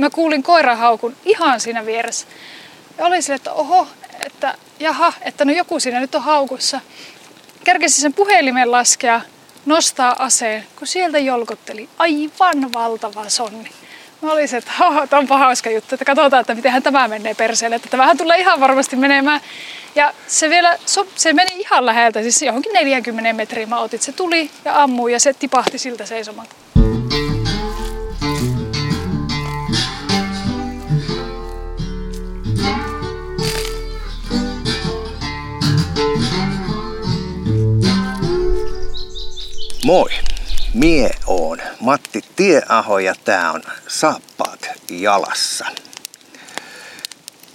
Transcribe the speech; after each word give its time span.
Mä 0.00 0.10
kuulin 0.10 0.42
koirahaukun 0.42 1.16
ihan 1.24 1.60
siinä 1.60 1.86
vieressä. 1.86 2.26
Ja 2.98 3.06
oli 3.06 3.22
sille, 3.22 3.36
että 3.36 3.52
oho, 3.52 3.88
että 4.26 4.54
jaha, 4.80 5.12
että 5.22 5.44
no 5.44 5.52
joku 5.52 5.80
siinä 5.80 6.00
nyt 6.00 6.14
on 6.14 6.22
haukussa. 6.22 6.80
Kerkesi 7.64 8.00
sen 8.00 8.14
puhelimen 8.14 8.70
laskea, 8.70 9.20
nostaa 9.66 10.16
aseen, 10.18 10.66
kun 10.76 10.86
sieltä 10.86 11.18
jolkotteli 11.18 11.88
aivan 11.98 12.72
valtava 12.72 13.28
sonni. 13.28 13.70
Mä 14.20 14.32
olisin, 14.32 14.58
että 14.58 14.72
onpa 15.18 15.38
hauska 15.38 15.70
juttu, 15.70 15.94
että 15.94 16.04
katsotaan, 16.04 16.40
että 16.40 16.54
miten 16.54 16.82
tämä 16.82 17.08
menee 17.08 17.34
perseelle. 17.34 17.76
Että 17.76 17.88
tämähän 17.88 18.16
tulee 18.16 18.38
ihan 18.38 18.60
varmasti 18.60 18.96
menemään. 18.96 19.40
Ja 19.94 20.14
se 20.26 20.50
vielä, 20.50 20.78
se 21.16 21.32
meni 21.32 21.50
ihan 21.54 21.86
läheltä, 21.86 22.22
siis 22.22 22.42
johonkin 22.42 22.72
40 22.72 23.32
metriä 23.32 23.66
mä 23.66 23.78
otin. 23.78 24.00
Se 24.00 24.12
tuli 24.12 24.50
ja 24.64 24.82
ammui 24.82 25.12
ja 25.12 25.20
se 25.20 25.32
tipahti 25.32 25.78
siltä 25.78 26.06
seisomaan. 26.06 26.48
Moi! 39.90 40.10
Mie 40.74 41.10
on 41.26 41.58
Matti 41.80 42.24
Tieaho 42.36 42.98
ja 42.98 43.14
tää 43.24 43.52
on 43.52 43.62
Saappaat 43.88 44.70
jalassa. 44.90 45.66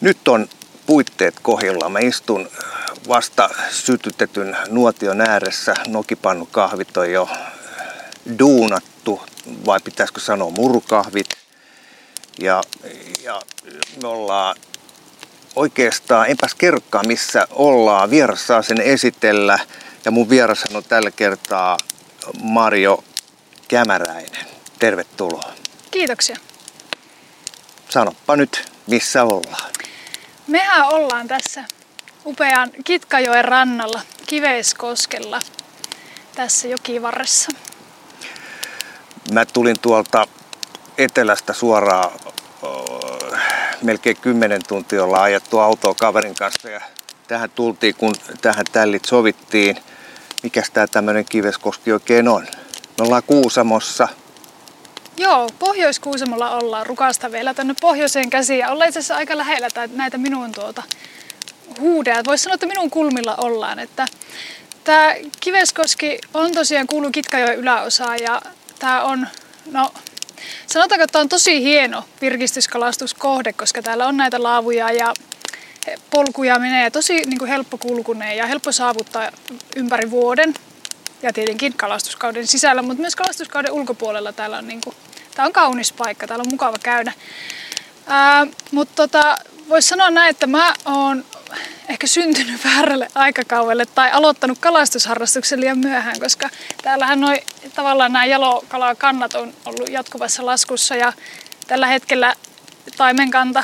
Nyt 0.02 0.28
on 0.28 0.50
puitteet 0.86 1.40
kohilla. 1.42 1.90
Mä 1.90 2.00
istun 2.00 2.50
vasta 3.08 3.50
sytytetyn 3.70 4.58
nuotion 4.70 5.22
ääressä. 5.22 5.74
Nokipannu 5.88 6.46
kahvit 6.46 6.98
on 6.98 7.12
jo 7.12 7.30
duunattu, 8.40 9.22
vai 9.66 9.80
pitäisikö 9.80 10.20
sanoa 10.20 10.50
murukahvit. 10.50 11.30
Ja, 12.40 12.64
ja 13.24 13.42
me 14.02 14.08
ollaan 14.08 14.56
oikeastaan, 15.56 16.30
enpäs 16.30 16.56
kerrokaan 16.56 17.08
missä 17.08 17.48
ollaan. 17.52 18.10
Vieras 18.10 18.48
saa 18.48 18.62
sen 18.62 18.82
esitellä. 18.82 19.60
Ja 20.06 20.12
mun 20.12 20.30
vieras 20.30 20.64
on 20.74 20.84
tällä 20.84 21.12
kertaa 21.12 21.78
Marjo 22.44 23.04
Kämäräinen. 23.68 24.46
Tervetuloa. 24.80 25.54
Kiitoksia. 25.92 26.36
Sanoppa 27.90 28.36
nyt, 28.36 28.72
missä 28.88 29.24
ollaan. 29.24 29.72
Mehän 30.48 30.88
ollaan 30.88 31.28
tässä 31.28 31.64
upean 32.26 32.72
Kitkajoen 32.84 33.46
rannalla, 33.46 34.02
Kiveiskoskella, 34.28 35.40
tässä 36.36 36.68
jokivarressa. 36.68 37.52
Mä 39.32 39.46
tulin 39.46 39.80
tuolta 39.82 40.28
etelästä 40.98 41.54
suoraan 41.54 42.12
melkein 43.82 44.18
10 44.18 44.62
tuntia 44.68 45.04
ollaan 45.04 45.24
ajettu 45.24 45.60
autoa 45.60 45.94
kaverin 45.94 46.36
kanssa 46.36 46.70
ja 46.70 46.82
tähän 47.28 47.50
tultiin, 47.50 47.96
kun 47.96 48.16
tähän 48.42 48.66
tällit 48.72 49.06
sovittiin– 49.06 49.80
mikäs 50.46 50.70
tää 50.70 50.88
tämmönen 50.88 51.26
Kiveskoski 51.26 51.92
oikein 51.92 52.28
on? 52.28 52.44
Me 52.98 53.06
ollaan 53.06 53.24
Kuusamossa. 53.28 54.08
Joo, 55.18 55.50
Pohjois-Kuusamolla 55.60 56.52
ollaan 56.52 56.86
rukasta 56.86 57.32
vielä 57.32 57.54
tänne 57.54 57.76
pohjoiseen 57.82 58.30
käsiin 58.30 58.60
ja 58.60 58.72
ollaan 58.72 58.88
itse 58.88 59.00
asiassa 59.00 59.16
aika 59.16 59.38
lähellä 59.38 59.68
näitä 59.96 60.18
minun 60.18 60.52
tuota 60.52 60.84
huudeja. 61.80 62.22
Voisi 62.26 62.44
sanoa, 62.44 62.54
että 62.54 62.66
minun 62.66 62.90
kulmilla 62.90 63.36
ollaan. 63.36 63.80
Että 63.80 64.06
tämä 64.84 65.16
Kiveskoski 65.40 66.20
on 66.34 66.52
tosiaan 66.52 66.88
kuulu 66.88 67.12
Kitkajoen 67.12 67.58
yläosaan 67.58 68.20
ja 68.22 68.42
tämä 68.80 69.04
on, 69.04 69.28
no 69.72 69.94
sanotaanko, 70.68 71.04
että 71.04 71.12
tämä 71.12 71.22
on 71.22 71.30
tosi 71.30 71.64
hieno 71.64 72.04
virkistyskalastuskohde, 72.22 73.54
koska 73.54 73.82
täällä 73.82 74.08
on 74.08 74.18
näitä 74.18 74.44
laavuja 74.44 74.92
ja 74.92 75.14
polkuja 76.12 76.60
menee 76.60 76.90
tosi 76.92 77.14
niin 77.14 77.38
kuin 77.40 77.50
helppo 77.50 77.78
kulkuneen 77.78 78.38
ja 78.38 78.48
helppo 78.48 78.72
saavuttaa 78.72 79.32
ympäri 79.76 80.12
vuoden. 80.12 80.54
Ja 81.22 81.34
tietenkin 81.34 81.74
kalastuskauden 81.74 82.48
sisällä, 82.48 82.82
mutta 82.82 83.02
myös 83.02 83.16
kalastuskauden 83.16 83.72
ulkopuolella 83.72 84.34
täällä 84.34 84.58
on, 84.58 84.68
niin 84.68 84.82
kuin, 84.84 84.96
tää 85.36 85.46
on 85.46 85.54
kaunis 85.54 85.94
paikka, 85.94 86.28
täällä 86.28 86.44
on 86.44 86.52
mukava 86.52 86.78
käydä. 86.84 87.14
Mutta 88.72 88.94
tota, 88.96 89.38
voisi 89.70 89.88
sanoa 89.88 90.10
näin, 90.10 90.30
että 90.30 90.48
mä 90.48 90.74
oon 90.86 91.26
ehkä 91.90 92.08
syntynyt 92.08 92.64
väärälle 92.66 93.08
aikakaudelle 93.16 93.86
tai 93.86 94.12
aloittanut 94.12 94.58
kalastusharrastuksen 94.60 95.62
liian 95.62 95.78
myöhään, 95.78 96.20
koska 96.20 96.50
täällähän 96.82 97.22
noi, 97.22 97.42
tavallaan 97.76 98.14
nämä 98.14 98.26
jalokalakannat 98.26 99.34
on 99.34 99.54
ollut 99.66 99.90
jatkuvassa 99.90 100.46
laskussa 100.46 100.96
ja 100.96 101.14
tällä 101.68 101.88
hetkellä 101.88 102.36
taimenkanta 102.98 103.64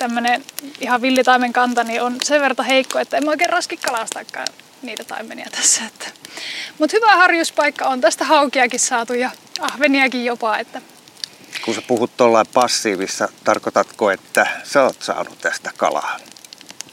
tämmöinen 0.00 0.44
ihan 0.80 1.02
villitaimen 1.02 1.52
kanta 1.52 1.84
niin 1.84 2.02
on 2.02 2.16
sen 2.22 2.40
verran 2.40 2.66
heikko, 2.66 2.98
että 2.98 3.16
en 3.16 3.24
mä 3.24 3.30
oikein 3.30 3.50
raski 3.50 3.76
kalastaakaan 3.76 4.46
niitä 4.82 5.04
taimenia 5.04 5.46
tässä. 5.50 5.80
Että. 5.86 6.06
Mutta 6.78 6.96
hyvä 6.96 7.16
harjuspaikka 7.16 7.84
on 7.84 8.00
tästä 8.00 8.24
haukiakin 8.24 8.80
saatu 8.80 9.14
ja 9.14 9.30
ahveniakin 9.60 10.24
jopa. 10.24 10.58
Että. 10.58 10.82
Kun 11.64 11.74
sä 11.74 11.82
puhut 11.82 12.16
tuollain 12.16 12.46
passiivissa, 12.54 13.28
tarkoitatko, 13.44 14.10
että 14.10 14.46
sä 14.64 14.82
oot 14.82 15.02
saanut 15.02 15.38
tästä 15.38 15.70
kalaa? 15.76 16.16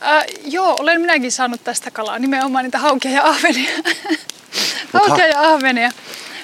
Ää, 0.01 0.23
joo, 0.46 0.75
olen 0.79 1.01
minäkin 1.01 1.31
saanut 1.31 1.63
tästä 1.63 1.91
kalaa, 1.91 2.19
nimenomaan 2.19 2.63
niitä 2.63 2.79
haukia 2.79 3.12
ja 3.12 3.23
ahvenia. 3.23 3.72
haukia 4.94 5.28
ja 5.28 5.41
ahvenia. 5.41 5.91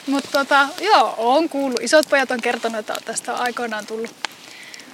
Mutta 0.08 0.30
tota, 0.32 0.68
joo, 0.82 1.14
on 1.18 1.50
kuullut. 1.50 1.82
Isot 1.82 2.10
pojat 2.10 2.32
on 2.32 2.42
kertonut, 2.42 2.80
että 2.80 2.96
tästä 3.06 3.34
on 3.34 3.40
aikoinaan 3.40 3.86
tullut 3.86 4.16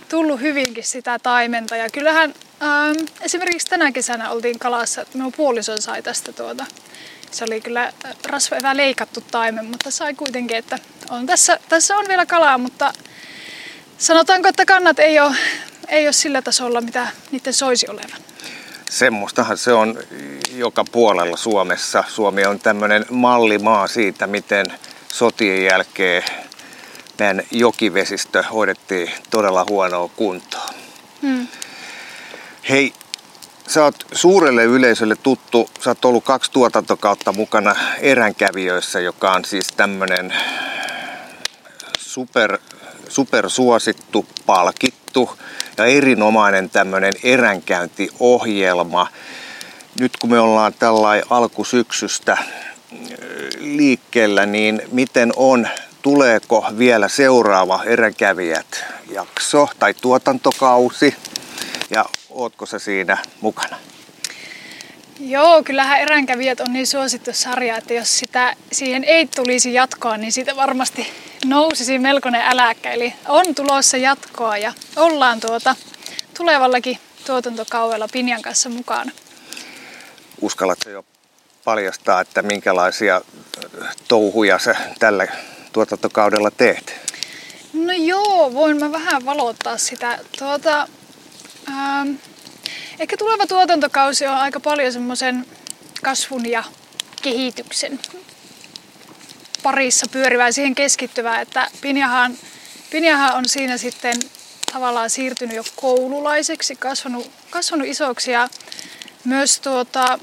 tullut 0.09 0.41
hyvinkin 0.41 0.83
sitä 0.83 1.19
taimenta. 1.19 1.75
Ja 1.75 1.89
kyllähän 1.89 2.33
ähm, 2.61 3.05
esimerkiksi 3.21 3.67
tänä 3.67 3.91
kesänä 3.91 4.29
oltiin 4.29 4.59
kalassa, 4.59 5.05
minun 5.13 5.31
puolison 5.31 5.81
sai 5.81 6.03
tästä 6.03 6.33
tuota. 6.33 6.65
Se 7.31 7.43
oli 7.43 7.61
kyllä 7.61 7.93
rasvaevä 8.25 8.77
leikattu 8.77 9.23
taimen, 9.31 9.65
mutta 9.65 9.91
sai 9.91 10.13
kuitenkin, 10.13 10.57
että 10.57 10.79
on 11.09 11.25
tässä, 11.25 11.59
tässä 11.69 11.97
on 11.97 12.05
vielä 12.07 12.25
kalaa, 12.25 12.57
mutta 12.57 12.93
sanotaanko, 13.97 14.47
että 14.47 14.65
kannat 14.65 14.99
ei 14.99 15.19
ole, 15.19 15.35
ei 15.87 16.07
ole 16.07 16.13
sillä 16.13 16.41
tasolla, 16.41 16.81
mitä 16.81 17.07
niiden 17.31 17.53
soisi 17.53 17.87
olevan. 17.89 18.21
Semmoistahan 18.89 19.57
se 19.57 19.73
on 19.73 19.99
joka 20.55 20.85
puolella 20.91 21.37
Suomessa. 21.37 22.03
Suomi 22.07 22.45
on 22.45 22.59
tämmöinen 22.59 23.05
mallimaa 23.09 23.87
siitä, 23.87 24.27
miten 24.27 24.65
sotien 25.13 25.63
jälkeen 25.63 26.23
meidän 27.19 27.43
jokivesistö 27.51 28.43
hoidettiin 28.43 29.11
todella 29.29 29.65
huonoa 29.69 30.09
kuntoa. 30.15 30.69
Hmm. 31.21 31.47
Hei, 32.69 32.93
sä 33.67 33.83
oot 33.83 34.05
suurelle 34.11 34.63
yleisölle 34.63 35.15
tuttu, 35.15 35.69
sä 35.81 35.89
oot 35.89 36.05
ollut 36.05 36.23
kaksi 36.23 36.51
tuotantokautta 36.51 37.33
mukana 37.33 37.75
eränkävijöissä, 38.01 38.99
joka 38.99 39.31
on 39.31 39.45
siis 39.45 39.67
tämmönen 39.77 40.33
super, 41.99 42.57
super 43.09 43.49
suosittu, 43.49 44.25
palkittu 44.45 45.39
ja 45.77 45.85
erinomainen 45.85 46.69
tämmönen 46.69 47.13
eränkäyntiohjelma. 47.23 49.07
Nyt 49.99 50.17
kun 50.17 50.29
me 50.29 50.39
ollaan 50.39 50.73
tällainen 50.73 51.25
alkusyksystä 51.29 52.37
liikkeellä, 53.59 54.45
niin 54.45 54.81
miten 54.91 55.33
on 55.35 55.67
tuleeko 56.01 56.65
vielä 56.77 57.07
seuraava 57.07 57.83
eräkävijät 57.83 58.85
jakso 59.11 59.67
tai 59.79 59.93
tuotantokausi 59.93 61.15
ja 61.89 62.05
ootko 62.29 62.65
se 62.65 62.79
siinä 62.79 63.17
mukana? 63.41 63.77
Joo, 65.19 65.63
kyllähän 65.63 65.99
eränkävijät 65.99 66.59
on 66.59 66.73
niin 66.73 66.87
suosittu 66.87 67.31
sarja, 67.33 67.77
että 67.77 67.93
jos 67.93 68.19
sitä, 68.19 68.55
siihen 68.71 69.03
ei 69.03 69.27
tulisi 69.35 69.73
jatkoa, 69.73 70.17
niin 70.17 70.31
siitä 70.31 70.55
varmasti 70.55 71.07
nousisi 71.45 71.99
melkoinen 71.99 72.41
äläkkä. 72.41 72.91
Eli 72.91 73.13
on 73.27 73.55
tulossa 73.55 73.97
jatkoa 73.97 74.57
ja 74.57 74.73
ollaan 74.95 75.39
tuota 75.39 75.75
tulevallakin 76.37 76.99
tuotantokaudella 77.25 78.07
Pinjan 78.11 78.41
kanssa 78.41 78.69
mukana. 78.69 79.11
Uskallatko 80.41 80.89
jo 80.89 81.05
paljastaa, 81.63 82.21
että 82.21 82.41
minkälaisia 82.41 83.21
touhuja 84.07 84.59
se 84.59 84.75
tällä 84.99 85.27
tuotantokaudella 85.71 86.51
teet? 86.51 86.95
No 87.73 87.93
joo, 87.93 88.53
voin 88.53 88.77
mä 88.77 88.91
vähän 88.91 89.25
valottaa 89.25 89.77
sitä. 89.77 90.19
Tuota, 90.39 90.87
ähm, 91.67 92.11
ehkä 92.99 93.17
tuleva 93.17 93.47
tuotantokausi 93.47 94.27
on 94.27 94.33
aika 94.33 94.59
paljon 94.59 94.93
semmoisen 94.93 95.45
kasvun 96.03 96.49
ja 96.49 96.63
kehityksen 97.21 97.99
parissa 99.63 100.05
pyörivää 100.11 100.51
siihen 100.51 100.75
keskittyvää, 100.75 101.41
että 101.41 101.67
Pinjahan, 101.81 102.37
Pinjahan 102.91 103.35
on 103.35 103.49
siinä 103.49 103.77
sitten 103.77 104.13
tavallaan 104.73 105.09
siirtynyt 105.09 105.55
jo 105.55 105.63
koululaiseksi, 105.75 106.75
kasvanut, 106.75 107.31
kasvanut 107.49 107.87
isoksi 107.87 108.31
ja 108.31 108.49
myös 109.23 109.59
tuota, 109.59 110.19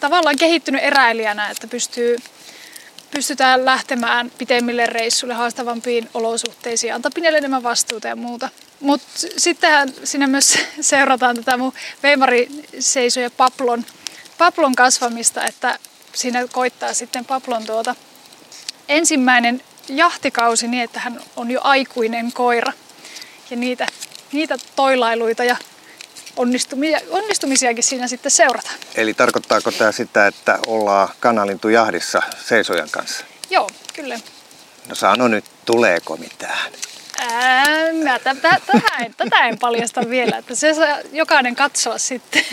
tavallaan 0.00 0.36
kehittynyt 0.36 0.82
eräilijänä, 0.82 1.48
että 1.50 1.66
pystyy 1.66 2.16
pystytään 3.10 3.64
lähtemään 3.64 4.32
pitemmille 4.38 4.86
reissuille 4.86 5.34
haastavampiin 5.34 6.10
olosuhteisiin, 6.14 6.94
antaa 6.94 7.10
pienelle 7.14 7.38
enemmän 7.38 7.62
vastuuta 7.62 8.08
ja 8.08 8.16
muuta. 8.16 8.48
Mutta 8.80 9.06
sittenhän 9.36 9.92
siinä 10.04 10.26
myös 10.26 10.58
seurataan 10.80 11.36
tätä 11.36 11.56
mun 11.56 11.72
Veimari 12.02 12.48
seisoja 12.78 13.30
Paplon, 13.30 13.84
Paplon 14.38 14.74
kasvamista, 14.74 15.44
että 15.44 15.78
siinä 16.14 16.46
koittaa 16.52 16.94
sitten 16.94 17.24
Paplon 17.24 17.66
tuota 17.66 17.94
ensimmäinen 18.88 19.62
jahtikausi 19.88 20.68
niin, 20.68 20.82
että 20.82 21.00
hän 21.00 21.20
on 21.36 21.50
jo 21.50 21.60
aikuinen 21.64 22.32
koira. 22.32 22.72
Ja 23.50 23.56
niitä, 23.56 23.86
niitä 24.32 24.56
toilailuita 24.76 25.44
ja 25.44 25.56
onnistumisia, 26.36 27.00
onnistumisiakin 27.10 27.84
siinä 27.84 28.08
sitten 28.08 28.30
seurata. 28.30 28.70
Eli 28.94 29.14
tarkoittaako 29.14 29.70
tämä 29.70 29.92
sitä, 29.92 30.26
että 30.26 30.58
ollaan 30.66 31.08
kanalintujahdissa 31.20 32.22
seisojan 32.46 32.88
kanssa? 32.90 33.24
Joo, 33.50 33.70
kyllä. 33.94 34.20
No 34.88 34.94
sano 34.94 35.28
nyt, 35.28 35.44
tuleeko 35.64 36.16
mitään? 36.16 36.72
Ää, 37.18 37.92
mä 38.04 38.18
tätä, 38.18 38.60
tätä, 38.66 38.96
en, 39.04 39.14
tätä 39.16 39.36
en 39.38 39.58
paljasta 39.58 40.10
vielä, 40.10 40.36
että 40.36 40.54
se 40.54 40.74
saa 40.74 40.98
jokainen 41.12 41.56
katsoa 41.56 41.98
sitten. 41.98 42.44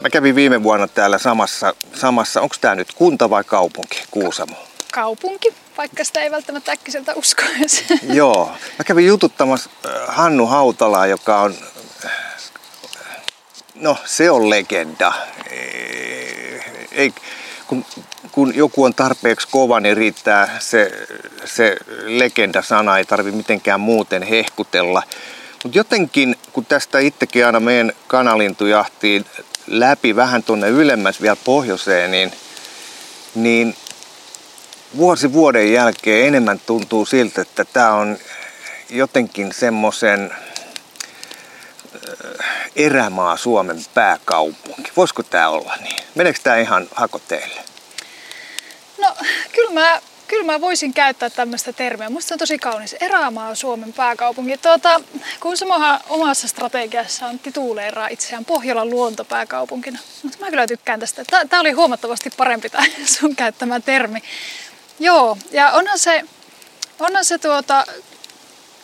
Mä 0.00 0.10
kävin 0.10 0.34
viime 0.34 0.62
vuonna 0.62 0.88
täällä 0.88 1.18
samassa, 1.18 1.74
samassa 1.94 2.40
onko 2.40 2.56
tämä 2.60 2.74
nyt 2.74 2.92
kunta 2.92 3.30
vai 3.30 3.44
kaupunki, 3.44 4.02
Kuusamo? 4.10 4.56
Kaupunki, 4.92 5.54
vaikka 5.76 6.04
sitä 6.04 6.20
ei 6.20 6.30
välttämättä 6.30 6.72
äkkiseltä 6.72 7.14
uskoisi. 7.14 7.84
Joo. 8.02 8.52
Mä 8.78 8.84
kävin 8.84 9.06
jututtamassa 9.06 9.70
äh, 9.86 9.92
Hannu 10.06 10.46
Hautalaa, 10.46 11.06
joka 11.06 11.40
on, 11.40 11.54
äh, 12.04 12.12
no 13.74 13.96
se 14.04 14.30
on 14.30 14.50
legenda. 14.50 15.12
Ei, 16.92 17.12
kun, 17.66 17.84
kun 18.32 18.56
joku 18.56 18.84
on 18.84 18.94
tarpeeksi 18.94 19.48
kova, 19.50 19.80
niin 19.80 19.96
riittää 19.96 20.56
se, 20.58 20.92
se 21.44 21.76
legenda-sana, 22.04 22.98
ei 22.98 23.04
tarvi 23.04 23.32
mitenkään 23.32 23.80
muuten 23.80 24.22
hehkutella. 24.22 25.02
Mutta 25.62 25.78
jotenkin, 25.78 26.36
kun 26.52 26.66
tästä 26.66 26.98
itsekin 26.98 27.46
aina 27.46 27.60
meidän 27.60 27.92
kanalintujahtiin 28.06 29.24
läpi 29.66 30.16
vähän 30.16 30.42
tuonne 30.42 30.68
ylemmäs 30.68 31.22
vielä 31.22 31.36
pohjoiseen, 31.44 32.10
niin, 32.10 32.32
niin 33.34 33.76
vuosi 34.96 35.32
vuoden 35.32 35.72
jälkeen 35.72 36.26
enemmän 36.26 36.60
tuntuu 36.66 37.06
siltä, 37.06 37.40
että 37.40 37.64
tämä 37.64 37.92
on 37.92 38.18
jotenkin 38.90 39.52
semmoisen 39.52 40.30
erämaa 42.76 43.36
Suomen 43.36 43.84
pääkaupunki. 43.94 44.92
Voisiko 44.96 45.22
tämä 45.22 45.48
olla 45.48 45.76
niin? 45.82 45.96
Meneekö 46.14 46.38
tämä 46.42 46.56
ihan 46.56 46.88
hakoteille? 46.94 47.60
No 48.98 49.16
kyllä 49.52 49.70
mä, 49.70 50.00
kyllä 50.28 50.44
mä 50.44 50.60
voisin 50.60 50.94
käyttää 50.94 51.30
tämmöistä 51.30 51.72
termiä. 51.72 52.10
Musta 52.10 52.28
se 52.28 52.34
on 52.34 52.38
tosi 52.38 52.58
kaunis. 52.58 52.96
Erämaa 53.00 53.54
Suomen 53.54 53.92
pääkaupunki. 53.92 54.58
Tuota, 54.58 55.00
Kuusamohan 55.40 56.00
omassa 56.08 56.48
strategiassaan 56.48 57.38
tituleeraa 57.38 58.08
itseään 58.08 58.44
Pohjolan 58.44 58.90
luontopääkaupunkina. 58.90 59.98
Mutta 60.22 60.38
mä 60.40 60.50
kyllä 60.50 60.66
tykkään 60.66 61.00
tästä. 61.00 61.24
Tämä 61.48 61.60
oli 61.60 61.72
huomattavasti 61.72 62.30
parempi 62.36 62.70
tämä 62.70 62.84
sun 63.18 63.36
käyttämä 63.36 63.80
termi. 63.80 64.22
Joo, 64.98 65.38
ja 65.52 65.70
onhan 65.70 65.98
se, 65.98 66.22
onhan 66.98 67.24
se 67.24 67.38
tuota, 67.38 67.84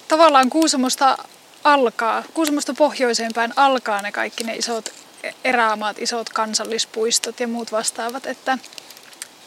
tavallaan 0.09 0.51
Kuusamosta 0.51 1.19
alkaa, 1.65 2.23
Kuusamosta 2.35 2.75
pohjoiseen 2.75 3.33
päin 3.35 3.53
alkaa 3.57 4.03
ne 4.03 4.13
kaikki 4.13 4.45
ne 4.45 4.55
isot 4.57 4.93
erämaat, 5.45 5.99
isot 5.99 6.29
kansallispuistot 6.29 7.41
ja 7.41 7.49
muut 7.49 7.73
vastaavat, 7.73 8.27
että 8.27 8.59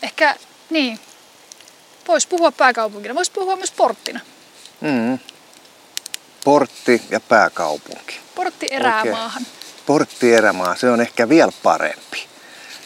ehkä 0.04 0.36
niin, 0.70 1.00
voisi 2.08 2.28
puhua 2.28 2.52
pääkaupunkina, 2.52 3.16
voisi 3.16 3.32
puhua 3.32 3.56
myös 3.56 3.72
porttina. 3.72 4.20
Mm. 4.82 5.20
Portti 6.44 7.02
ja 7.10 7.20
pääkaupunki. 7.20 8.20
Portti 8.36 8.68
erämaahan. 8.72 9.44
Oikein. 9.44 9.66
Portti 9.86 10.34
erämaa, 10.34 10.76
se 10.76 10.90
on 10.90 11.02
ehkä 11.02 11.30
vielä 11.30 11.52
parempi. 11.64 12.28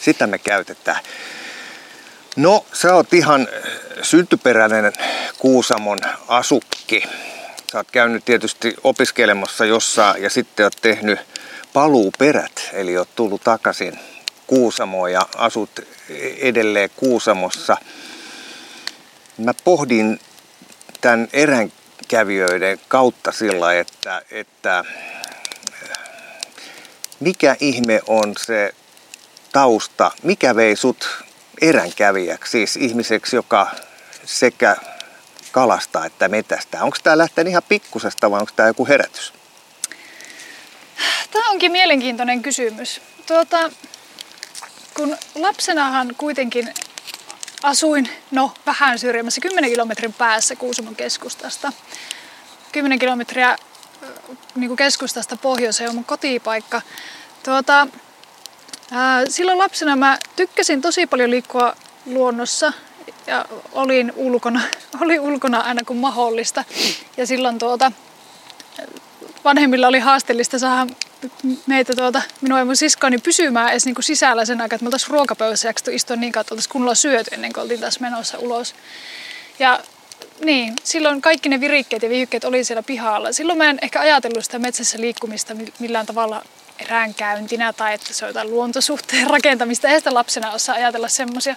Sitä 0.00 0.26
me 0.26 0.38
käytetään. 0.38 1.00
No, 2.36 2.66
sä 2.72 2.94
oot 2.94 3.14
ihan 3.14 3.48
syntyperäinen 4.02 4.92
Kuusamon 5.38 5.98
asukki. 6.28 7.02
Sä 7.72 7.78
oot 7.78 7.90
käynyt 7.90 8.24
tietysti 8.24 8.76
opiskelemassa 8.84 9.64
jossain 9.64 10.22
ja 10.22 10.30
sitten 10.30 10.64
oot 10.66 10.76
tehnyt 10.82 11.18
paluuperät, 11.72 12.70
eli 12.72 12.98
oot 12.98 13.08
tullut 13.16 13.44
takaisin 13.44 13.98
Kuusamoon 14.46 15.12
ja 15.12 15.20
asut 15.36 15.70
edelleen 16.38 16.90
Kuusamossa. 16.96 17.76
Mä 19.38 19.54
pohdin 19.64 20.20
tämän 21.00 21.28
eränkävijöiden 21.32 22.80
kautta 22.88 23.32
sillä, 23.32 23.78
että, 23.78 24.22
että 24.30 24.84
mikä 27.20 27.56
ihme 27.60 28.00
on 28.06 28.34
se 28.38 28.74
tausta, 29.52 30.10
mikä 30.22 30.56
vei 30.56 30.76
sut 30.76 31.24
eränkävijäksi, 31.60 32.50
siis 32.50 32.76
ihmiseksi, 32.76 33.36
joka 33.36 33.70
sekä 34.24 34.76
kalastaa 35.52 36.06
että 36.06 36.28
metästää. 36.28 36.84
Onko 36.84 36.96
tämä 37.02 37.18
lähtenyt 37.18 37.50
ihan 37.50 37.62
pikkusesta 37.68 38.30
vai 38.30 38.40
onko 38.40 38.52
tämä 38.56 38.68
joku 38.68 38.86
herätys? 38.86 39.32
Tämä 41.30 41.50
onkin 41.50 41.72
mielenkiintoinen 41.72 42.42
kysymys. 42.42 43.00
Tuota, 43.26 43.70
kun 44.94 45.16
lapsenahan 45.34 46.14
kuitenkin 46.18 46.74
asuin, 47.62 48.10
no 48.30 48.52
vähän 48.66 48.98
syrjemmässä, 48.98 49.40
10 49.40 49.70
kilometrin 49.70 50.12
päässä 50.12 50.56
Kuusamon 50.56 50.96
keskustasta. 50.96 51.72
10 52.72 52.98
kilometriä 52.98 53.56
niin 54.54 54.68
kuin 54.68 54.76
keskustasta 54.76 55.36
pohjoiseen 55.36 55.88
on 55.88 55.94
mun 55.94 56.04
kotipaikka. 56.04 56.82
Tuota, 57.42 57.88
silloin 59.28 59.58
lapsena 59.58 59.96
mä 59.96 60.18
tykkäsin 60.36 60.80
tosi 60.80 61.06
paljon 61.06 61.30
liikkua 61.30 61.76
luonnossa 62.06 62.72
ja 63.26 63.44
olin 63.72 64.12
ulkona, 64.16 64.60
olin 65.00 65.20
ulkona 65.20 65.60
aina 65.60 65.80
kun 65.86 65.96
mahdollista. 65.96 66.64
Ja 67.16 67.26
silloin 67.26 67.58
tuota, 67.58 67.92
vanhemmilla 69.44 69.88
oli 69.88 69.98
haasteellista 69.98 70.58
saada 70.58 70.92
meitä 71.66 71.92
tuota, 71.96 72.22
minua 72.40 72.58
ja 72.58 72.64
mun 72.64 72.76
siskoani 72.76 73.18
pysymään 73.18 73.70
edes 73.70 73.84
niinku 73.84 74.02
sisällä 74.02 74.44
sen 74.44 74.60
aikaa, 74.60 74.74
että 74.74 74.84
me 74.84 74.88
oltaisiin 74.88 75.10
ruokapöydässä 75.10 75.68
jaksettu 75.68 75.90
istua 75.90 76.16
niin 76.16 76.32
kauan, 76.32 76.46
oltaisiin 76.50 76.72
kunnolla 76.72 76.94
syöty 76.94 77.34
ennen 77.34 77.52
kuin 77.52 77.62
oltiin 77.62 77.80
taas 77.80 78.00
menossa 78.00 78.38
ulos. 78.38 78.74
Ja 79.58 79.80
niin, 80.44 80.76
silloin 80.84 81.22
kaikki 81.22 81.48
ne 81.48 81.60
virikkeet 81.60 82.02
ja 82.02 82.08
vihykkeet 82.08 82.44
oli 82.44 82.64
siellä 82.64 82.82
pihalla. 82.82 83.32
Silloin 83.32 83.58
mä 83.58 83.70
en 83.70 83.78
ehkä 83.82 84.00
ajatellut 84.00 84.44
sitä 84.44 84.58
metsässä 84.58 85.00
liikkumista 85.00 85.56
millään 85.78 86.06
tavalla 86.06 86.42
eräänkäyntinä 86.84 87.72
tai 87.72 87.94
että 87.94 88.14
se 88.14 88.24
on 88.24 88.28
jotain 88.28 88.50
luontosuhteen 88.50 89.30
rakentamista. 89.36 89.88
Ei 89.88 90.00
sitä 90.00 90.14
lapsena 90.14 90.52
osaa 90.52 90.74
ajatella 90.74 91.08
semmoisia. 91.08 91.56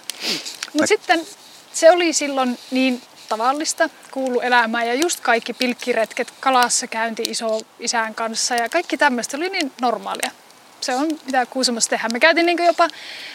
Mutta 0.72 0.86
sitten 0.86 1.26
se 1.72 1.90
oli 1.90 2.12
silloin 2.12 2.58
niin 2.70 3.02
tavallista, 3.28 3.90
kuulu 4.10 4.40
elämään 4.40 4.86
ja 4.86 4.94
just 4.94 5.20
kaikki 5.20 5.52
pilkkiretket, 5.52 6.32
kalassa 6.40 6.86
käynti 6.86 7.22
iso 7.22 7.60
isän 7.80 8.14
kanssa 8.14 8.54
ja 8.54 8.68
kaikki 8.68 8.96
tämmöistä 8.96 9.36
oli 9.36 9.48
niin 9.48 9.72
normaalia. 9.80 10.30
Se 10.80 10.94
on 10.94 11.08
mitä 11.26 11.46
Kuusamossa 11.46 11.90
tehdään. 11.90 12.12
Me 12.12 12.20
käytiin 12.20 12.46
niin 12.46 12.64
jopa 12.64 12.88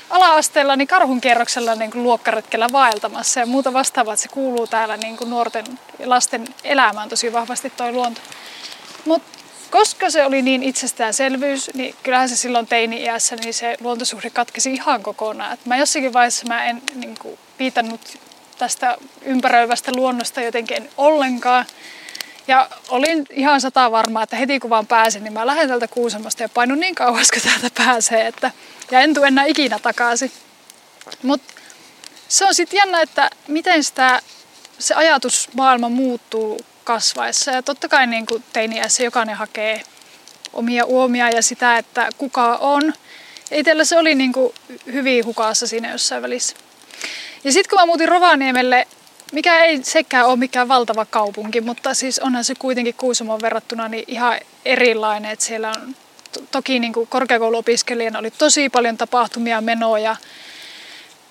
ala-asteella 0.09 0.75
niin 0.75 0.87
karhun 0.87 1.21
kerroksella 1.21 1.75
niin 1.75 1.91
luokkaretkellä 1.93 2.67
vaeltamassa 2.71 3.39
ja 3.39 3.45
muuta 3.45 3.73
vastaavaa, 3.73 4.13
että 4.13 4.23
se 4.23 4.29
kuuluu 4.29 4.67
täällä 4.67 4.97
niin 4.97 5.17
nuorten 5.25 5.65
ja 5.99 6.09
lasten 6.09 6.47
elämään 6.63 7.09
tosi 7.09 7.33
vahvasti 7.33 7.69
toi 7.69 7.91
luonto. 7.91 8.21
Mutta 9.05 9.38
koska 9.71 10.09
se 10.09 10.25
oli 10.25 10.41
niin 10.41 10.63
itsestäänselvyys, 10.63 11.71
niin 11.73 11.95
kyllähän 12.03 12.29
se 12.29 12.35
silloin 12.35 12.67
teini-iässä 12.67 13.35
niin 13.35 13.53
se 13.53 13.77
luontosuhde 13.79 14.29
katkesi 14.29 14.73
ihan 14.73 15.03
kokonaan. 15.03 15.53
Et 15.53 15.65
mä 15.65 15.77
jossakin 15.77 16.13
vaiheessa 16.13 16.47
mä 16.47 16.65
en 16.65 16.81
niin 16.95 17.15
kuin, 17.21 17.39
viitannut 17.59 18.01
tästä 18.57 18.97
ympäröivästä 19.21 19.91
luonnosta 19.95 20.41
jotenkin 20.41 20.89
ollenkaan. 20.97 21.65
Ja 22.47 22.69
olin 22.89 23.25
ihan 23.29 23.61
sata 23.61 23.91
varma, 23.91 24.23
että 24.23 24.35
heti 24.35 24.59
kun 24.59 24.69
vaan 24.69 24.87
pääsin, 24.87 25.23
niin 25.23 25.33
mä 25.33 25.47
lähden 25.47 25.67
täältä 25.67 25.87
Kuusamosta 25.87 26.43
ja 26.43 26.49
painun 26.49 26.79
niin 26.79 26.95
kauas, 26.95 27.31
kun 27.31 27.41
täältä 27.41 27.69
pääsee. 27.85 28.27
Että, 28.27 28.51
ja 28.91 28.99
en 28.99 29.13
tule 29.13 29.27
enää 29.27 29.45
ikinä 29.45 29.79
takaisin. 29.79 30.31
Mutta 31.23 31.53
se 32.27 32.45
on 32.45 32.55
sitten 32.55 32.77
jännä, 32.77 33.01
että 33.01 33.29
miten 33.47 33.83
sitä, 33.83 34.21
se 34.79 34.93
ajatusmaailma 34.93 35.89
muuttuu 35.89 36.59
kasvaessa. 36.89 37.51
Ja 37.51 37.63
totta 37.63 37.87
kai 37.87 38.07
niin 38.07 38.25
kuin 38.25 38.43
teiniässä 38.53 39.03
jokainen 39.03 39.35
hakee 39.35 39.81
omia 40.53 40.85
uomia 40.85 41.29
ja 41.29 41.41
sitä, 41.41 41.77
että 41.77 42.09
kuka 42.17 42.55
on. 42.55 42.93
Itsellä 43.51 43.85
se 43.85 43.97
oli 43.97 44.15
niin 44.15 44.33
kuin 44.33 44.53
hyvin 44.85 45.25
hukassa 45.25 45.67
siinä 45.67 45.91
jossain 45.91 46.21
välissä. 46.21 46.55
Ja 47.43 47.51
sitten 47.51 47.69
kun 47.69 47.79
mä 47.79 47.85
muutin 47.85 48.09
Rovaniemelle, 48.09 48.87
mikä 49.31 49.59
ei 49.59 49.83
sekään 49.83 50.25
ole 50.25 50.35
mikään 50.35 50.67
valtava 50.67 51.05
kaupunki, 51.05 51.61
mutta 51.61 51.93
siis 51.93 52.19
onhan 52.19 52.43
se 52.43 52.55
kuitenkin 52.55 52.95
Kuusamon 52.95 53.41
verrattuna 53.41 53.87
niin 53.87 54.03
ihan 54.07 54.39
erilainen. 54.65 55.31
Että 55.31 55.45
siellä 55.45 55.69
on 55.69 55.95
to- 56.31 56.43
toki 56.51 56.79
niin 56.79 56.93
kuin 56.93 57.07
korkeakouluopiskelijana 57.07 58.19
oli 58.19 58.31
tosi 58.31 58.69
paljon 58.69 58.97
tapahtumia, 58.97 59.61
menoja. 59.61 60.15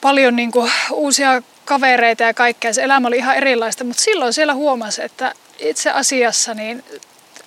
paljon 0.00 0.36
niin 0.36 0.50
kuin 0.50 0.70
uusia 0.92 1.42
kavereita 1.64 2.22
ja 2.22 2.34
kaikkea. 2.34 2.72
Se 2.72 2.82
elämä 2.82 3.08
oli 3.08 3.16
ihan 3.16 3.36
erilaista, 3.36 3.84
mutta 3.84 4.02
silloin 4.02 4.32
siellä 4.32 4.54
huomasi, 4.54 5.02
että 5.02 5.34
itse 5.58 5.90
asiassa 5.90 6.54
niin 6.54 6.84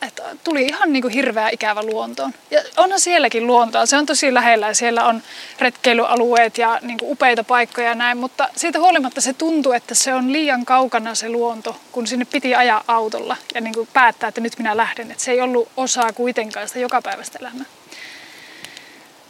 että 0.02 0.24
tuli 0.44 0.66
ihan 0.66 0.94
niin 0.94 1.02
kuin 1.02 1.14
hirveä 1.14 1.50
ikävä 1.50 1.84
luontoon. 1.84 2.34
Ja 2.52 2.64
onhan 2.78 3.00
sielläkin 3.00 3.48
luontoa, 3.48 3.86
se 3.86 3.98
on 3.98 4.06
tosi 4.06 4.34
lähellä 4.34 4.68
ja 4.68 4.74
siellä 4.76 5.06
on 5.06 5.24
retkeilyalueet 5.60 6.58
ja 6.58 6.80
niin 6.82 6.98
kuin 6.98 7.12
upeita 7.12 7.44
paikkoja 7.44 7.88
ja 7.88 7.96
näin, 7.96 8.18
mutta 8.18 8.50
siitä 8.56 8.80
huolimatta 8.80 9.22
se 9.22 9.34
tuntuu, 9.34 9.72
että 9.72 9.96
se 9.96 10.14
on 10.14 10.34
liian 10.34 10.66
kaukana 10.66 11.16
se 11.16 11.30
luonto, 11.30 11.82
kun 11.92 12.08
sinne 12.08 12.26
piti 12.26 12.56
ajaa 12.56 12.84
autolla 12.88 13.38
ja 13.54 13.62
niin 13.62 13.74
kuin 13.74 13.90
päättää, 13.94 14.28
että 14.28 14.42
nyt 14.42 14.58
minä 14.58 14.78
lähden. 14.78 15.12
Että 15.12 15.24
se 15.24 15.32
ei 15.32 15.42
ollut 15.42 15.70
osaa 15.78 16.14
kuitenkaan 16.14 16.68
sitä 16.68 16.80
jokapäiväistä 16.80 17.40
elämää. 17.42 17.66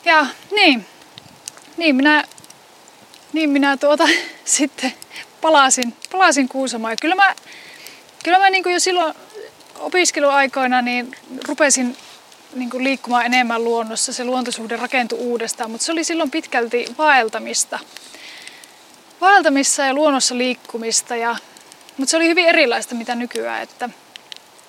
Ja 0.06 0.26
niin, 0.52 0.86
niin 1.78 1.96
minä, 1.96 2.24
niin 3.34 3.50
minä 3.50 3.78
tuota 3.78 4.08
sitten 4.46 4.94
palasin, 5.42 5.94
palasin 6.12 6.50
Kuusamoon. 6.50 6.92
Ja 6.92 6.98
kyllä 7.02 7.16
mä, 7.16 7.36
kyllä 8.24 8.40
mä 8.40 8.50
niin 8.50 8.64
kuin 8.64 8.74
jo 8.74 8.80
silloin 8.80 9.14
opiskeluaikoina 9.80 10.82
niin 10.82 11.16
rupesin 11.48 11.98
niin 12.54 12.70
kuin 12.70 12.84
liikkumaan 12.84 13.26
enemmän 13.26 13.64
luonnossa. 13.64 14.14
Se 14.14 14.24
luontosuhde 14.24 14.78
rakentui 14.78 15.20
uudestaan, 15.20 15.72
mutta 15.72 15.86
se 15.86 15.92
oli 15.92 16.04
silloin 16.04 16.32
pitkälti 16.32 16.86
vaeltamista. 16.98 17.80
Vaeltamissa 19.22 19.86
ja 19.86 19.94
luonnossa 19.94 20.38
liikkumista, 20.38 21.16
ja, 21.16 21.36
mutta 21.98 22.12
se 22.12 22.18
oli 22.18 22.28
hyvin 22.28 22.48
erilaista 22.48 22.96
mitä 22.96 23.16
nykyään. 23.16 23.64
Että 23.64 23.90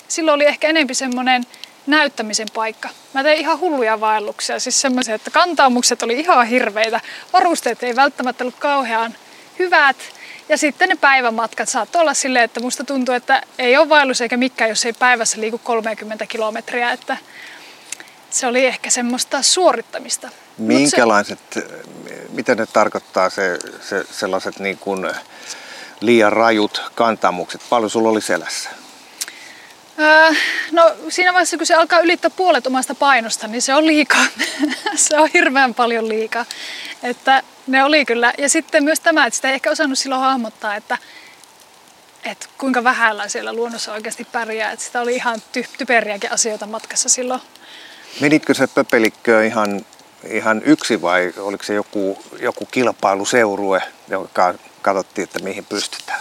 silloin 0.08 0.34
oli 0.34 0.44
ehkä 0.44 0.68
enempi 0.68 0.94
semmoinen 0.94 1.46
näyttämisen 1.86 2.48
paikka. 2.54 2.88
Mä 3.12 3.22
tein 3.22 3.40
ihan 3.40 3.60
hulluja 3.60 4.00
vaelluksia, 4.00 4.60
siis 4.60 4.80
semmoisia, 4.80 5.14
että 5.14 5.30
kantaamukset 5.30 6.02
oli 6.02 6.20
ihan 6.20 6.46
hirveitä. 6.46 7.00
Varusteet 7.32 7.82
ei 7.82 7.96
välttämättä 7.96 8.44
ollut 8.44 8.58
kauhean 8.58 9.14
hyvät. 9.58 9.96
Ja 10.52 10.58
sitten 10.58 10.88
ne 10.88 10.96
päivämatkat 10.96 11.68
saattoi 11.68 12.00
olla 12.00 12.14
silleen, 12.14 12.44
että 12.44 12.60
musta 12.60 12.84
tuntuu, 12.84 13.14
että 13.14 13.42
ei 13.58 13.76
ole 13.76 13.88
vaellus 13.88 14.20
eikä 14.20 14.36
mikään, 14.36 14.70
jos 14.70 14.86
ei 14.86 14.92
päivässä 14.92 15.40
liiku 15.40 15.58
30 15.58 16.26
kilometriä. 16.26 16.92
Että 16.92 17.16
se 18.30 18.46
oli 18.46 18.66
ehkä 18.66 18.90
semmoista 18.90 19.42
suorittamista. 19.42 20.28
Minkälaiset, 20.58 21.38
se, 21.52 21.66
mitä 22.32 22.54
ne 22.54 22.66
tarkoittaa 22.66 23.30
se, 23.30 23.58
se 23.80 24.04
sellaiset 24.10 24.58
niin 24.58 24.78
kuin 24.78 25.10
liian 26.00 26.32
rajut 26.32 26.82
kantamukset? 26.94 27.60
Paljon 27.70 27.90
sulla 27.90 28.08
oli 28.08 28.20
selässä? 28.20 28.70
Öö, 29.98 30.30
no 30.72 30.94
siinä 31.08 31.32
vaiheessa, 31.32 31.56
kun 31.56 31.66
se 31.66 31.74
alkaa 31.74 32.00
ylittää 32.00 32.30
puolet 32.30 32.66
omasta 32.66 32.94
painosta, 32.94 33.48
niin 33.48 33.62
se 33.62 33.74
on 33.74 33.86
liikaa. 33.86 34.24
se 34.96 35.18
on 35.18 35.28
hirveän 35.34 35.74
paljon 35.74 36.08
liikaa. 36.08 36.44
Että 37.02 37.42
ne 37.66 37.84
oli 37.84 38.04
kyllä. 38.04 38.32
Ja 38.38 38.48
sitten 38.48 38.84
myös 38.84 39.00
tämä, 39.00 39.26
että 39.26 39.36
sitä 39.36 39.48
ei 39.48 39.54
ehkä 39.54 39.70
osannut 39.70 39.98
silloin 39.98 40.20
hahmottaa, 40.20 40.76
että, 40.76 40.98
että 42.24 42.46
kuinka 42.58 42.84
vähällä 42.84 43.28
siellä 43.28 43.52
luonnossa 43.52 43.92
oikeasti 43.92 44.26
pärjää. 44.32 44.72
Että 44.72 44.84
sitä 44.84 45.00
oli 45.00 45.14
ihan 45.14 45.42
ty- 45.58 45.68
typeriäkin 45.78 46.32
asioita 46.32 46.66
matkassa 46.66 47.08
silloin. 47.08 47.40
Menitkö 48.20 48.54
se 48.54 48.66
pöpelikköön 48.66 49.46
ihan, 49.46 49.86
ihan 50.28 50.62
yksi 50.64 51.02
vai 51.02 51.32
oliko 51.36 51.64
se 51.64 51.74
joku, 51.74 52.22
joku 52.40 52.66
kilpailuseurue, 52.66 53.82
joka 54.08 54.54
katsottiin, 54.82 55.22
että 55.22 55.38
mihin 55.38 55.64
pystytään? 55.64 56.20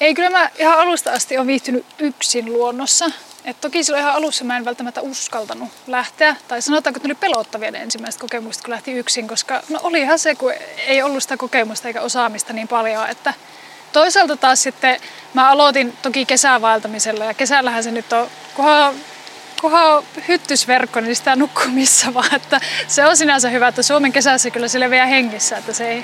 Ei, 0.00 0.14
kyllä 0.14 0.30
mä 0.30 0.50
ihan 0.58 0.78
alusta 0.78 1.12
asti 1.12 1.36
olen 1.36 1.46
viihtynyt 1.46 1.86
yksin 1.98 2.52
luonnossa. 2.52 3.10
Et 3.44 3.60
toki 3.60 3.84
silloin 3.84 4.02
ihan 4.02 4.14
alussa 4.14 4.44
mä 4.44 4.56
en 4.56 4.64
välttämättä 4.64 5.00
uskaltanut 5.00 5.68
lähteä. 5.86 6.36
Tai 6.48 6.62
sanotaanko, 6.62 6.98
että 6.98 7.08
ne 7.08 7.12
oli 7.12 7.18
pelottavia 7.20 7.70
ne 7.70 7.78
ensimmäiset 7.78 8.20
kokemukset, 8.20 8.62
kun 8.62 8.70
lähti 8.70 8.92
yksin. 8.92 9.28
Koska 9.28 9.62
no 9.68 9.80
olihan 9.82 10.18
se, 10.18 10.34
kun 10.34 10.52
ei 10.86 11.02
ollut 11.02 11.22
sitä 11.22 11.36
kokemusta 11.36 11.88
eikä 11.88 12.00
osaamista 12.00 12.52
niin 12.52 12.68
paljon. 12.68 13.08
Että 13.08 13.34
toisaalta 13.92 14.36
taas 14.36 14.62
sitten 14.62 15.00
mä 15.34 15.50
aloitin 15.50 15.96
toki 16.02 16.26
kesävaeltamisella. 16.26 17.24
Ja 17.24 17.34
kesällähän 17.34 17.84
se 17.84 17.90
nyt 17.90 18.12
on, 18.12 18.28
kunhan, 18.54 18.94
kunhan 19.60 19.86
on 19.86 20.04
hyttysverkko, 20.28 21.00
niin 21.00 21.16
sitä 21.16 21.36
nukkuu 21.36 21.68
missä 21.68 22.14
vaan. 22.14 22.34
Että 22.34 22.60
se 22.88 23.06
on 23.06 23.16
sinänsä 23.16 23.48
hyvä, 23.48 23.68
että 23.68 23.82
Suomen 23.82 24.12
kesässä 24.12 24.50
kyllä 24.50 24.68
sille 24.68 24.90
vielä 24.90 25.06
hengissä. 25.06 25.56
Että 25.56 25.72
se 25.72 25.88
ei, 25.88 26.02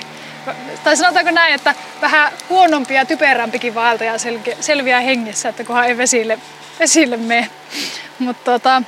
tai 0.83 0.97
sanotaanko 0.97 1.31
näin, 1.31 1.55
että 1.55 1.75
vähän 2.01 2.31
huonompi 2.49 2.93
ja 2.93 3.05
typerämpikin 3.05 3.75
vaeltaja 3.75 4.13
selviää 4.59 4.99
hengissä, 4.99 5.49
että 5.49 5.63
kunhan 5.63 5.85
ei 5.85 5.97
vesille, 5.97 6.39
vesille 6.81 7.17
mene. 7.17 7.49
Mutta 8.19 8.51
tota, 8.51 8.83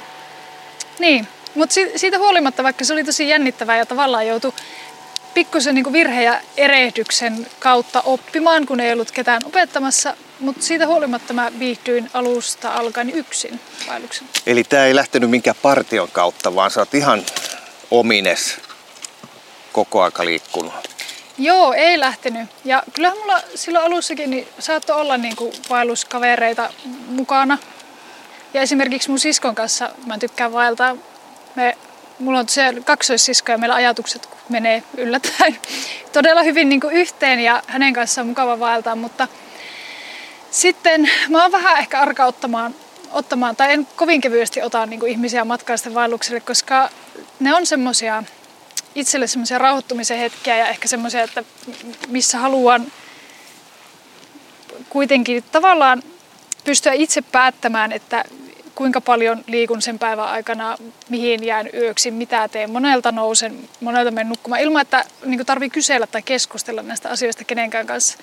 niin. 1.00 1.28
Mut 1.56 1.70
siitä 1.96 2.18
huolimatta, 2.18 2.64
vaikka 2.64 2.86
se 2.86 2.94
oli 2.94 3.04
tosi 3.04 3.30
jännittävää 3.30 3.78
ja 3.78 3.86
tavallaan 3.86 4.28
joutui 4.28 4.54
pikkusen 5.34 5.76
niin 5.76 5.94
virhe 5.94 6.24
ja 6.24 6.40
erehdyksen 6.58 7.48
kautta 7.60 8.02
oppimaan, 8.02 8.66
kun 8.66 8.80
ei 8.80 8.94
ollut 8.94 9.12
ketään 9.12 9.42
opettamassa, 9.46 10.18
mutta 10.40 10.66
siitä 10.66 10.88
huolimatta 10.88 11.34
mä 11.34 11.52
viihdyin 11.60 12.10
alusta 12.14 12.70
alkaen 12.70 13.10
yksin 13.10 13.60
vaelluksen. 13.88 14.28
Eli 14.46 14.64
tämä 14.64 14.86
ei 14.86 14.96
lähtenyt 14.96 15.30
minkään 15.30 15.56
partion 15.62 16.10
kautta, 16.12 16.56
vaan 16.56 16.72
sä 16.72 16.82
oot 16.82 16.94
ihan 16.94 17.26
omines 17.92 18.58
koko 19.74 20.02
aika 20.02 20.26
liikkunut. 20.26 20.74
Joo, 21.38 21.74
ei 21.74 22.00
lähtenyt. 22.00 22.50
Ja 22.66 22.84
kyllähän 22.94 23.18
mulla 23.18 23.42
silloin 23.56 23.86
alussakin 23.86 24.30
niin 24.30 24.48
saattoi 24.60 24.96
olla 25.02 25.18
niin 25.18 25.36
kuin 25.36 25.54
vaelluskavereita 25.70 26.70
mukana. 27.08 27.58
Ja 28.54 28.62
esimerkiksi 28.62 29.10
mun 29.10 29.20
siskon 29.20 29.56
kanssa 29.56 29.90
mä 30.06 30.18
tykkään 30.18 30.54
vaeltaa. 30.54 30.96
Me, 31.56 31.78
mulla 32.20 32.40
on 32.40 32.50
se 32.50 32.74
kaksoissisko 32.86 33.52
ja 33.52 33.58
meillä 33.58 33.76
ajatukset 33.76 34.30
menee 34.50 34.84
yllättäen 34.98 35.58
todella 36.14 36.44
hyvin 36.44 36.70
niin 36.70 36.82
kuin 36.82 36.96
yhteen 36.96 37.40
ja 37.40 37.64
hänen 37.68 37.94
kanssaan 37.94 38.24
on 38.24 38.30
mukava 38.30 38.60
vaeltaa. 38.60 38.96
Mutta 38.96 39.28
sitten 40.52 41.10
mä 41.30 41.42
oon 41.42 41.52
vähän 41.52 41.80
ehkä 41.80 42.00
arka 42.00 42.26
ottamaan, 42.26 42.76
ottamaan 43.12 43.56
tai 43.56 43.74
en 43.74 43.88
kovin 43.96 44.22
kevyesti 44.22 44.62
ota 44.62 44.86
niin 44.86 45.00
kuin 45.00 45.12
ihmisiä 45.12 45.46
matkaisten 45.46 45.94
vaellukselle, 45.94 46.40
koska 46.40 46.90
ne 47.40 47.56
on 47.56 47.66
semmosia 47.66 48.24
itselle 48.96 49.28
semmoisia 49.28 49.58
rauhoittumisen 49.58 50.18
hetkiä 50.18 50.58
ja 50.58 50.68
ehkä 50.68 50.88
semmoisia, 50.88 51.24
että 51.24 51.44
missä 52.08 52.38
haluan 52.38 52.92
kuitenkin 54.90 55.44
tavallaan 55.52 56.04
pystyä 56.64 56.94
itse 56.94 57.22
päättämään, 57.22 57.92
että 57.92 58.26
kuinka 58.76 59.02
paljon 59.02 59.44
liikun 59.48 59.82
sen 59.82 60.00
päivän 60.00 60.28
aikana, 60.28 60.78
mihin 61.10 61.44
jään 61.44 61.70
yöksi, 61.74 62.12
mitä 62.12 62.48
teen. 62.48 62.72
Monelta 62.72 63.12
nousen, 63.12 63.70
monelta 63.82 64.12
menen 64.12 64.30
nukkumaan 64.30 64.62
ilman, 64.62 64.82
että 64.82 65.06
niin 65.26 65.46
tarvii 65.46 65.70
kysellä 65.70 66.08
tai 66.08 66.22
keskustella 66.22 66.82
näistä 66.82 67.10
asioista 67.10 67.44
kenenkään 67.44 67.88
kanssa. 67.88 68.18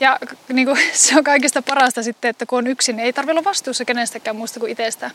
Ja 0.00 0.18
niin 0.52 0.66
kuin, 0.66 0.78
se 0.92 1.16
on 1.16 1.24
kaikista 1.24 1.62
parasta 1.62 2.02
sitten, 2.02 2.28
että 2.28 2.46
kun 2.46 2.58
on 2.58 2.66
yksin, 2.66 2.96
niin 2.96 3.06
ei 3.06 3.12
tarvitse 3.12 3.32
olla 3.32 3.44
vastuussa 3.44 3.84
kenestäkään 3.84 4.36
muusta 4.36 4.60
kuin 4.60 4.72
itsestä. 4.72 5.10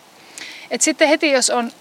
Et 0.72 0.82
sitten 0.82 1.08
heti, 1.08 1.32
jos 1.32 1.50
on 1.50 1.72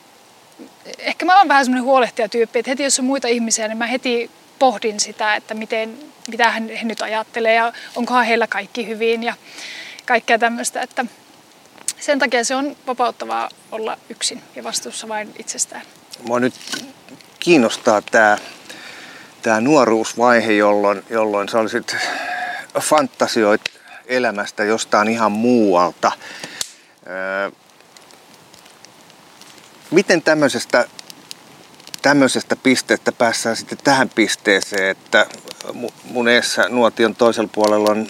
ehkä 0.99 1.25
mä 1.25 1.39
oon 1.39 1.49
vähän 1.49 1.65
semmoinen 1.65 1.85
huolehtija 1.85 2.29
tyyppi, 2.29 2.59
että 2.59 2.71
heti 2.71 2.83
jos 2.83 2.99
on 2.99 3.05
muita 3.05 3.29
ihmisiä, 3.29 3.69
niin 3.69 3.79
mä 3.79 3.87
heti 3.87 4.31
pohdin 4.59 5.01
sitä, 5.01 5.37
että 5.37 5.55
miten, 5.55 5.99
mitä 6.29 6.51
hän, 6.51 6.69
he 6.69 6.85
nyt 6.85 7.03
ajattelee 7.03 7.55
ja 7.55 7.73
onkohan 7.97 8.25
heillä 8.25 8.47
kaikki 8.47 8.87
hyvin 8.87 9.23
ja 9.23 9.35
kaikkea 10.07 10.39
tämmöistä. 10.39 10.83
Että 10.83 11.05
sen 12.01 12.19
takia 12.19 12.45
se 12.45 12.55
on 12.55 12.77
vapauttavaa 12.87 13.49
olla 13.73 13.99
yksin 14.09 14.43
ja 14.57 14.65
vastuussa 14.65 15.09
vain 15.09 15.35
itsestään. 15.39 15.83
Mua 16.23 16.41
nyt 16.41 16.55
kiinnostaa 17.39 18.03
tämä 18.03 18.39
tää 19.43 19.61
nuoruusvaihe, 19.61 20.53
jolloin, 20.53 21.03
jolloin 21.11 21.49
sä 21.49 21.59
olisit 21.59 21.97
fantasioit 22.81 23.61
elämästä 24.07 24.65
jostain 24.65 25.09
ihan 25.09 25.33
muualta. 25.33 26.13
Öö, 27.07 27.51
miten 29.91 30.23
tämmöisestä, 30.23 30.89
tämmöisestä 32.03 32.57
pisteestä 32.57 33.13
päässään 33.13 33.57
sitten 33.57 33.79
tähän 33.85 34.09
pisteeseen, 34.09 34.91
että 34.91 35.27
mun 36.05 36.29
eessä 36.29 36.69
nuotion 36.69 37.15
toisella 37.15 37.51
puolella 37.55 37.91
on 37.91 38.07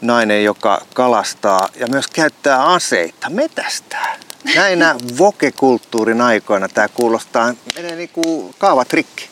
nainen, 0.00 0.44
joka 0.44 0.86
kalastaa 0.94 1.68
ja 1.76 1.86
myös 1.86 2.06
käyttää 2.06 2.64
aseita, 2.64 3.30
metästää. 3.30 4.16
Näinä 4.54 4.96
vokekulttuurin 5.18 6.20
aikoina 6.20 6.68
tämä 6.68 6.88
kuulostaa, 6.88 7.54
menee 7.76 7.96
niin 7.96 8.08
kuin 8.08 8.54
kaavatrikki. 8.58 9.28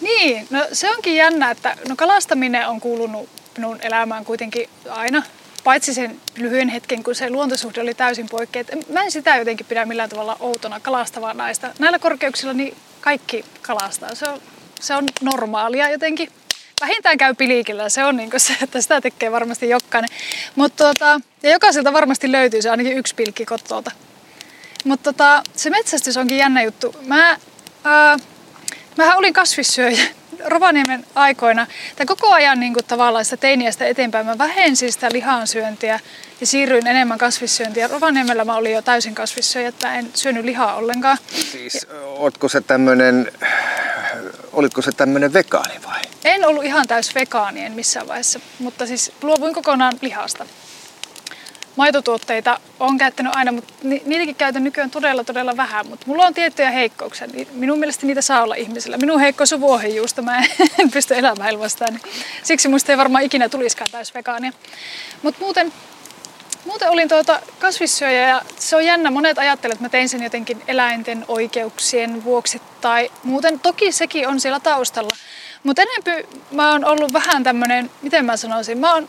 Niin, 0.00 0.46
no 0.50 0.66
se 0.72 0.90
onkin 0.90 1.16
jännä, 1.16 1.50
että 1.50 1.76
no 1.88 1.96
kalastaminen 1.96 2.68
on 2.68 2.80
kuulunut 2.80 3.28
minun 3.56 3.78
elämään 3.82 4.24
kuitenkin 4.24 4.68
aina 4.90 5.22
paitsi 5.64 5.94
sen 5.94 6.20
lyhyen 6.36 6.68
hetken, 6.68 7.02
kun 7.02 7.14
se 7.14 7.30
luontosuhde 7.30 7.80
oli 7.80 7.94
täysin 7.94 8.28
poikki. 8.28 8.58
mä 8.92 9.02
en 9.02 9.10
sitä 9.10 9.36
jotenkin 9.36 9.66
pidä 9.66 9.84
millään 9.84 10.10
tavalla 10.10 10.36
outona 10.40 10.80
kalastavaa 10.80 11.34
naista. 11.34 11.70
Näillä 11.78 11.98
korkeuksilla 11.98 12.52
niin 12.52 12.76
kaikki 13.00 13.44
kalastaa. 13.62 14.14
Se 14.14 14.28
on, 14.28 14.40
se 14.80 14.94
on 14.94 15.04
normaalia 15.22 15.90
jotenkin. 15.90 16.30
Vähintään 16.80 17.18
käy 17.18 17.34
pilikillä, 17.34 17.88
se 17.88 18.04
on 18.04 18.16
niin 18.16 18.30
se, 18.36 18.56
että 18.62 18.80
sitä 18.80 19.00
tekee 19.00 19.32
varmasti 19.32 19.68
jokainen. 19.68 20.10
Mut 20.54 20.76
tota, 20.76 21.20
ja 21.42 21.50
jokaiselta 21.50 21.92
varmasti 21.92 22.32
löytyy 22.32 22.62
se 22.62 22.70
ainakin 22.70 22.98
yksi 22.98 23.14
pilkki 23.14 23.46
kotolta. 23.46 23.90
Mutta 24.84 25.12
tota, 25.12 25.42
se 25.56 25.70
metsästys 25.70 26.16
onkin 26.16 26.38
jännä 26.38 26.62
juttu. 26.62 26.96
Mä, 27.06 27.38
ää, 27.84 28.16
mähän 28.96 29.18
olin 29.18 29.32
kasvissyöjä 29.32 30.02
Rovaniemen 30.44 31.06
aikoina, 31.14 31.66
tai 31.96 32.06
koko 32.06 32.32
ajan 32.32 32.60
niin 32.60 32.74
kuin 32.74 32.84
tavallaan 32.84 33.24
sitä 33.24 33.36
teiniästä 33.36 33.86
eteenpäin, 33.86 34.26
mä 34.26 34.38
vähensin 34.38 34.92
sitä 34.92 35.08
lihansyöntiä 35.12 36.00
ja 36.40 36.46
siirryin 36.46 36.86
enemmän 36.86 37.18
kasvissyöntiä. 37.18 37.88
Rovaniemellä 37.88 38.44
mä 38.44 38.56
olin 38.56 38.72
jo 38.72 38.82
täysin 38.82 39.14
kasvissyöjä, 39.14 39.68
että 39.68 39.94
en 39.94 40.10
syönyt 40.14 40.44
lihaa 40.44 40.74
ollenkaan. 40.74 41.18
Siis 41.52 41.86
ootko 42.04 42.48
se 42.48 42.60
tämmönen, 42.60 43.32
olitko 44.56 44.82
se 44.82 44.92
tämmönen 44.92 45.32
vegaani 45.32 45.74
vai? 45.86 46.00
En 46.24 46.44
ollut 46.44 46.64
ihan 46.64 46.86
täys 46.86 47.14
vegaani 47.14 47.64
en 47.64 47.72
missään 47.72 48.08
vaiheessa, 48.08 48.40
mutta 48.58 48.86
siis 48.86 49.12
luovuin 49.22 49.54
kokonaan 49.54 49.92
lihasta 50.00 50.46
maitotuotteita 51.76 52.60
on 52.80 52.98
käyttänyt 52.98 53.36
aina, 53.36 53.52
mutta 53.52 53.74
niitäkin 53.82 54.34
käytän 54.34 54.64
nykyään 54.64 54.90
todella 54.90 55.24
todella 55.24 55.56
vähän. 55.56 55.86
Mutta 55.88 56.06
mulla 56.06 56.26
on 56.26 56.34
tiettyjä 56.34 56.70
heikkouksia. 56.70 57.26
Minun 57.52 57.78
mielestä 57.78 58.06
niitä 58.06 58.22
saa 58.22 58.42
olla 58.42 58.54
ihmisillä. 58.54 58.96
Minun 58.96 59.20
heikkous 59.20 59.52
on 59.52 59.60
vuohenjuusto. 59.60 60.22
Mä 60.22 60.38
en 60.78 60.90
pysty 60.92 61.14
elämään 61.14 61.50
ilmastaan. 61.50 61.94
Niin 61.94 62.02
siksi 62.42 62.68
musta 62.68 62.92
ei 62.92 62.98
varmaan 62.98 63.24
ikinä 63.24 63.48
tulisikaan 63.48 63.90
täys 63.90 64.14
vegaania. 64.14 64.52
Mutta 65.22 65.40
muuten, 65.40 65.72
muuten 66.66 66.90
olin 66.90 67.08
tuota 67.08 67.40
kasvissyöjä 67.58 68.28
ja 68.28 68.42
se 68.58 68.76
on 68.76 68.84
jännä. 68.84 69.10
Monet 69.10 69.38
ajattelevat, 69.38 69.76
että 69.76 69.84
mä 69.84 69.88
tein 69.88 70.08
sen 70.08 70.22
jotenkin 70.22 70.62
eläinten 70.68 71.24
oikeuksien 71.28 72.24
vuoksi 72.24 72.62
tai 72.80 73.10
muuten. 73.22 73.60
Toki 73.60 73.92
sekin 73.92 74.28
on 74.28 74.40
siellä 74.40 74.60
taustalla. 74.60 75.10
Mutta 75.62 75.82
enemmän 75.82 76.24
mä 76.50 76.72
oon 76.72 76.84
ollut 76.84 77.12
vähän 77.12 77.42
tämmönen, 77.42 77.90
miten 78.02 78.24
mä 78.24 78.36
sanoisin, 78.36 78.78
mä 78.78 78.94
oon 78.94 79.08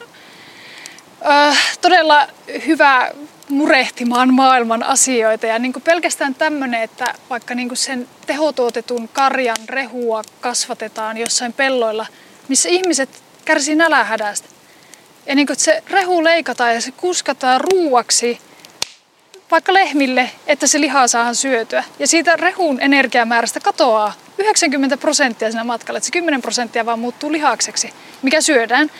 äh, 1.29 1.77
todella 1.81 2.27
hyvä 2.67 3.11
murehtimaan 3.49 4.33
maailman 4.33 4.83
asioita. 4.83 5.45
Ja 5.45 5.59
niin 5.59 5.73
kuin 5.73 5.83
pelkästään 5.83 6.35
tämmöinen, 6.35 6.83
että 6.83 7.13
vaikka 7.29 7.55
niin 7.55 7.67
kuin 7.67 7.77
sen 7.77 8.07
tehotuotetun 8.27 9.09
karjan 9.13 9.57
rehua 9.65 10.21
kasvatetaan 10.41 11.17
jossain 11.17 11.53
pelloilla, 11.53 12.05
missä 12.47 12.69
ihmiset 12.69 13.09
kärsii 13.45 13.75
nälähädästä. 13.75 14.56
Ja 15.27 15.35
niin 15.35 15.47
kuin, 15.47 15.59
se 15.59 15.83
rehu 15.89 16.23
leikataan 16.23 16.73
ja 16.73 16.81
se 16.81 16.91
kuskataan 16.91 17.61
ruuaksi 17.61 18.39
vaikka 19.51 19.73
lehmille, 19.73 20.29
että 20.47 20.67
se 20.67 20.81
liha 20.81 21.07
saadaan 21.07 21.35
syötyä. 21.35 21.83
Ja 21.99 22.07
siitä 22.07 22.35
rehun 22.35 22.81
energiamäärästä 22.81 23.59
katoaa 23.59 24.13
90 24.37 24.97
prosenttia 24.97 25.51
siinä 25.51 25.63
matkalla, 25.63 25.97
että 25.97 26.05
se 26.05 26.11
10 26.11 26.41
prosenttia 26.41 26.85
vaan 26.85 26.99
muuttuu 26.99 27.31
lihakseksi, 27.31 27.93
mikä 28.21 28.41
syödään. 28.41 28.91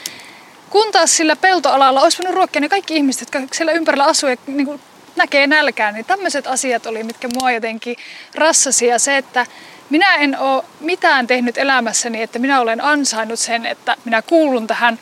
Kun 0.69 0.91
taas 0.91 1.17
sillä 1.17 1.35
peltoalalla 1.35 2.01
olisi 2.01 2.17
voinut 2.17 2.35
ruokkia 2.35 2.61
ne 2.61 2.69
kaikki 2.69 2.95
ihmiset, 2.95 3.21
jotka 3.33 3.55
siellä 3.55 3.71
ympärillä 3.71 4.05
asuu 4.05 4.29
ja 4.29 4.37
niin 4.47 4.65
kuin 4.65 4.81
näkee 5.15 5.47
nälkää, 5.47 5.91
niin 5.91 6.05
tämmöiset 6.05 6.47
asiat 6.47 6.85
oli, 6.85 7.03
mitkä 7.03 7.27
mua 7.33 7.51
jotenkin 7.51 7.95
rassasi. 8.35 8.85
Ja 8.85 8.99
se, 8.99 9.17
että 9.17 9.45
minä 9.89 10.15
en 10.15 10.39
ole 10.39 10.63
mitään 10.79 11.27
tehnyt 11.27 11.57
elämässäni, 11.57 12.21
että 12.21 12.39
minä 12.39 12.59
olen 12.59 12.83
ansainnut 12.83 13.39
sen, 13.39 13.65
että 13.65 13.95
minä 14.05 14.21
kuulun 14.21 14.67
tähän 14.67 14.99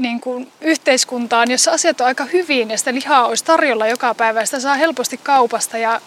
niin 0.00 0.20
kuin 0.20 0.52
yhteiskuntaan, 0.60 1.50
jossa 1.50 1.70
asiat 1.70 2.00
on 2.00 2.06
aika 2.06 2.24
hyvin 2.24 2.70
ja 2.70 2.78
sitä 2.78 2.94
lihaa 2.94 3.26
olisi 3.26 3.44
tarjolla 3.44 3.86
joka 3.86 4.14
päivä 4.14 4.44
sitä 4.44 4.60
saa 4.60 4.74
helposti 4.74 5.20
kaupasta. 5.22 5.78
Ja, 5.78 6.00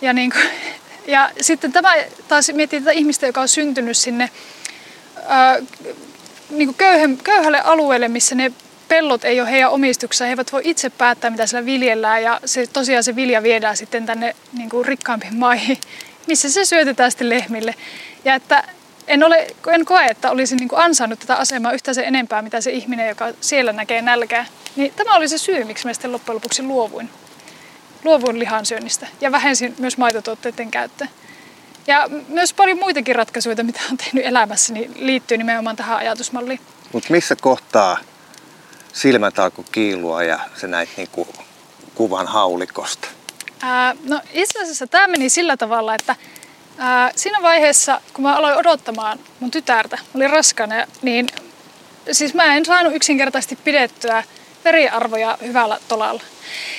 ja, 0.00 0.12
niin 0.12 0.30
kuin, 0.30 0.44
ja 1.14 1.30
sitten 1.40 1.72
tämä 1.72 1.94
taas 2.28 2.50
miettii 2.52 2.80
tätä 2.80 2.92
ihmistä, 2.92 3.26
joka 3.26 3.40
on 3.40 3.48
syntynyt 3.48 3.96
sinne 3.96 4.30
niin 6.50 6.68
kuin 6.68 6.76
köyhän, 6.76 7.16
köyhälle 7.16 7.60
alueelle, 7.60 8.08
missä 8.08 8.34
ne 8.34 8.52
pellot 8.88 9.24
ei 9.24 9.40
ole 9.40 9.50
heidän 9.50 9.70
omistuksessa, 9.70 10.24
he 10.24 10.30
eivät 10.30 10.52
voi 10.52 10.60
itse 10.64 10.90
päättää, 10.90 11.30
mitä 11.30 11.46
siellä 11.46 11.66
viljellään 11.66 12.22
ja 12.22 12.40
se, 12.44 12.66
tosiaan 12.66 13.04
se 13.04 13.16
vilja 13.16 13.42
viedään 13.42 13.76
sitten 13.76 14.06
tänne 14.06 14.36
niin 14.52 14.68
kuin 14.68 14.84
rikkaampiin 14.84 15.36
maihin, 15.44 15.78
missä 16.26 16.50
se 16.50 16.64
syötetään 16.64 17.10
sitten 17.10 17.28
lehmille. 17.28 17.74
Ja 18.24 18.34
että 18.34 18.64
en, 19.06 19.24
ole, 19.24 19.46
en 19.72 19.84
koe, 19.84 20.04
että 20.04 20.30
olisin 20.30 20.56
niin 20.56 20.68
kuin 20.68 20.80
ansainnut 20.80 21.18
tätä 21.18 21.36
asemaa 21.36 21.72
yhtä 21.72 21.94
se 21.94 22.02
enempää, 22.02 22.42
mitä 22.42 22.60
se 22.60 22.70
ihminen, 22.70 23.08
joka 23.08 23.26
siellä 23.40 23.72
näkee 23.72 24.02
nälkää. 24.02 24.46
Niin 24.76 24.92
tämä 24.96 25.16
oli 25.16 25.28
se 25.28 25.38
syy, 25.38 25.64
miksi 25.64 25.86
mä 25.86 25.92
sitten 25.92 26.12
loppujen 26.12 26.34
lopuksi 26.34 26.62
luovuin. 26.62 27.10
Luovuin 28.04 28.38
lihansyönnistä 28.38 29.06
ja 29.20 29.32
vähensin 29.32 29.74
myös 29.78 29.98
maitotuotteiden 29.98 30.70
käyttöä. 30.70 31.08
Ja 31.86 32.08
myös 32.28 32.54
paljon 32.54 32.78
muitakin 32.78 33.16
ratkaisuja, 33.16 33.64
mitä 33.64 33.80
on 33.90 33.96
tehnyt 33.96 34.26
elämässä, 34.26 34.72
niin 34.72 34.92
liittyy 34.96 35.38
nimenomaan 35.38 35.76
tähän 35.76 35.98
ajatusmalliin. 35.98 36.60
Mutta 36.92 37.12
missä 37.12 37.36
kohtaa 37.36 37.98
silmät 38.92 39.38
alkoi 39.38 39.64
kiilua 39.72 40.22
ja 40.22 40.38
se 40.56 40.66
näit 40.66 40.88
niinku 40.96 41.28
kuvan 41.94 42.26
haulikosta? 42.26 43.08
Ää, 43.62 43.96
no 44.04 44.20
itse 44.32 44.62
asiassa 44.62 44.86
tämä 44.86 45.08
meni 45.08 45.28
sillä 45.28 45.56
tavalla, 45.56 45.94
että 45.94 46.16
ää, 46.78 47.10
siinä 47.16 47.38
vaiheessa, 47.42 48.00
kun 48.12 48.22
mä 48.22 48.36
aloin 48.36 48.56
odottamaan 48.56 49.18
mun 49.40 49.50
tytärtä, 49.50 49.96
mä 49.96 50.18
olin 50.18 50.30
raskana, 50.30 50.86
niin 51.02 51.28
siis 52.12 52.34
mä 52.34 52.56
en 52.56 52.64
saanut 52.64 52.94
yksinkertaisesti 52.94 53.58
pidettyä 53.64 54.24
veriarvoja 54.64 55.38
hyvällä 55.42 55.78
tolalla. 55.88 56.22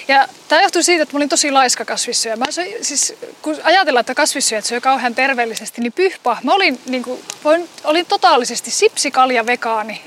Ja 0.08 0.28
tämä 0.48 0.62
johtuu 0.62 0.84
siitä, 0.84 1.04
että 1.04 1.16
mä 1.16 1.18
olin 1.18 1.30
tosi 1.30 1.52
laiska 1.52 1.86
kasvissyöjä. 1.86 2.36
Mä 2.36 2.46
söin, 2.50 2.86
siis, 2.86 3.14
kun 3.42 3.56
ajatellaan, 3.64 4.02
että 4.02 4.16
kasvissyöjät 4.16 4.66
syö 4.66 4.82
kauhean 4.82 5.16
terveellisesti, 5.16 5.82
niin 5.82 5.94
pyhpa. 5.94 6.38
Mä 6.44 6.54
olin, 6.54 6.80
niin 6.86 7.04
kuin, 7.04 7.24
voin, 7.44 7.70
olin 7.84 8.06
totaalisesti 8.06 8.72
sipsikalja 8.72 9.46
vegaani. 9.46 10.02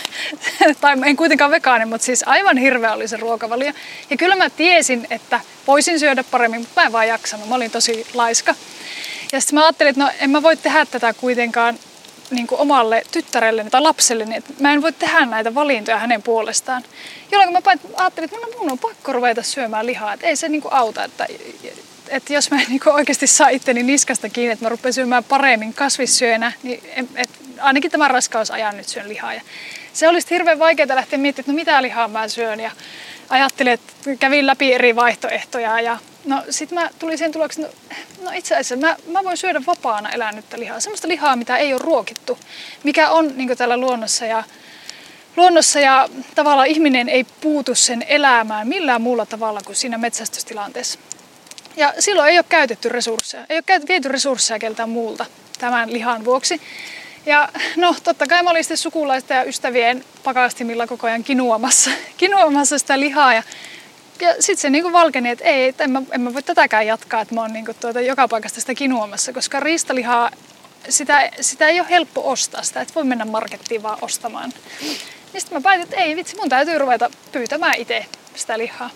tai 0.80 0.96
en 1.06 1.16
kuitenkaan 1.16 1.50
vegaani, 1.50 1.84
mutta 1.84 2.04
siis 2.04 2.22
aivan 2.26 2.56
hirveä 2.56 2.92
oli 2.92 3.08
se 3.08 3.16
ruokavalio. 3.16 3.72
Ja 4.10 4.16
kyllä 4.16 4.36
mä 4.36 4.50
tiesin, 4.50 5.06
että 5.10 5.40
voisin 5.66 6.00
syödä 6.00 6.24
paremmin, 6.24 6.60
mutta 6.60 6.80
mä 6.80 6.86
en 6.86 6.92
vaan 6.92 7.08
jaksanut. 7.08 7.48
Mä 7.48 7.54
olin 7.54 7.70
tosi 7.70 8.06
laiska. 8.14 8.54
Ja 9.34 9.40
sitten 9.40 9.54
mä 9.54 9.64
ajattelin, 9.64 9.90
että 9.90 10.04
no 10.04 10.10
en 10.20 10.30
mä 10.30 10.42
voi 10.42 10.56
tehdä 10.56 10.86
tätä 10.86 11.14
kuitenkaan 11.14 11.78
niin 12.30 12.46
kuin 12.46 12.60
omalle 12.60 13.02
tyttärelleni 13.12 13.70
tai 13.70 13.80
lapselleni, 13.80 14.36
että 14.36 14.52
mä 14.60 14.72
en 14.72 14.82
voi 14.82 14.92
tehdä 14.92 15.26
näitä 15.26 15.54
valintoja 15.54 15.98
hänen 15.98 16.22
puolestaan. 16.22 16.82
Jolloin 17.32 17.52
mä 17.52 17.60
ajattelin, 17.96 18.30
että 18.32 18.58
mun 18.58 18.70
on 18.70 18.78
pakko 18.78 19.12
ruveta 19.12 19.42
syömään 19.42 19.86
lihaa, 19.86 20.12
että 20.12 20.26
ei 20.26 20.36
se 20.36 20.48
niin 20.48 20.62
kuin 20.62 20.74
auta, 20.74 21.04
että, 21.04 21.26
että 22.08 22.32
jos 22.32 22.50
mä 22.50 22.60
en 22.60 22.66
niin 22.68 22.80
kuin 22.80 22.94
oikeasti 22.94 23.26
saa 23.26 23.48
itteni 23.48 23.82
niskasta 23.82 24.28
kiinni, 24.28 24.52
että 24.52 24.64
mä 24.64 24.68
rupean 24.68 24.92
syömään 24.92 25.24
paremmin 25.24 25.74
kasvissyönä, 25.74 26.52
niin 26.62 26.82
et, 27.16 27.30
ainakin 27.60 27.90
tämän 27.90 28.10
raskausajan 28.10 28.76
nyt 28.76 28.88
syön 28.88 29.08
lihaa. 29.08 29.34
Ja 29.34 29.40
se 29.92 30.08
olisi 30.08 30.30
hirveän 30.30 30.58
vaikeaa 30.58 30.94
lähteä 30.94 31.18
miettimään, 31.18 31.44
että 31.44 31.52
no 31.52 31.56
mitä 31.56 31.82
lihaa 31.82 32.08
mä 32.08 32.28
syön 32.28 32.60
ja 32.60 32.70
ajattelin, 33.28 33.72
että 33.72 33.92
kävin 34.18 34.46
läpi 34.46 34.72
eri 34.72 34.96
vaihtoehtoja 34.96 35.80
ja 35.80 35.98
No 36.24 36.42
sit 36.50 36.70
mä 36.70 36.90
tulin 36.98 37.18
siihen 37.18 37.32
tulokseen, 37.32 37.68
no, 37.68 37.94
no 38.24 38.30
itse 38.34 38.54
asiassa 38.54 38.86
mä, 38.86 38.96
mä 39.12 39.24
voin 39.24 39.36
syödä 39.36 39.62
vapaana 39.66 40.10
elänyttä 40.10 40.58
lihaa. 40.58 40.80
Semmoista 40.80 41.08
lihaa, 41.08 41.36
mitä 41.36 41.56
ei 41.56 41.72
ole 41.72 41.82
ruokittu, 41.84 42.38
mikä 42.84 43.10
on 43.10 43.32
niin 43.36 43.56
täällä 43.56 43.76
luonnossa 43.76 44.26
ja, 44.26 44.44
luonnossa 45.36 45.80
ja 45.80 46.08
tavallaan 46.34 46.68
ihminen 46.68 47.08
ei 47.08 47.24
puutu 47.24 47.74
sen 47.74 48.04
elämään 48.08 48.68
millään 48.68 49.02
muulla 49.02 49.26
tavalla 49.26 49.60
kuin 49.66 49.76
siinä 49.76 49.98
metsästystilanteessa. 49.98 50.98
Ja 51.76 51.94
silloin 51.98 52.30
ei 52.30 52.38
ole 52.38 52.44
käytetty 52.48 52.88
resursseja, 52.88 53.46
ei 53.48 53.56
ole 53.56 53.82
viety 53.88 54.08
resursseja 54.08 54.58
keltään 54.58 54.88
muulta 54.88 55.26
tämän 55.58 55.92
lihan 55.92 56.24
vuoksi. 56.24 56.60
Ja 57.26 57.48
no 57.76 57.96
totta 58.04 58.26
kai 58.26 58.42
mä 58.42 58.50
olin 58.50 58.64
sitten 58.64 58.76
sukulaisten 58.76 59.34
ja 59.34 59.44
ystävien 59.44 60.04
pakastimilla 60.24 60.86
koko 60.86 61.06
ajan 61.06 61.24
kinuamassa, 61.24 61.90
kinuamassa 62.16 62.78
sitä 62.78 63.00
lihaa 63.00 63.34
ja 63.34 63.42
ja 64.20 64.34
sitten 64.34 64.56
se 64.56 64.70
niinku 64.70 64.92
valkeni, 64.92 65.30
että 65.30 65.44
ei, 65.44 65.68
että 65.68 65.84
en 65.84 65.90
mä, 65.90 66.02
en 66.10 66.20
mä 66.20 66.34
voi 66.34 66.42
tätäkään 66.42 66.86
jatkaa, 66.86 67.20
että 67.20 67.34
mä 67.34 67.40
oon 67.40 67.52
niinku 67.52 67.74
tuota 67.74 68.00
joka 68.00 68.28
paikasta 68.28 68.60
sitä 68.60 68.74
kinuomassa, 68.74 69.32
koska 69.32 69.60
riistalihaa, 69.60 70.30
sitä, 70.88 71.30
sitä 71.40 71.68
ei 71.68 71.80
ole 71.80 71.90
helppo 71.90 72.30
ostaa, 72.30 72.62
sitä 72.62 72.80
et 72.80 72.94
voi 72.94 73.04
mennä 73.04 73.24
markettiin 73.24 73.82
vaan 73.82 73.98
ostamaan. 74.02 74.52
Niin 74.80 75.40
sitten 75.40 75.58
mä 75.58 75.62
päätin, 75.62 75.82
että 75.82 75.96
ei 75.96 76.16
vitsi, 76.16 76.36
mun 76.36 76.48
täytyy 76.48 76.78
ruveta 76.78 77.10
pyytämään 77.32 77.74
itse 77.78 78.06
sitä 78.34 78.58
lihaa. 78.58 78.90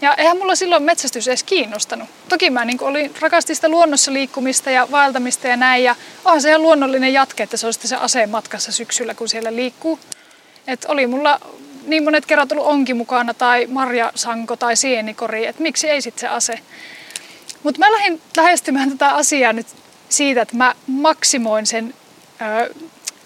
Ja 0.00 0.14
eihän 0.14 0.38
mulla 0.38 0.54
silloin 0.54 0.82
metsästys 0.82 1.28
edes 1.28 1.42
kiinnostanut. 1.42 2.08
Toki 2.28 2.50
mä 2.50 2.64
niin 2.64 2.82
olin, 2.82 3.14
rakastin 3.20 3.56
sitä 3.56 3.68
luonnossa 3.68 4.12
liikkumista 4.12 4.70
ja 4.70 4.88
vaeltamista 4.90 5.48
ja 5.48 5.56
näin. 5.56 5.84
Ja 5.84 5.96
onhan 6.24 6.40
se 6.40 6.48
ihan 6.48 6.62
luonnollinen 6.62 7.12
jatke, 7.12 7.42
että 7.42 7.56
se 7.56 7.66
on 7.66 7.72
sitten 7.72 7.88
se 7.88 7.96
aseen 7.96 8.30
matkassa 8.30 8.72
syksyllä, 8.72 9.14
kun 9.14 9.28
siellä 9.28 9.56
liikkuu. 9.56 9.98
Et 10.66 10.84
oli 10.88 11.06
mulla 11.06 11.40
niin 11.86 12.04
monet 12.04 12.26
kerrat 12.26 12.52
ollut 12.52 12.66
onki 12.66 12.94
mukana 12.94 13.34
tai 13.34 13.66
marjasanko 13.66 14.56
tai 14.56 14.76
sienikori, 14.76 15.46
että 15.46 15.62
miksi 15.62 15.90
ei 15.90 16.02
sitten 16.02 16.20
se 16.20 16.28
ase. 16.28 16.58
Mutta 17.62 17.78
mä 17.78 17.92
lähdin 17.92 18.20
lähestymään 18.36 18.90
tätä 18.90 19.08
asiaa 19.08 19.52
nyt 19.52 19.66
siitä, 20.08 20.42
että 20.42 20.56
mä 20.56 20.74
maksimoin 20.86 21.66
sen 21.66 21.94
ö, 22.40 22.74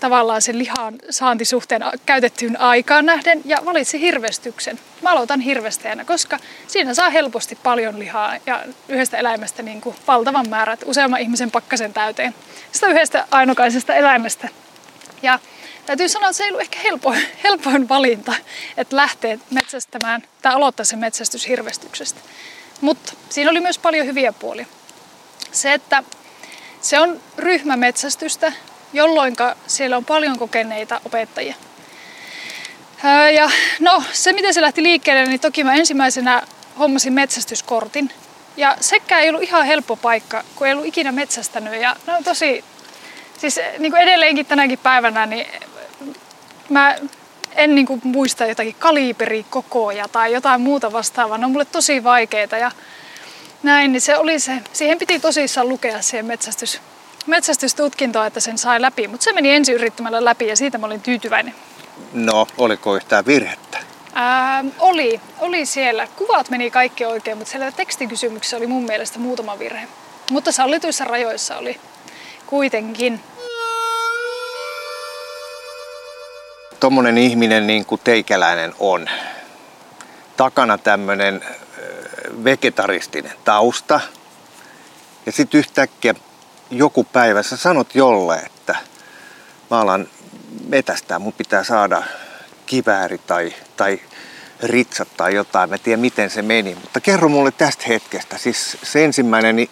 tavallaan 0.01 0.43
sen 0.43 0.59
lihan 0.59 0.95
saantisuhteen 1.11 1.83
käytettyyn 2.07 2.61
aikaan 2.61 3.07
nähden 3.07 3.43
ja 3.45 3.59
valitsin 3.65 4.01
hirvestyksen. 4.01 4.79
Mä 5.03 5.11
aloitan 5.11 5.41
hirvestäjänä, 5.41 6.05
koska 6.05 6.39
siinä 6.67 6.95
saa 6.95 7.11
helposti 7.11 7.59
paljon 7.63 7.99
lihaa 7.99 8.37
ja 8.47 8.65
yhdestä 8.89 9.17
eläimestä 9.17 9.63
niin 9.63 9.81
kuin 9.81 9.97
valtavan 10.07 10.49
määrät, 10.49 10.85
useamman 10.87 11.21
ihmisen 11.21 11.51
pakkasen 11.51 11.93
täyteen. 11.93 12.35
Sitä 12.73 12.87
yhdestä 12.87 13.27
ainokaisesta 13.31 13.95
eläimestä. 13.95 14.49
Ja 15.23 15.39
täytyy 15.89 16.09
sanoa, 16.09 16.29
että 16.29 16.37
se 16.37 16.45
ei 16.45 16.51
ollut 16.51 16.61
ehkä 16.61 16.79
helpoin, 16.79 17.27
helpoin 17.45 17.89
valinta, 17.89 18.35
että 18.77 18.97
lähtee 18.97 19.39
metsästämään 19.51 20.23
tai 20.43 20.55
aloittaa 20.55 20.85
se 20.85 20.97
metsästys 20.97 21.49
hirvestyksestä. 21.49 22.21
Mutta 22.81 23.13
siinä 23.29 23.51
oli 23.51 23.61
myös 23.61 23.79
paljon 23.79 24.07
hyviä 24.07 24.33
puolia. 24.33 24.67
Se, 25.53 25.73
että 25.73 26.03
se 26.81 27.01
on 27.01 27.21
ryhmämetsästystä, 27.39 28.53
jolloin 28.93 29.37
siellä 29.67 29.97
on 29.97 30.05
paljon 30.05 30.39
kokeneita 30.39 31.01
opettajia. 31.05 31.55
Ja 33.35 33.51
no, 33.81 34.03
se 34.13 34.33
miten 34.33 34.55
se 34.55 34.63
lähti 34.63 34.83
liikkeelle, 34.83 35.27
niin 35.27 35.41
toki 35.41 35.65
mä 35.65 35.75
ensimmäisenä 35.75 36.43
hommasin 36.79 37.13
metsästyskortin. 37.13 38.13
Ja 38.57 38.77
sekään 38.81 39.23
ei 39.23 39.29
ollut 39.29 39.43
ihan 39.43 39.67
helppo 39.67 39.97
paikka, 39.97 40.45
kun 40.57 40.67
ei 40.67 40.73
ollut 40.73 40.87
ikinä 40.87 41.13
metsästänyt. 41.13 41.81
Ja 41.81 41.97
no 42.07 42.15
tosi, 42.25 42.65
siis 43.39 43.61
niin 43.79 43.93
kuin 43.93 44.03
edelleenkin 44.03 44.47
tänäkin 44.47 44.79
päivänä, 44.79 45.27
niin 45.27 45.47
mä 46.69 46.97
en 47.57 47.75
niin 47.75 47.87
kuin 47.87 48.01
muista 48.05 48.47
jotakin 48.47 48.75
kaliberikokoja 48.79 50.09
tai 50.09 50.33
jotain 50.33 50.61
muuta 50.61 50.93
vastaavaa. 50.93 51.39
Ne 51.39 51.45
on 51.45 51.53
mulle 51.53 51.65
tosi 51.65 52.05
vaikeita 52.05 52.57
ja 52.57 52.71
näin, 53.63 53.93
niin 53.93 54.01
se 54.01 54.17
oli 54.17 54.41
se. 54.41 54.53
Siihen 54.73 54.99
piti 54.99 55.21
tosissaan 55.21 55.69
lukea 55.69 56.03
siihen 56.03 56.27
metsästys, 56.27 56.81
metsästystutkintoa, 57.27 58.27
että 58.27 58.41
sen 58.41 58.59
sai 58.59 58.81
läpi. 58.81 59.09
Mutta 59.09 59.25
se 59.25 59.33
meni 59.33 59.51
ensin 59.51 59.75
yrittämällä 59.75 60.25
läpi 60.25 60.47
ja 60.47 60.57
siitä 60.57 60.79
mä 60.79 60.87
olin 60.87 61.01
tyytyväinen. 61.01 61.55
No, 62.13 62.47
oliko 62.59 62.97
yhtään 62.97 63.27
virhettä? 63.27 63.79
Ää, 64.15 64.65
oli, 64.79 65.21
oli 65.39 65.67
siellä. 65.67 66.09
Kuvat 66.17 66.51
meni 66.51 66.71
kaikki 66.71 67.05
oikein, 67.05 67.39
mutta 67.39 67.51
siellä 67.51 67.73
tekstikysymyksessä 67.73 68.57
oli 68.57 68.67
mun 68.67 68.85
mielestä 68.85 69.19
muutama 69.19 69.59
virhe. 69.59 69.89
Mutta 70.31 70.53
sallituissa 70.53 71.05
rajoissa 71.05 71.57
oli 71.57 71.81
kuitenkin. 72.47 73.21
Tuommoinen 76.81 77.19
ihminen 77.19 77.67
niin 77.67 77.85
kuin 77.85 78.01
teikäläinen 78.05 78.75
on. 78.79 79.07
Takana 80.37 80.79
tämmöinen 80.79 81.45
vegetaristinen 82.45 83.33
tausta. 83.45 84.01
Ja 85.27 85.33
sitten 85.33 85.59
yhtäkkiä 85.59 86.15
joku 86.71 87.05
päivä 87.05 87.43
sä 87.43 87.57
sanot 87.57 87.95
jolle, 87.95 88.37
että 88.37 88.77
mä 89.71 89.81
alan 89.81 90.09
metästää, 90.69 91.19
mun 91.19 91.33
pitää 91.33 91.65
saada 91.65 92.03
kivääri 92.67 93.19
tai, 93.19 93.55
tai 93.77 94.01
ritsat 94.63 95.09
tai 95.17 95.35
jotain. 95.35 95.71
Mä 95.71 95.79
tiedän 95.79 96.01
miten 96.01 96.31
se 96.31 96.43
meni, 96.43 96.75
mutta 96.75 97.01
kerro 97.01 97.29
mulle 97.29 97.51
tästä 97.51 97.85
hetkestä. 97.89 98.39
Siis 98.39 98.77
se 98.83 99.05
ensimmäinen 99.05 99.69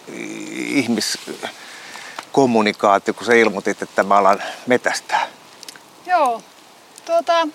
ihmiskommunikaatio, 0.57 3.13
kun 3.13 3.25
sä 3.25 3.33
ilmoitit, 3.33 3.81
että 3.81 4.03
mä 4.03 4.17
alan 4.17 4.43
metästää. 4.67 5.27
Joo, 6.05 6.41
tuota, 7.07 7.47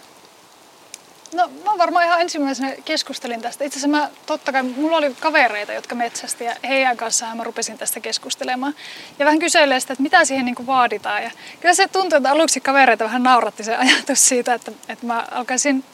No 1.33 1.51
mä 1.65 1.79
varmaan 1.79 2.05
ihan 2.05 2.21
ensimmäisenä 2.21 2.73
keskustelin 2.85 3.43
tästä. 3.43 3.65
Itse 3.65 3.79
asiassa 3.79 3.99
mä, 3.99 4.11
totta 4.27 4.53
kai, 4.53 4.63
mulla 4.63 4.97
oli 4.97 5.17
kavereita, 5.21 5.73
jotka 5.73 5.95
metsästi 5.95 6.45
ja 6.45 6.57
heidän 6.69 6.97
kanssaan 6.97 7.37
mä 7.37 7.45
rupesin 7.45 7.79
tästä 7.79 8.01
keskustelemaan. 8.01 8.75
Ja 9.19 9.25
vähän 9.25 9.39
kyselee 9.39 9.81
sitä, 9.81 9.93
että 9.93 10.03
mitä 10.03 10.25
siihen 10.25 10.45
niin 10.45 10.67
vaaditaan. 10.67 11.23
Ja 11.23 11.31
kyllä 11.61 11.75
se 11.75 11.89
tuntui, 11.89 12.17
että 12.17 12.31
aluksi 12.31 12.61
kavereita 12.61 13.05
vähän 13.05 13.23
nauratti 13.23 13.65
se 13.65 13.77
ajatus 13.77 14.29
siitä, 14.29 14.55
että, 14.55 14.73
että 14.89 15.07
mä 15.07 15.27
alkaisin 15.31 15.85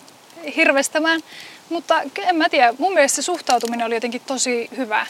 hirvestämään. 0.56 1.20
Mutta 1.68 2.02
en 2.18 2.36
mä 2.36 2.48
tiedä, 2.48 2.74
mun 2.78 2.94
mielestä 2.94 3.16
se 3.16 3.22
suhtautuminen 3.22 3.86
oli 3.86 3.94
jotenkin 3.94 4.22
tosi 4.26 4.68
hyvä 4.76 5.06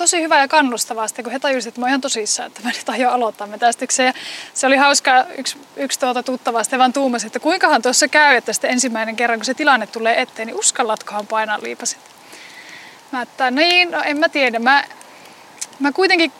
tosi 0.00 0.22
hyvä 0.22 0.38
ja 0.38 0.48
kannustavaa 0.48 1.08
sitten, 1.08 1.22
kun 1.22 1.32
he 1.32 1.38
tajusivat, 1.38 1.72
että 1.72 1.80
mä 1.80 1.84
oon 1.84 1.88
ihan 1.88 2.00
tosissaan, 2.00 2.46
että 2.46 2.60
mä 2.64 2.68
nyt 2.68 2.88
aion 2.88 3.12
aloittaa 3.12 3.46
metästyksen. 3.46 4.06
Ja 4.06 4.12
se 4.54 4.66
oli 4.66 4.76
hauska, 4.76 5.26
yksi, 5.38 5.58
yksi 5.76 6.00
tuota 6.00 6.22
tuttava 6.22 6.62
sitten 6.64 6.78
vaan 6.78 6.92
tuumasi, 6.92 7.26
että 7.26 7.40
kuinkahan 7.40 7.82
tuossa 7.82 8.08
käy, 8.08 8.36
että 8.36 8.52
sitten 8.52 8.70
ensimmäinen 8.70 9.16
kerran, 9.16 9.38
kun 9.38 9.44
se 9.44 9.54
tilanne 9.54 9.86
tulee 9.86 10.20
eteen, 10.20 10.46
niin 10.46 10.58
uskallatkohan 10.58 11.26
painaa 11.26 11.62
liipasit. 11.62 11.98
Mä 13.12 13.22
että 13.22 13.50
niin, 13.50 13.90
no 13.90 14.02
en 14.02 14.18
mä 14.18 14.28
tiedä. 14.28 14.58
Mä, 14.58 14.84
mä 15.78 15.92
kuitenkin, 15.92 16.32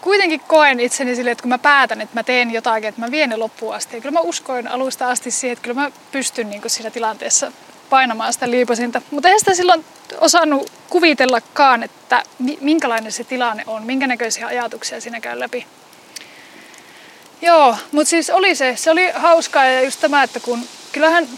kuitenkin 0.00 0.40
koen 0.40 0.80
itseni 0.80 1.16
silleen, 1.16 1.32
että 1.32 1.42
kun 1.42 1.48
mä 1.48 1.58
päätän, 1.58 2.00
että 2.00 2.14
mä 2.14 2.22
teen 2.22 2.50
jotakin, 2.50 2.88
että 2.88 3.00
mä 3.00 3.10
vien 3.10 3.30
ne 3.30 3.36
loppuun 3.36 3.74
asti. 3.74 3.96
Ja 3.96 4.00
kyllä 4.00 4.18
mä 4.18 4.20
uskoin 4.20 4.68
alusta 4.68 5.10
asti 5.10 5.30
siihen, 5.30 5.52
että 5.52 5.62
kyllä 5.62 5.80
mä 5.80 5.90
pystyn 6.12 6.50
niin 6.50 6.62
siinä 6.66 6.90
tilanteessa 6.90 7.52
painamaan 7.90 8.32
sitä 8.32 8.50
liipasinta. 8.50 9.02
Mutta 9.10 9.28
eihän 9.28 9.40
sitä 9.40 9.54
silloin 9.54 9.84
osannut 10.20 10.72
kuvitellakaan, 10.90 11.82
että 11.82 12.22
minkälainen 12.60 13.12
se 13.12 13.24
tilanne 13.24 13.64
on, 13.66 13.82
minkä 13.82 14.06
näköisiä 14.06 14.46
ajatuksia 14.46 15.00
siinä 15.00 15.20
käy 15.20 15.38
läpi. 15.38 15.66
Joo, 17.42 17.76
mutta 17.92 18.10
siis 18.10 18.30
oli 18.30 18.54
se, 18.54 18.76
se 18.76 18.90
oli 18.90 19.10
hauskaa 19.14 19.64
ja 19.64 19.82
just 19.82 20.00
tämä, 20.00 20.22
että 20.22 20.40
kun 20.40 20.60
kyllähän 20.92 21.28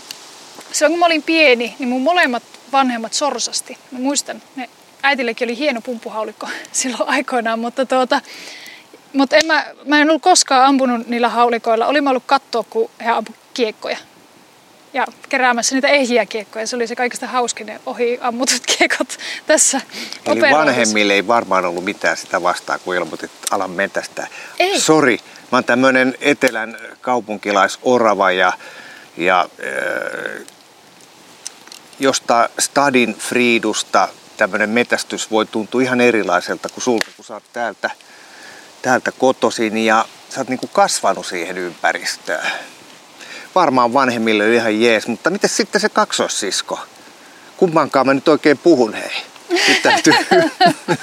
silloin 0.73 0.93
kun 0.93 0.99
mä 0.99 1.07
olin 1.07 1.23
pieni, 1.23 1.77
niin 1.79 1.89
mun 1.89 2.03
molemmat 2.03 2.43
vanhemmat 2.73 3.13
sorsasti. 3.13 3.79
Mä 3.91 3.99
muistan, 3.99 4.43
ne 4.57 4.69
äitillekin 5.03 5.47
oli 5.47 5.59
hieno 5.59 5.81
pumppuhaulikko 5.81 6.49
silloin 6.73 7.09
aikoinaan, 7.09 7.59
mutta 7.59 7.87
tuota, 7.87 8.21
mutta 9.13 9.37
en 9.37 9.47
mä, 9.47 9.67
mä 9.85 10.01
en 10.01 10.11
ollut 10.11 10.23
koskaan 10.23 10.65
ampunut 10.65 11.07
niillä 11.07 11.29
haulikoilla. 11.29 11.87
Oli 11.87 12.01
mä 12.01 12.11
ollut 12.11 12.23
katsoa, 12.27 12.65
kun 12.71 12.91
he 13.05 13.11
ampu 13.11 13.35
kiekkoja 13.55 13.97
ja 14.95 15.07
keräämässä 15.29 15.75
niitä 15.75 15.89
ehjiä 15.89 16.27
kiekkoja. 16.27 16.67
Se 16.67 16.77
oli 16.77 16.87
se 16.87 16.97
kaikista 16.97 17.27
hauskin 17.27 17.67
ne 17.67 17.81
ohi 17.87 18.19
ammutut 18.21 18.63
kiekot 18.79 19.19
tässä 19.47 19.81
Eli 20.27 20.41
vanhemmille 20.41 21.13
ei 21.13 21.27
varmaan 21.27 21.65
ollut 21.65 21.85
mitään 21.85 22.17
sitä 22.17 22.43
vastaan, 22.43 22.81
kun 22.85 22.95
ilmoitit 22.95 23.31
alan 23.51 23.71
metästä. 23.71 24.27
Ei. 24.59 24.81
Sori, 24.81 25.19
mä 25.53 25.57
oon 25.59 25.65
tämmönen 25.65 26.15
etelän 26.21 26.77
kaupunkilaisorava 27.01 28.31
ja, 28.31 28.53
ja 29.17 29.49
äh, 29.65 30.47
josta 31.99 32.49
Stadin 32.59 33.15
Friidusta 33.15 34.09
tämmöinen 34.37 34.71
metästys 34.71 35.31
voi 35.31 35.47
tuntua 35.47 35.83
ihan 35.83 36.01
erilaiselta 36.01 36.69
kuin 36.69 36.85
sulta, 36.85 37.07
kun 37.17 37.25
sä 37.25 37.35
oot 37.35 37.53
täältä, 37.53 37.91
täältä 38.83 39.13
kotosin 39.13 39.79
ja 39.79 40.05
sä 40.29 40.41
oot 40.41 40.49
niinku 40.49 40.67
kasvanut 40.67 41.27
siihen 41.27 41.59
ympäristöön 41.59 42.51
varmaan 43.55 43.93
vanhemmille 43.93 44.55
ihan 44.55 44.81
jees, 44.81 45.07
mutta 45.07 45.31
miten 45.31 45.51
sitten 45.51 45.81
se 45.81 45.89
kaksoissisko? 45.89 46.79
Kummankaan 47.57 48.07
mä 48.07 48.15
nyt 48.15 48.29
oikein 48.29 48.59
puhun, 48.59 48.95
hei. 48.95 49.23
Nyt 49.69 49.83
täytyy. 49.83 50.13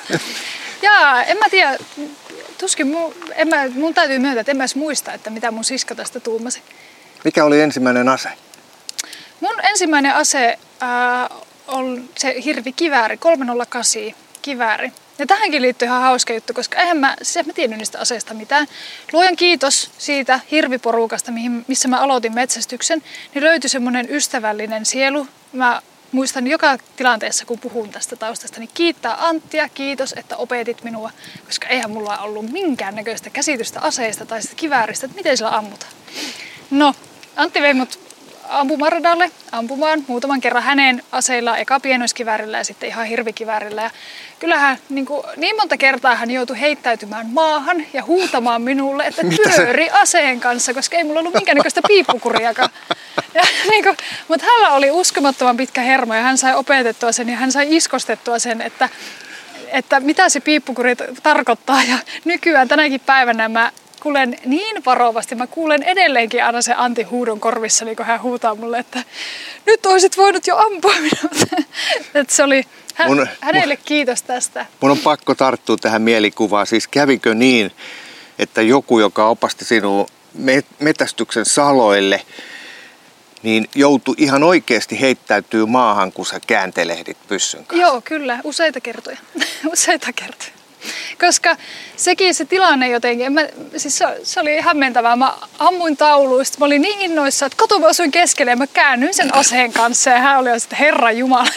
Jaa, 0.82 1.24
en 1.24 1.38
mä 1.38 1.46
tiedä. 1.50 1.78
Tuskin 2.58 2.88
mun, 2.88 3.14
en 3.36 3.48
mä, 3.48 3.70
mun 3.70 3.94
täytyy 3.94 4.20
myöntää, 4.20 4.42
että 4.42 4.52
en 4.52 4.58
mä 4.58 4.64
edes 4.64 4.76
muista, 4.76 5.14
että 5.14 5.30
mitä 5.30 5.52
mun 5.52 5.64
sisko 5.64 5.96
tästä 5.96 6.20
tuumasi. 6.20 6.62
Mikä 7.24 7.46
oli 7.46 7.62
ensimmäinen 7.62 8.10
ase? 8.10 8.30
Mun 9.40 9.56
ensimmäinen 9.64 10.16
ase 10.16 10.58
äh, 10.84 11.38
on 11.68 12.10
se 12.18 12.36
hirvikivääri, 12.44 13.18
308 13.18 14.02
kivääri. 14.42 14.92
Ja 15.20 15.28
tähänkin 15.28 15.62
liittyy 15.62 15.86
ihan 15.86 16.02
hauska 16.02 16.34
juttu, 16.34 16.54
koska 16.54 16.80
eihän 16.80 16.98
mä, 16.98 17.16
siis 17.22 17.46
mä 17.46 17.54
tiennyt 17.54 17.80
niistä 17.80 18.00
aseista 18.00 18.34
mitään. 18.34 18.68
Luojan 19.14 19.36
kiitos 19.36 19.92
siitä 19.98 20.40
hirviporukasta, 20.52 21.32
mihin, 21.32 21.66
missä 21.68 21.88
mä 21.88 22.00
aloitin 22.00 22.36
metsästyksen, 22.36 23.04
niin 23.34 23.44
löytyi 23.44 23.70
semmoinen 23.70 24.08
ystävällinen 24.10 24.86
sielu. 24.86 25.28
Mä 25.54 25.82
muistan 26.12 26.48
joka 26.48 26.78
tilanteessa, 26.96 27.46
kun 27.46 27.60
puhun 27.60 27.90
tästä 27.90 28.16
taustasta, 28.16 28.60
niin 28.60 28.70
kiittää 28.74 29.28
Anttia, 29.28 29.70
kiitos, 29.70 30.14
että 30.18 30.38
opetit 30.38 30.84
minua, 30.84 31.12
koska 31.46 31.68
eihän 31.68 31.92
mulla 31.92 32.18
ollut 32.18 32.52
minkäännäköistä 32.52 33.30
käsitystä 33.30 33.80
aseista 33.82 34.26
tai 34.26 34.42
sitä 34.42 34.56
kivääristä, 34.56 35.06
että 35.06 35.18
miten 35.18 35.38
sillä 35.38 35.58
ammutaan. 35.58 35.92
No, 36.72 36.94
Antti 37.36 37.62
vei 37.62 37.74
mut 37.74 38.07
ampumaradalle 38.50 39.32
ampumaan 39.52 40.04
muutaman 40.08 40.42
kerran 40.42 40.64
hänen 40.64 41.04
aseilla, 41.12 41.58
eka 41.58 41.80
pienoiskiväärillä 41.80 42.58
ja 42.58 42.64
sitten 42.64 42.90
ihan 42.90 43.06
hirvikiväärillä. 43.06 43.82
Ja 43.82 43.90
kyllähän 44.40 44.78
niin, 44.90 45.06
kuin, 45.06 45.24
niin 45.38 45.56
monta 45.56 45.78
kertaa 45.78 46.16
hän 46.16 46.32
joutui 46.32 46.60
heittäytymään 46.60 47.28
maahan 47.30 47.86
ja 47.94 48.04
huutamaan 48.04 48.62
minulle, 48.62 49.06
että 49.06 49.22
pyöri 49.56 49.90
aseen 49.90 50.40
kanssa, 50.40 50.74
koska 50.74 50.98
ei 50.98 51.04
mulla 51.04 51.20
ollut 51.20 51.34
minkäännäköistä 51.34 51.82
piippukuriakaan. 51.88 52.70
Ja, 53.34 53.42
niin 53.72 53.84
kuin, 53.84 53.98
mutta 54.28 54.46
hänellä 54.46 54.72
oli 54.72 54.92
uskomattoman 54.92 55.58
pitkä 55.58 55.82
hermo 55.82 56.14
ja 56.16 56.22
hän 56.22 56.38
sai 56.38 56.56
opetettua 56.56 57.12
sen 57.12 57.30
ja 57.30 57.38
hän 57.38 57.52
sai 57.52 57.76
iskostettua 57.76 58.40
sen, 58.40 58.62
että 58.62 58.90
että 59.68 60.00
mitä 60.00 60.30
se 60.30 60.40
piippukuri 60.40 60.96
tarkoittaa. 61.24 61.84
Ja 61.84 61.98
nykyään 62.26 62.68
tänäkin 62.68 63.02
päivänä 63.06 63.50
mä 63.50 63.72
kuulen 64.08 64.38
niin 64.46 64.86
varovasti. 64.86 65.36
Mä 65.36 65.48
kuulen 65.48 65.84
edelleenkin 65.84 66.44
aina 66.44 66.62
se 66.62 66.74
Antti 66.78 67.04
huudon 67.04 67.40
korvissa, 67.40 67.86
niin 67.86 67.96
kun 67.96 68.06
hän 68.06 68.22
huutaa 68.22 68.56
mulle, 68.56 68.80
että 68.80 69.04
nyt 69.66 69.86
olisit 69.86 70.18
voinut 70.18 70.48
jo 70.48 70.58
ampua 70.58 70.94
minut. 70.94 71.50
että 72.16 72.36
se 72.36 72.44
oli 72.44 72.64
hän, 72.94 73.08
mun, 73.08 73.28
hänelle 73.42 73.76
mun, 73.76 73.84
kiitos 73.86 74.22
tästä. 74.22 74.66
Mun 74.82 74.92
on 74.92 74.98
pakko 74.98 75.36
tarttua 75.36 75.78
tähän 75.78 76.02
mielikuvaan. 76.02 76.68
Siis 76.68 76.88
kävikö 76.88 77.34
niin, 77.34 77.72
että 78.40 78.62
joku, 78.62 79.00
joka 79.00 79.28
opasti 79.28 79.66
sinua 79.66 80.08
metästyksen 80.80 81.46
saloille, 81.46 82.22
niin 83.44 83.70
joutui 83.76 84.16
ihan 84.18 84.44
oikeasti 84.44 85.02
heittäytyy 85.02 85.66
maahan, 85.66 86.12
kun 86.12 86.26
sä 86.26 86.40
kääntelehdit 86.48 87.18
pyssyn 87.28 87.66
kanssa. 87.66 87.88
Joo, 87.88 88.02
kyllä. 88.02 88.40
Useita 88.44 88.82
kertoja. 88.82 89.18
Useita 89.74 90.14
kertoja. 90.14 90.57
Koska 91.20 91.58
sekin 91.96 92.36
se 92.36 92.46
tilanne 92.46 92.90
jotenkin, 92.90 93.34
mä, 93.34 93.42
siis 93.78 93.98
se, 93.98 94.06
se 94.24 94.40
oli 94.40 94.60
hämmentävää. 94.60 95.16
Mä 95.16 95.38
ammuin 95.60 95.98
tauluista, 95.98 96.58
mä 96.60 96.66
olin 96.66 96.82
niin 96.82 97.02
innoissa, 97.02 97.46
että 97.46 97.58
kato 97.58 97.80
mä 97.80 97.88
osuin 97.88 98.12
keskelle 98.12 98.52
ja 98.52 98.56
mä 98.56 98.68
käännyin 98.68 99.14
sen 99.14 99.34
aseen 99.34 99.74
kanssa 99.74 100.10
ja 100.10 100.20
hän 100.20 100.40
oli 100.40 100.60
sitten 100.60 100.80
Herran 100.80 101.18
Jumala. 101.18 101.48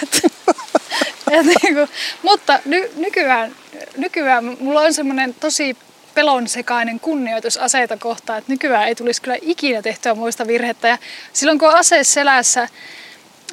niin 1.31 1.89
mutta 2.23 2.61
ny, 2.65 2.91
nykyään, 2.97 3.57
nykyään 3.97 4.57
mulla 4.61 4.81
on 4.81 4.95
semmoinen 4.95 5.35
tosi 5.35 5.77
pelon 6.15 6.49
sekainen 6.49 7.01
kunnioitus 7.01 7.57
aseita 7.57 7.97
kohtaan, 7.97 8.39
että 8.39 8.53
nykyään 8.53 8.89
ei 8.89 8.95
tulisi 8.95 9.23
kyllä 9.23 9.37
ikinä 9.43 9.83
tehtyä 9.83 10.15
muista 10.15 10.47
virhettä. 10.47 10.89
Ja 10.89 10.99
silloin 11.33 11.59
kun 11.59 11.69
on 11.69 11.75
ase 11.75 12.05
selässä, 12.05 12.69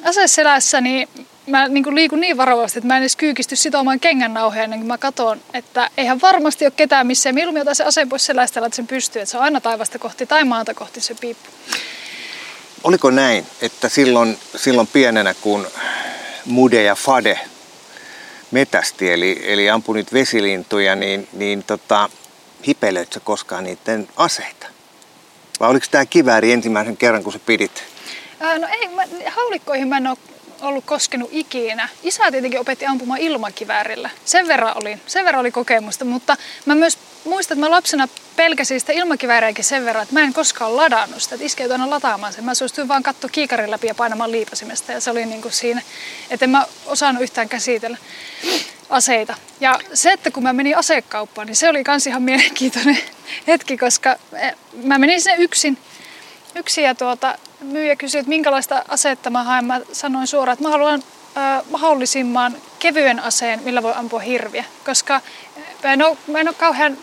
ase 0.04 0.26
selässä 0.26 0.80
niin 0.80 1.08
mä 1.48 1.68
niin 1.68 1.84
kuin 1.84 1.94
liikun 1.94 2.20
niin 2.20 2.36
varovasti, 2.36 2.78
että 2.78 2.86
mä 2.86 2.96
en 2.96 3.02
edes 3.02 3.16
kyykisty 3.16 3.56
sitomaan 3.56 4.00
kengän 4.00 4.34
nauhoja 4.34 4.64
ennen 4.64 4.78
kuin 4.78 4.86
mä 4.86 4.98
katson, 4.98 5.40
että 5.54 5.90
eihän 5.96 6.20
varmasti 6.20 6.64
ole 6.64 6.72
ketään 6.76 7.06
missään. 7.06 7.34
Mieluummin 7.34 7.62
ota 7.62 7.74
se 7.74 7.84
aseen 7.84 8.08
pois 8.08 8.26
selästä 8.26 8.60
että 8.66 8.76
sen 8.76 8.86
pystyy, 8.86 9.22
että 9.22 9.30
se 9.30 9.36
on 9.36 9.44
aina 9.44 9.60
taivasta 9.60 9.98
kohti 9.98 10.26
tai 10.26 10.44
maata 10.44 10.74
kohti 10.74 11.00
se 11.00 11.14
piippu. 11.14 11.50
Oliko 12.84 13.10
näin, 13.10 13.46
että 13.60 13.88
silloin, 13.88 14.38
silloin 14.56 14.86
pienenä, 14.86 15.34
kun 15.34 15.66
Mude 16.44 16.82
ja 16.82 16.94
Fade 16.94 17.40
metästi, 18.50 19.12
eli, 19.12 19.42
eli 19.44 19.70
ampui 19.70 19.96
niitä 19.96 20.12
vesilintuja, 20.12 20.96
niin, 20.96 21.28
niin 21.32 21.62
tota, 21.62 22.10
hipelöitsä 22.66 23.20
koskaan 23.20 23.64
niiden 23.64 24.08
aseita? 24.16 24.66
Vai 25.60 25.70
oliko 25.70 25.86
tämä 25.90 26.06
kivääri 26.06 26.52
ensimmäisen 26.52 26.96
kerran, 26.96 27.24
kun 27.24 27.32
sä 27.32 27.38
pidit? 27.46 27.84
Ää, 28.40 28.58
no 28.58 28.68
ei, 28.70 28.88
mä, 28.88 29.02
haulikkoihin 29.26 29.88
mä 29.88 29.96
en 29.96 30.06
ole 30.06 30.18
ollut 30.60 30.84
koskenut 30.84 31.28
ikinä. 31.32 31.88
Isä 32.02 32.30
tietenkin 32.30 32.60
opetti 32.60 32.86
ampumaan 32.86 33.20
ilmakiväärillä. 33.20 34.10
Sen 34.24 34.48
verran 34.48 34.76
oli, 34.76 34.98
sen 35.06 35.24
verran 35.24 35.40
oli 35.40 35.50
kokemusta, 35.50 36.04
mutta 36.04 36.36
mä 36.66 36.74
myös 36.74 36.98
muistan, 37.24 37.58
että 37.58 37.66
mä 37.66 37.70
lapsena 37.70 38.08
pelkäsin 38.36 38.80
sitä 38.80 38.92
ilmakivääriäkin 38.92 39.64
sen 39.64 39.84
verran, 39.84 40.02
että 40.02 40.14
mä 40.14 40.20
en 40.20 40.32
koskaan 40.32 40.76
ladannut 40.76 41.22
sitä, 41.22 41.34
että 41.34 41.46
iskeutui 41.46 41.74
aina 41.74 41.90
lataamaan 41.90 42.32
sen. 42.32 42.44
Mä 42.44 42.54
suostuin 42.54 42.88
vaan 42.88 43.02
katsoa 43.02 43.30
kiikarin 43.30 43.70
läpi 43.70 43.86
ja 43.86 43.94
painamaan 43.94 44.32
liipasimesta 44.32 44.92
ja 44.92 45.00
se 45.00 45.10
oli 45.10 45.26
niin 45.26 45.42
kuin 45.42 45.52
siinä, 45.52 45.82
että 46.30 46.44
en 46.44 46.50
mä 46.50 46.66
osannut 46.86 47.22
yhtään 47.22 47.48
käsitellä 47.48 47.96
aseita. 48.90 49.34
Ja 49.60 49.80
se, 49.94 50.12
että 50.12 50.30
kun 50.30 50.42
mä 50.42 50.52
menin 50.52 50.76
asekauppaan, 50.76 51.46
niin 51.46 51.56
se 51.56 51.68
oli 51.68 51.84
kans 51.84 52.06
ihan 52.06 52.22
mielenkiintoinen 52.22 52.98
hetki, 53.46 53.76
koska 53.76 54.16
eh, 54.32 54.54
mä 54.82 54.98
menin 54.98 55.20
sinne 55.20 55.36
yksin, 55.42 55.78
yksin 56.54 56.84
ja 56.84 56.94
tuota, 56.94 57.38
myyjä 57.60 57.96
kysyi, 57.96 58.18
että 58.18 58.28
minkälaista 58.28 58.84
asetta 58.88 59.30
mä 59.30 59.44
haen. 59.44 59.64
Mä 59.64 59.80
sanoin 59.92 60.26
suoraan, 60.26 60.52
että 60.52 60.64
mä 60.64 60.70
haluan 60.70 61.02
äh, 61.36 61.62
mahdollisimman 61.70 62.56
kevyen 62.78 63.20
aseen, 63.20 63.60
millä 63.64 63.82
voi 63.82 63.92
ampua 63.96 64.20
hirviä. 64.20 64.64
Koska 64.84 65.20
mä 65.84 65.92
en 65.92 66.02
ole, 66.02 66.16
mä 66.26 66.40
en 66.40 66.48
ole 66.48 66.56
kauhean 66.58 66.98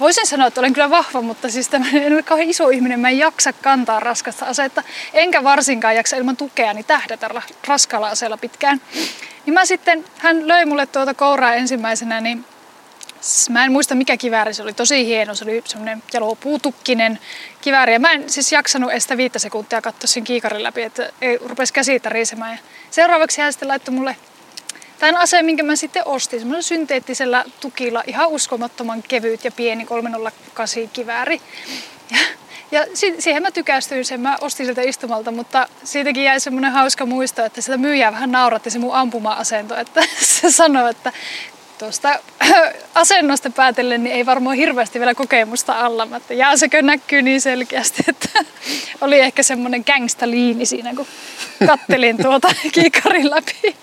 Voisin 0.00 0.26
sanoa, 0.26 0.46
että 0.46 0.60
olen 0.60 0.72
kyllä 0.72 0.90
vahva, 0.90 1.22
mutta 1.22 1.50
siis 1.50 1.68
tämä 1.68 1.86
en 1.92 2.12
ole 2.12 2.22
kauhean 2.22 2.50
iso 2.50 2.68
ihminen, 2.68 3.00
mä 3.00 3.08
en 3.08 3.18
jaksa 3.18 3.52
kantaa 3.52 4.00
raskasta 4.00 4.46
asetta, 4.46 4.82
enkä 5.12 5.44
varsinkaan 5.44 5.96
jaksa 5.96 6.16
ilman 6.16 6.36
tukea 6.36 6.72
niin 6.72 6.84
tähdätä 6.84 7.30
raskalla 7.66 8.08
aseella 8.08 8.36
pitkään. 8.36 8.80
Niin 9.46 9.54
mä 9.54 9.64
sitten, 9.64 10.04
hän 10.18 10.48
löi 10.48 10.64
mulle 10.64 10.86
tuota 10.86 11.14
kouraa 11.14 11.54
ensimmäisenä, 11.54 12.20
niin 12.20 12.44
Mä 13.50 13.64
en 13.64 13.72
muista 13.72 13.94
mikä 13.94 14.16
kivääri 14.16 14.54
se 14.54 14.62
oli, 14.62 14.72
tosi 14.72 15.06
hieno, 15.06 15.34
se 15.34 15.44
oli 15.44 15.62
semmoinen 15.64 16.02
puutukkinen 16.40 17.18
kivääri. 17.60 17.92
Ja 17.92 18.00
mä 18.00 18.12
en 18.12 18.30
siis 18.30 18.52
jaksanut 18.52 18.90
edes 18.90 19.02
sitä 19.02 19.16
viittä 19.16 19.38
sekuntia 19.38 19.82
katsoa 19.82 20.08
sen 20.08 20.24
kiikarin 20.24 20.62
läpi, 20.62 20.82
että 20.82 21.10
ei 21.20 21.38
rupesi 21.38 21.72
käsitä 21.72 22.08
riisemään. 22.08 22.52
Ja 22.52 22.58
seuraavaksi 22.90 23.40
hän 23.40 23.52
sitten 23.52 23.68
laittoi 23.68 23.94
mulle 23.94 24.16
tämän 24.98 25.16
aseen, 25.16 25.44
minkä 25.44 25.62
mä 25.62 25.76
sitten 25.76 26.06
ostin, 26.06 26.38
semmoinen 26.38 26.62
synteettisellä 26.62 27.44
tukilla, 27.60 28.02
ihan 28.06 28.28
uskomattoman 28.28 29.02
kevyt 29.02 29.44
ja 29.44 29.52
pieni 29.52 29.84
308 29.84 30.88
kivääri. 30.92 31.40
Ja, 32.10 32.18
ja 32.70 32.86
siihen 33.18 33.42
mä 33.42 33.50
tykästyin 33.50 34.04
sen, 34.04 34.20
mä 34.20 34.36
ostin 34.40 34.66
sieltä 34.66 34.82
istumalta, 34.82 35.30
mutta 35.30 35.68
siitäkin 35.84 36.24
jäi 36.24 36.40
semmoinen 36.40 36.72
hauska 36.72 37.06
muisto, 37.06 37.44
että 37.44 37.60
sitä 37.60 37.76
myyjää 37.76 38.12
vähän 38.12 38.32
nauratti 38.32 38.70
se 38.70 38.78
mun 38.78 38.94
ampuma-asento, 38.94 39.76
että 39.76 40.02
se 40.40 40.50
sanoi, 40.50 40.90
että 40.90 41.12
tuosta 41.84 42.18
asennosta 42.94 43.50
päätellen 43.50 44.04
niin 44.04 44.16
ei 44.16 44.26
varmaan 44.26 44.56
hirveästi 44.56 44.98
vielä 44.98 45.14
kokemusta 45.14 45.72
alla, 45.72 46.06
mutta 46.06 46.34
jääsekö 46.34 46.82
näkyy 46.82 47.22
niin 47.22 47.40
selkeästi, 47.40 48.02
että 48.08 48.28
oli 49.00 49.20
ehkä 49.20 49.42
semmoinen 49.42 49.84
gangsta 49.86 50.30
liini 50.30 50.66
siinä, 50.66 50.94
kun 50.94 51.06
kattelin 51.66 52.16
tuota 52.22 52.48
kiikarin 52.72 53.30
läpi. 53.30 53.76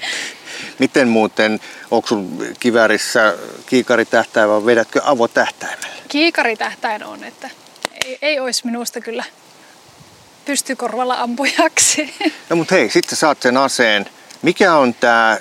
Miten 0.80 1.08
muuten, 1.08 1.60
onko 1.92 2.08
sun 2.08 2.46
kiväärissä 2.60 3.34
kiikaritähtäin 3.66 4.50
vai 4.50 4.66
vedätkö 4.66 5.02
avotähtäimellä? 5.04 5.88
Kiikaritähtäin 6.08 7.04
on, 7.04 7.24
että 7.24 7.50
ei, 8.06 8.18
ei 8.22 8.40
olisi 8.40 8.66
minusta 8.66 9.02
kyllä 9.02 9.24
pystykorvalla 10.46 11.22
ampujaksi. 11.22 12.14
No 12.50 12.56
mutta 12.56 12.76
hei, 12.76 12.90
sitten 12.90 13.18
saat 13.18 13.42
sen 13.42 13.58
aseen. 13.58 14.06
Mikä 14.42 14.76
on 14.76 14.94
tämä 14.94 15.38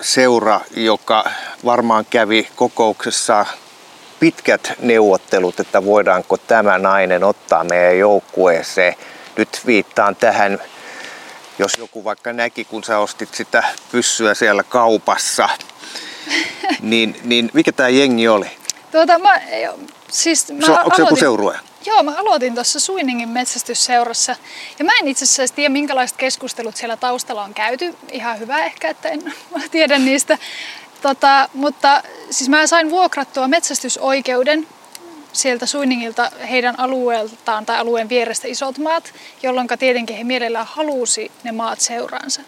seura, 0.00 0.60
joka 0.76 1.30
varmaan 1.64 2.06
kävi 2.10 2.48
kokouksessa 2.56 3.46
pitkät 4.20 4.72
neuvottelut, 4.80 5.60
että 5.60 5.84
voidaanko 5.84 6.36
tämä 6.36 6.78
nainen 6.78 7.24
ottaa 7.24 7.64
meidän 7.64 7.98
joukkueeseen. 7.98 8.94
Nyt 9.36 9.60
viittaan 9.66 10.16
tähän, 10.16 10.58
jos 11.58 11.78
joku 11.78 12.04
vaikka 12.04 12.32
näki, 12.32 12.64
kun 12.64 12.84
sä 12.84 12.98
ostit 12.98 13.34
sitä 13.34 13.64
pyssyä 13.92 14.34
siellä 14.34 14.62
kaupassa, 14.62 15.48
niin, 16.80 17.20
niin 17.24 17.50
mikä 17.52 17.72
tämä 17.72 17.88
jengi 17.88 18.28
oli? 18.28 18.50
Tuota, 18.92 19.18
mä, 19.18 19.40
siis 20.10 20.52
mä 20.52 20.66
se, 20.66 20.72
onko 20.72 20.96
se 20.96 21.02
joku 21.02 21.16
seurueja? 21.16 21.60
Joo, 21.86 22.02
mä 22.02 22.14
aloitin 22.16 22.54
tuossa 22.54 22.80
Suiningin 22.80 23.28
metsästysseurassa. 23.28 24.36
Ja 24.78 24.84
mä 24.84 24.92
en 25.00 25.08
itse 25.08 25.24
asiassa 25.24 25.54
tiedä, 25.54 25.68
minkälaiset 25.68 26.16
keskustelut 26.16 26.76
siellä 26.76 26.96
taustalla 26.96 27.44
on 27.44 27.54
käyty. 27.54 27.94
Ihan 28.12 28.38
hyvä 28.38 28.64
ehkä, 28.64 28.88
että 28.88 29.08
en 29.08 29.34
tiedä 29.70 29.98
niistä. 29.98 30.38
Tota, 31.02 31.48
mutta 31.54 32.02
siis 32.30 32.48
mä 32.48 32.66
sain 32.66 32.90
vuokrattua 32.90 33.48
metsästysoikeuden 33.48 34.66
sieltä 35.32 35.66
Suiningilta 35.66 36.30
heidän 36.50 36.80
alueeltaan 36.80 37.66
tai 37.66 37.78
alueen 37.78 38.08
vierestä 38.08 38.48
isot 38.48 38.78
maat, 38.78 39.12
jolloin 39.42 39.68
tietenkin 39.78 40.16
he 40.16 40.24
mielellään 40.24 40.66
halusi 40.66 41.30
ne 41.44 41.52
maat 41.52 41.80
seuraansa. 41.80 42.40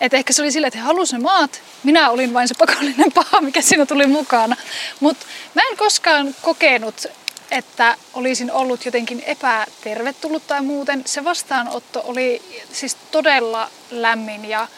Et 0.00 0.14
ehkä 0.14 0.32
se 0.32 0.42
oli 0.42 0.52
sillä, 0.52 0.66
että 0.66 0.78
he 0.78 0.84
halusivat 0.84 1.22
ne 1.22 1.22
maat, 1.22 1.62
minä 1.82 2.10
olin 2.10 2.34
vain 2.34 2.48
se 2.48 2.54
pakollinen 2.58 3.12
paha, 3.14 3.40
mikä 3.40 3.62
siinä 3.62 3.86
tuli 3.86 4.06
mukana. 4.06 4.56
Mutta 5.00 5.26
mä 5.54 5.62
en 5.70 5.76
koskaan 5.76 6.34
kokenut 6.42 7.06
että 7.54 7.96
olisin 8.14 8.52
ollut 8.52 8.84
jotenkin 8.84 9.22
epätervetullut 9.26 10.46
tai 10.46 10.62
muuten. 10.62 11.02
Se 11.06 11.24
vastaanotto 11.24 12.02
oli 12.04 12.42
siis 12.72 12.96
todella 13.10 13.70
lämmin 13.90 14.48
ja, 14.48 14.68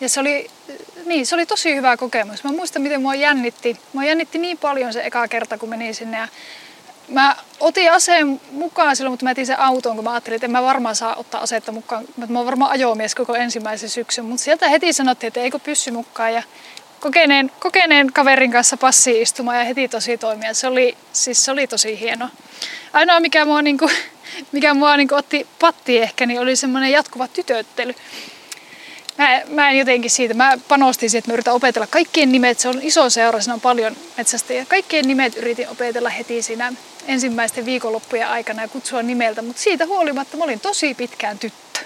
ja 0.00 0.08
se, 0.08 0.20
oli, 0.20 0.50
niin, 1.06 1.26
se 1.26 1.34
oli 1.34 1.46
tosi 1.46 1.74
hyvä 1.74 1.96
kokemus. 1.96 2.44
Mä 2.44 2.52
muistan, 2.52 2.82
miten 2.82 3.02
mua 3.02 3.14
jännitti. 3.14 3.80
Mua 3.92 4.04
jännitti 4.04 4.38
niin 4.38 4.58
paljon 4.58 4.92
se 4.92 5.02
eka 5.02 5.28
kerta, 5.28 5.58
kun 5.58 5.68
menin 5.68 5.94
sinne. 5.94 6.18
Ja 6.18 6.28
mä 7.08 7.36
otin 7.60 7.92
aseen 7.92 8.40
mukaan 8.50 8.96
silloin, 8.96 9.12
mutta 9.12 9.24
mä 9.24 9.30
etin 9.30 9.46
sen 9.46 9.60
autoon, 9.60 9.96
kun 9.96 10.04
mä 10.04 10.12
ajattelin, 10.12 10.34
että 10.34 10.46
en 10.46 10.50
mä 10.50 10.62
varmaan 10.62 10.96
saa 10.96 11.14
ottaa 11.16 11.40
aseetta 11.40 11.72
mukaan. 11.72 12.04
Mä 12.28 12.38
oon 12.38 12.46
varmaan 12.46 12.70
ajomies 12.70 13.14
koko 13.14 13.34
ensimmäisen 13.34 13.88
syksyn, 13.88 14.24
mutta 14.24 14.44
sieltä 14.44 14.68
heti 14.68 14.92
sanottiin, 14.92 15.28
että 15.28 15.40
eikö 15.40 15.58
pyssy 15.58 15.90
mukaan. 15.90 16.34
Ja 16.34 16.42
kokeneen, 17.04 17.52
kokeneen 17.58 18.12
kaverin 18.12 18.52
kanssa 18.52 18.76
passi 18.76 19.22
istumaan 19.22 19.58
ja 19.58 19.64
heti 19.64 19.88
tosi 19.88 20.18
toimia. 20.18 20.54
Se 20.54 20.66
oli, 20.66 20.96
siis 21.12 21.44
se 21.44 21.50
oli 21.50 21.66
tosi 21.66 22.00
hieno. 22.00 22.28
Ainoa 22.92 23.20
mikä 23.20 23.44
mua, 23.44 23.62
niin 23.62 23.78
kuin, 23.78 23.90
mikä 24.52 24.74
mua 24.74 24.96
niin 24.96 25.08
kuin 25.08 25.18
otti 25.18 25.46
patti 25.60 25.98
ehkä, 25.98 26.26
niin 26.26 26.40
oli 26.40 26.56
semmoinen 26.56 26.92
jatkuva 26.92 27.28
tytöttely. 27.28 27.94
Mä, 29.18 29.40
mä 29.48 29.70
en 29.70 29.78
jotenkin 29.78 30.10
siitä, 30.10 30.34
mä 30.34 30.58
panostin 30.68 31.10
siihen, 31.10 31.18
että 31.18 31.30
mä 31.30 31.34
yritän 31.34 31.54
opetella 31.54 31.86
kaikkien 31.86 32.32
nimet. 32.32 32.58
Se 32.58 32.68
on 32.68 32.82
iso 32.82 33.10
seura, 33.10 33.40
siinä 33.40 33.54
on 33.54 33.60
paljon 33.60 33.96
metsästäjiä. 34.16 34.66
Kaikkien 34.68 35.08
nimet 35.08 35.36
yritin 35.36 35.68
opetella 35.68 36.08
heti 36.08 36.42
siinä 36.42 36.72
ensimmäisten 37.06 37.66
viikonloppujen 37.66 38.28
aikana 38.28 38.62
ja 38.62 38.68
kutsua 38.68 39.02
nimeltä, 39.02 39.42
mutta 39.42 39.62
siitä 39.62 39.86
huolimatta 39.86 40.36
mä 40.36 40.44
olin 40.44 40.60
tosi 40.60 40.94
pitkään 40.94 41.38
tyttö 41.38 41.80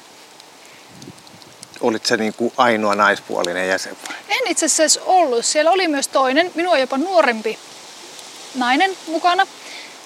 olit 1.80 2.06
se 2.06 2.16
niin 2.16 2.34
kuin 2.34 2.52
ainoa 2.56 2.94
naispuolinen 2.94 3.68
jäsen? 3.68 3.96
En 4.28 4.46
itse 4.46 4.66
asiassa 4.66 5.00
ollut. 5.06 5.46
Siellä 5.46 5.70
oli 5.70 5.88
myös 5.88 6.08
toinen, 6.08 6.50
minua 6.54 6.78
jopa 6.78 6.98
nuorempi 6.98 7.58
nainen 8.54 8.90
mukana 9.06 9.46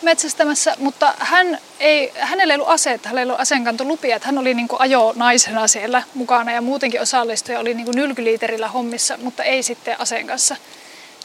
metsästämässä, 0.03 0.75
mutta 0.79 1.15
hän 1.19 1.59
ei, 1.81 2.13
hänellä 2.19 2.55
ei 2.55 2.57
ollut 2.57 2.75
aseita, 2.75 3.09
hänellä 3.09 3.21
ei 3.21 3.25
ollut 3.25 3.41
aseenkantolupia, 3.41 4.17
että 4.17 4.29
hän 4.29 4.39
oli 4.39 4.55
niin 4.55 4.69
ajo 4.79 5.13
naisena 5.17 5.69
siellä 5.69 6.03
mukana 6.15 6.53
ja 6.53 6.63
muutenkin 6.63 7.01
osallistuja 7.01 7.61
oli 7.61 7.75
niin 7.75 7.87
nylkyliiterillä 7.95 8.69
hommissa, 8.69 9.19
mutta 9.23 9.45
ei 9.45 9.63
sitten 9.63 10.01
aseen 10.01 10.27
kanssa. 10.27 10.57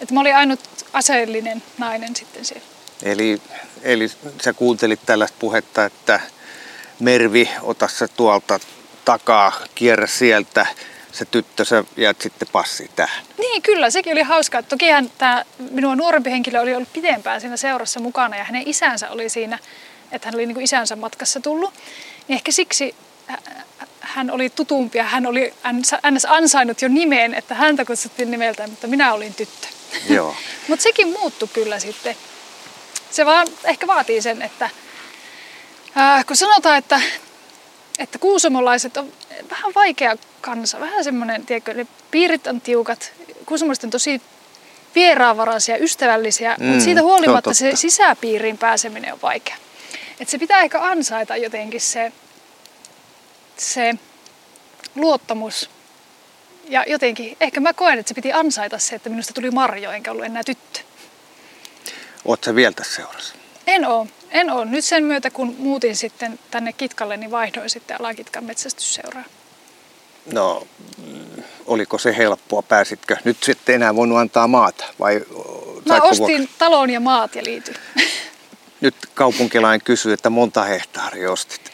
Että 0.01 0.13
mä 0.13 0.19
olin 0.19 0.35
ainut 0.35 0.59
aseellinen 0.93 1.63
nainen 1.77 2.15
sitten 2.15 2.45
siellä. 2.45 2.67
Eli, 3.03 3.41
eli 3.81 4.11
sä 4.43 4.53
kuuntelit 4.53 4.99
tällaista 5.05 5.37
puhetta, 5.39 5.85
että 5.85 6.19
Mervi, 6.99 7.49
ota 7.61 7.87
se 7.87 8.07
tuolta 8.07 8.59
takaa, 9.07 9.51
kierrä 9.75 10.07
sieltä 10.07 10.65
se 11.11 11.25
tyttö, 11.25 11.65
sä 11.65 11.83
jäät 11.97 12.21
sitten 12.21 12.47
passi 12.51 12.91
tähän. 12.95 13.25
Niin, 13.37 13.61
kyllä, 13.61 13.89
sekin 13.89 14.13
oli 14.13 14.21
hauskaa. 14.21 14.63
Tokihan 14.63 15.11
tämä 15.17 15.45
minua 15.71 15.95
nuorempi 15.95 16.31
henkilö 16.31 16.61
oli 16.61 16.75
ollut 16.75 16.93
pidempään 16.93 17.41
siinä 17.41 17.57
seurassa 17.57 17.99
mukana 17.99 18.37
ja 18.37 18.43
hänen 18.43 18.63
isänsä 18.65 19.09
oli 19.09 19.29
siinä, 19.29 19.59
että 20.11 20.27
hän 20.27 20.35
oli 20.35 20.45
niin 20.45 20.55
kuin 20.55 20.63
isänsä 20.63 20.95
matkassa 20.95 21.39
tullut. 21.39 21.73
Niin 22.27 22.35
ehkä 22.35 22.51
siksi 22.51 22.95
hän 23.99 24.31
oli 24.31 24.49
tutumpi 24.49 24.97
ja 24.97 25.03
hän 25.03 25.25
oli 25.25 25.53
ns. 26.11 26.25
ansainnut 26.27 26.81
jo 26.81 26.87
nimeen, 26.87 27.33
että 27.33 27.55
häntä 27.55 27.85
kutsuttiin 27.85 28.31
nimeltä, 28.31 28.67
mutta 28.67 28.87
minä 28.87 29.13
olin 29.13 29.33
tyttö. 29.33 29.67
Joo. 30.09 30.35
mutta 30.67 30.83
sekin 30.83 31.07
muuttui 31.07 31.49
kyllä 31.53 31.79
sitten 31.79 32.15
Se 33.11 33.25
vaan 33.25 33.47
ehkä 33.63 33.87
vaatii 33.87 34.21
sen, 34.21 34.41
että 34.41 34.69
ää, 35.95 36.23
kun 36.23 36.35
sanotaan, 36.35 36.77
että, 36.77 37.01
että 37.99 38.19
kuusamolaiset 38.19 38.97
on 38.97 39.13
vähän 39.49 39.71
vaikea 39.75 40.17
kansa, 40.41 40.79
vähän 40.79 41.03
semmoinen, 41.03 41.45
tiedätkö, 41.45 41.73
ne 41.73 41.87
piirit 42.11 42.47
on 42.47 42.61
tiukat, 42.61 43.11
kuusamolaiset 43.45 43.83
on 43.83 43.89
tosi 43.89 44.21
vieraanvaraisia, 44.95 45.77
ystävällisiä, 45.77 46.55
mm, 46.59 46.65
mutta 46.65 46.83
siitä 46.83 47.01
huolimatta 47.01 47.53
se, 47.53 47.71
se 47.71 47.77
sisäpiiriin 47.77 48.57
pääseminen 48.57 49.13
on 49.13 49.21
vaikea. 49.21 49.55
Et 50.19 50.29
se 50.29 50.37
pitää 50.37 50.61
ehkä 50.61 50.81
ansaita 50.81 51.37
jotenkin 51.37 51.81
se, 51.81 52.11
se 53.57 53.93
luottamus. 54.95 55.69
Ja 56.69 56.83
jotenkin, 56.87 57.37
ehkä 57.41 57.59
mä 57.59 57.73
koen, 57.73 57.99
että 57.99 58.09
se 58.09 58.15
piti 58.15 58.33
ansaita 58.33 58.77
se, 58.77 58.95
että 58.95 59.09
minusta 59.09 59.33
tuli 59.33 59.51
Marjo, 59.51 59.91
enkä 59.91 60.11
ollut 60.11 60.25
enää 60.25 60.43
tyttö. 60.43 60.79
Sä 62.45 62.55
vielä 62.55 62.73
tässä 62.73 62.95
seurassa? 62.95 63.35
En 63.67 63.85
oo. 63.85 64.07
En 64.31 64.49
oo. 64.49 64.63
Nyt 64.63 64.85
sen 64.85 65.03
myötä, 65.03 65.29
kun 65.29 65.55
muutin 65.59 65.95
sitten 65.95 66.39
tänne 66.51 66.73
Kitkalle, 66.73 67.17
niin 67.17 67.31
vaihdoin 67.31 67.69
sitten 67.69 67.99
Alakitkan 67.99 68.43
metsästysseuraa. 68.43 69.23
No, 70.33 70.67
oliko 71.65 71.97
se 71.97 72.17
helppoa? 72.17 72.61
Pääsitkö 72.61 73.17
nyt 73.23 73.37
sitten 73.43 73.75
enää 73.75 73.95
voinut 73.95 74.17
antaa 74.17 74.47
maata? 74.47 74.85
Vai 74.99 75.21
Mä 75.85 76.01
ostin 76.01 76.43
vuok- 76.43 76.49
talon 76.57 76.89
ja 76.89 76.99
maat 76.99 77.35
ja 77.35 77.43
liityin. 77.43 77.77
Nyt 78.81 78.95
kaupunkilainen 79.13 79.81
kysyy, 79.81 80.13
että 80.13 80.29
monta 80.29 80.63
hehtaaria 80.63 81.31
ostit? 81.31 81.71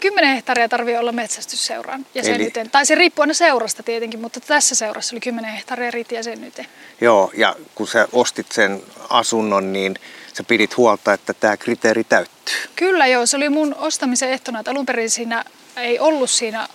Kymmenen 0.00 0.34
hehtaaria 0.34 0.68
tarvii 0.68 0.96
olla 0.96 1.12
metsästysseuraan 1.12 2.06
jäsenyyteen. 2.14 2.64
Eli... 2.64 2.70
Tai 2.70 2.86
se 2.86 2.94
riippuu 2.94 3.22
aina 3.22 3.34
seurasta 3.34 3.82
tietenkin, 3.82 4.20
mutta 4.20 4.40
tässä 4.40 4.74
seurassa 4.74 5.14
oli 5.14 5.20
10 5.20 5.52
hehtaaria 5.52 5.90
riitti 5.90 6.14
jäsenyyteen. 6.14 6.68
Joo, 7.00 7.30
ja 7.36 7.56
kun 7.74 7.88
sä 7.88 8.08
ostit 8.12 8.52
sen 8.52 8.82
asunnon, 9.08 9.72
niin 9.72 9.98
sä 10.34 10.44
pidit 10.44 10.76
huolta, 10.76 11.12
että 11.12 11.34
tämä 11.34 11.56
kriteeri 11.56 12.04
täyttyy. 12.04 12.54
Kyllä 12.76 13.06
joo, 13.06 13.26
se 13.26 13.36
oli 13.36 13.48
mun 13.48 13.74
ostamisen 13.78 14.30
ehtona, 14.30 14.58
että 14.58 14.70
alun 14.70 14.86
perin 14.86 15.10
siinä 15.10 15.44
ei 15.76 15.98
ollut 15.98 16.30
siinä 16.30 16.68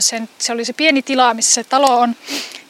sen, 0.00 0.28
se 0.38 0.52
oli 0.52 0.64
se 0.64 0.72
pieni 0.72 1.02
tila, 1.02 1.34
missä 1.34 1.54
se 1.54 1.64
talo 1.64 2.00
on, 2.00 2.16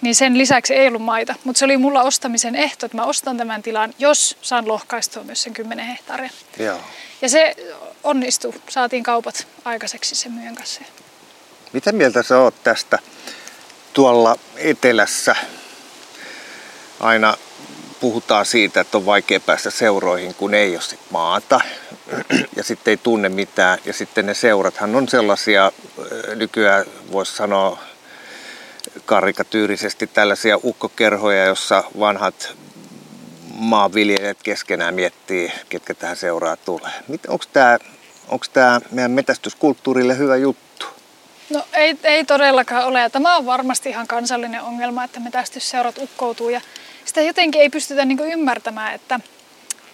niin 0.00 0.14
sen 0.14 0.38
lisäksi 0.38 0.74
ei 0.74 0.88
ollut 0.88 1.02
maita. 1.02 1.34
Mutta 1.44 1.58
se 1.58 1.64
oli 1.64 1.76
mulla 1.76 2.02
ostamisen 2.02 2.54
ehto, 2.54 2.86
että 2.86 2.98
mä 2.98 3.04
ostan 3.04 3.36
tämän 3.36 3.62
tilan, 3.62 3.94
jos 3.98 4.36
saan 4.42 4.68
lohkaistua 4.68 5.22
myös 5.22 5.42
sen 5.42 5.54
10 5.54 5.86
hehtaaria. 5.86 6.30
Joo. 6.58 6.80
Ja 7.22 7.28
se 7.28 7.56
onnistui. 8.04 8.52
Saatiin 8.68 9.02
kaupat 9.02 9.46
aikaiseksi 9.64 10.14
sen 10.14 10.32
myön 10.32 10.54
kanssa. 10.54 10.80
Mitä 11.72 11.92
mieltä 11.92 12.22
sä 12.22 12.38
oot 12.38 12.54
tästä? 12.62 12.98
Tuolla 13.92 14.36
etelässä 14.56 15.36
aina 17.00 17.36
puhutaan 18.02 18.46
siitä, 18.46 18.80
että 18.80 18.98
on 18.98 19.06
vaikea 19.06 19.40
päästä 19.40 19.70
seuroihin, 19.70 20.34
kun 20.34 20.54
ei 20.54 20.74
ole 20.74 20.82
sit 20.82 21.00
maata 21.10 21.60
ja 22.56 22.64
sitten 22.64 22.92
ei 22.92 22.96
tunne 22.96 23.28
mitään. 23.28 23.78
Ja 23.84 23.92
sitten 23.92 24.26
ne 24.26 24.34
seurathan 24.34 24.96
on 24.96 25.08
sellaisia, 25.08 25.72
nykyään 26.34 26.84
voisi 27.12 27.36
sanoa 27.36 27.78
karikatyyrisesti 29.06 30.06
tällaisia 30.06 30.58
ukkokerhoja, 30.64 31.44
jossa 31.44 31.84
vanhat 31.98 32.54
maanviljelijät 33.54 34.42
keskenään 34.42 34.94
miettii, 34.94 35.52
ketkä 35.68 35.94
tähän 35.94 36.16
seuraa 36.16 36.56
tulee. 36.56 36.92
Onko 38.28 38.44
tämä 38.52 38.80
meidän 38.90 39.10
metästyskulttuurille 39.10 40.18
hyvä 40.18 40.36
juttu? 40.36 40.86
No 41.50 41.64
ei, 41.72 41.98
ei 42.04 42.24
todellakaan 42.24 42.86
ole. 42.86 43.10
Tämä 43.10 43.36
on 43.36 43.46
varmasti 43.46 43.88
ihan 43.88 44.06
kansallinen 44.06 44.62
ongelma, 44.62 45.04
että 45.04 45.20
metästysseurat 45.20 45.98
ukkoutuu 45.98 46.48
ja 46.48 46.60
sitä 47.04 47.20
jotenkin 47.20 47.60
ei 47.60 47.70
pystytä 47.70 48.04
niin 48.04 48.20
ymmärtämään, 48.20 48.94
että 48.94 49.20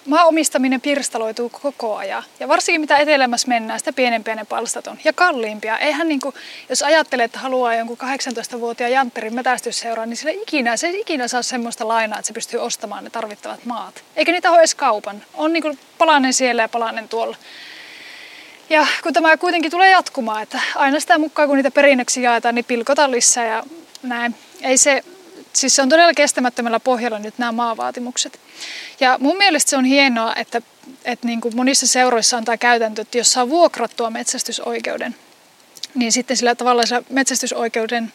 Maaomistaminen 0.08 0.80
pirstaloituu 0.80 1.48
koko 1.48 1.96
ajan. 1.96 2.22
Ja 2.40 2.48
varsinkin 2.48 2.80
mitä 2.80 2.96
etelämässä 2.96 3.48
mennään, 3.48 3.78
sitä 3.78 3.92
pienempiä 3.92 4.34
ne 4.34 4.44
palstat 4.44 4.86
on. 4.86 4.98
Ja 5.04 5.12
kalliimpia. 5.12 5.78
Eihän 5.78 6.08
niin 6.08 6.20
kuin, 6.20 6.34
jos 6.68 6.82
ajattelee, 6.82 7.24
että 7.24 7.38
haluaa 7.38 7.74
jonkun 7.74 7.98
18-vuotiaan 7.98 8.92
jantterin 8.92 9.34
metästysseuraa, 9.34 10.06
niin 10.06 10.16
sillä 10.16 10.32
ikinä, 10.32 10.76
se 10.76 10.86
ei 10.86 11.00
ikinä 11.00 11.28
saa 11.28 11.42
semmoista 11.42 11.88
lainaa, 11.88 12.18
että 12.18 12.26
se 12.26 12.32
pystyy 12.32 12.60
ostamaan 12.60 13.04
ne 13.04 13.10
tarvittavat 13.10 13.64
maat. 13.64 14.04
Eikä 14.16 14.32
niitä 14.32 14.50
ole 14.50 14.58
edes 14.58 14.74
kaupan. 14.74 15.22
On 15.34 15.52
niin 15.52 15.62
kuin 15.62 15.78
palanen 15.98 16.32
siellä 16.32 16.62
ja 16.62 16.68
palanen 16.68 17.08
tuolla. 17.08 17.36
Ja 18.70 18.86
kun 19.02 19.12
tämä 19.12 19.36
kuitenkin 19.36 19.70
tulee 19.70 19.90
jatkumaan, 19.90 20.42
että 20.42 20.60
aina 20.74 21.00
sitä 21.00 21.18
mukaan 21.18 21.48
kun 21.48 21.56
niitä 21.56 21.70
perinnöksi 21.70 22.22
jaetaan, 22.22 22.54
niin 22.54 22.64
pilkotaan 22.64 23.10
lisää 23.10 23.46
ja 23.46 23.64
näin. 24.02 24.34
Ei 24.62 24.76
se, 24.76 25.04
siis 25.60 25.76
se 25.76 25.82
on 25.82 25.88
todella 25.88 26.14
kestämättömällä 26.14 26.80
pohjalla 26.80 27.18
nyt 27.18 27.38
nämä 27.38 27.52
maavaatimukset. 27.52 28.40
Ja 29.00 29.16
mun 29.20 29.36
mielestä 29.36 29.70
se 29.70 29.76
on 29.76 29.84
hienoa, 29.84 30.34
että, 30.34 30.62
että 31.04 31.26
niin 31.26 31.40
kuin 31.40 31.56
monissa 31.56 31.86
seuroissa 31.86 32.36
on 32.36 32.44
tämä 32.44 32.56
käytäntö, 32.56 33.02
että 33.02 33.18
jos 33.18 33.32
saa 33.32 33.48
vuokrattua 33.48 34.10
metsästysoikeuden, 34.10 35.16
niin 35.94 36.12
sitten 36.12 36.36
sillä 36.36 36.54
tavalla 36.54 36.86
sillä 36.86 37.02
metsästysoikeuden 37.10 38.12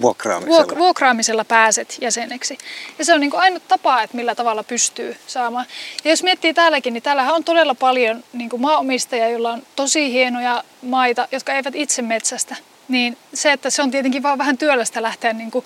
vuokraamisella. 0.00 0.62
Vuok- 0.62 0.78
vuokraamisella 0.78 1.44
pääset 1.44 1.98
jäseneksi. 2.00 2.58
Ja 2.98 3.04
se 3.04 3.14
on 3.14 3.20
niin 3.20 3.30
kuin 3.30 3.40
ainut 3.40 3.68
tapa, 3.68 4.02
että 4.02 4.16
millä 4.16 4.34
tavalla 4.34 4.62
pystyy 4.62 5.16
saamaan. 5.26 5.66
Ja 6.04 6.10
jos 6.10 6.22
miettii 6.22 6.54
täälläkin, 6.54 6.92
niin 6.92 7.02
täällähän 7.02 7.34
on 7.34 7.44
todella 7.44 7.74
paljon 7.74 8.24
niin 8.32 8.50
kuin 8.50 8.62
maanomistajia, 8.62 9.28
joilla 9.28 9.52
on 9.52 9.62
tosi 9.76 10.12
hienoja 10.12 10.64
maita, 10.82 11.28
jotka 11.32 11.52
eivät 11.52 11.74
itse 11.74 12.02
metsästä 12.02 12.56
niin 12.88 13.16
se, 13.34 13.52
että 13.52 13.70
se 13.70 13.82
on 13.82 13.90
tietenkin 13.90 14.22
vaan 14.22 14.38
vähän 14.38 14.58
työlästä 14.58 15.02
lähteä 15.02 15.32
niin 15.32 15.50
kuin 15.50 15.64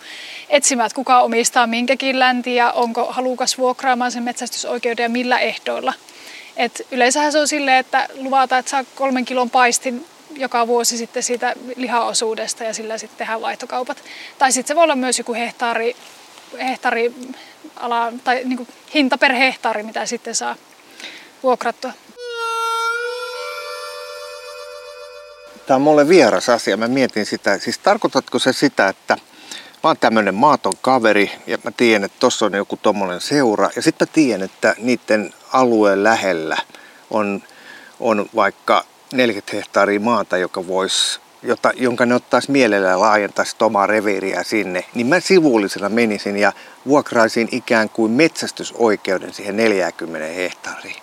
etsimään, 0.48 0.86
että 0.86 0.96
kuka 0.96 1.20
omistaa 1.20 1.66
minkäkin 1.66 2.18
länti 2.18 2.54
ja 2.54 2.72
onko 2.72 3.06
halukas 3.12 3.58
vuokraamaan 3.58 4.12
sen 4.12 4.22
metsästysoikeuden 4.22 5.02
ja 5.02 5.08
millä 5.08 5.38
ehdoilla. 5.38 5.92
Et 6.56 6.86
yleensähän 6.90 7.32
se 7.32 7.38
on 7.38 7.48
silleen, 7.48 7.76
että 7.76 8.08
luvataan, 8.14 8.60
että 8.60 8.70
saa 8.70 8.84
kolmen 8.94 9.24
kilon 9.24 9.50
paistin 9.50 10.06
joka 10.34 10.66
vuosi 10.66 10.96
sitten 10.96 11.22
siitä 11.22 11.54
lihaosuudesta 11.76 12.64
ja 12.64 12.74
sillä 12.74 12.98
sitten 12.98 13.18
tehdään 13.18 13.40
vaihtokaupat. 13.40 14.02
Tai 14.38 14.52
sitten 14.52 14.68
se 14.68 14.76
voi 14.76 14.84
olla 14.84 14.96
myös 14.96 15.18
joku 15.18 15.34
hehtaari, 15.34 15.96
hehtaari 16.58 17.14
ala, 17.76 18.12
tai 18.24 18.42
niin 18.44 18.56
kuin 18.56 18.68
hinta 18.94 19.18
per 19.18 19.32
hehtaari, 19.32 19.82
mitä 19.82 20.06
sitten 20.06 20.34
saa 20.34 20.56
vuokrattua. 21.42 21.92
Tämä 25.66 25.76
on 25.76 25.82
mulle 25.82 26.08
vieras 26.08 26.48
asia. 26.48 26.76
Mä 26.76 26.88
mietin 26.88 27.26
sitä. 27.26 27.58
Siis 27.58 27.78
tarkoitatko 27.78 28.38
se 28.38 28.52
sitä, 28.52 28.88
että 28.88 29.16
mä 29.82 29.90
oon 29.90 29.96
tämmönen 30.00 30.34
maaton 30.34 30.72
kaveri 30.82 31.32
ja 31.46 31.58
mä 31.64 31.70
tiedän, 31.70 32.04
että 32.04 32.16
tossa 32.20 32.46
on 32.46 32.54
joku 32.54 32.76
tommonen 32.76 33.20
seura. 33.20 33.70
Ja 33.76 33.82
sitten 33.82 34.08
mä 34.08 34.12
tiedän, 34.12 34.42
että 34.42 34.74
niiden 34.78 35.34
alueen 35.52 36.04
lähellä 36.04 36.56
on, 37.10 37.42
on 38.00 38.26
vaikka 38.34 38.84
40 39.12 39.56
hehtaaria 39.56 40.00
maata, 40.00 40.36
joka 40.36 40.66
voisi 40.66 41.20
jota, 41.42 41.72
jonka 41.76 42.06
ne 42.06 42.14
ottaisi 42.14 42.50
mielellään 42.50 43.00
laajentaisi 43.00 43.56
omaa 43.60 43.86
reviiriä 43.86 44.42
sinne, 44.42 44.84
niin 44.94 45.06
mä 45.06 45.20
sivullisena 45.20 45.88
menisin 45.88 46.36
ja 46.36 46.52
vuokraisin 46.86 47.48
ikään 47.52 47.88
kuin 47.88 48.12
metsästysoikeuden 48.12 49.32
siihen 49.32 49.56
40 49.56 50.34
hehtaariin. 50.34 51.02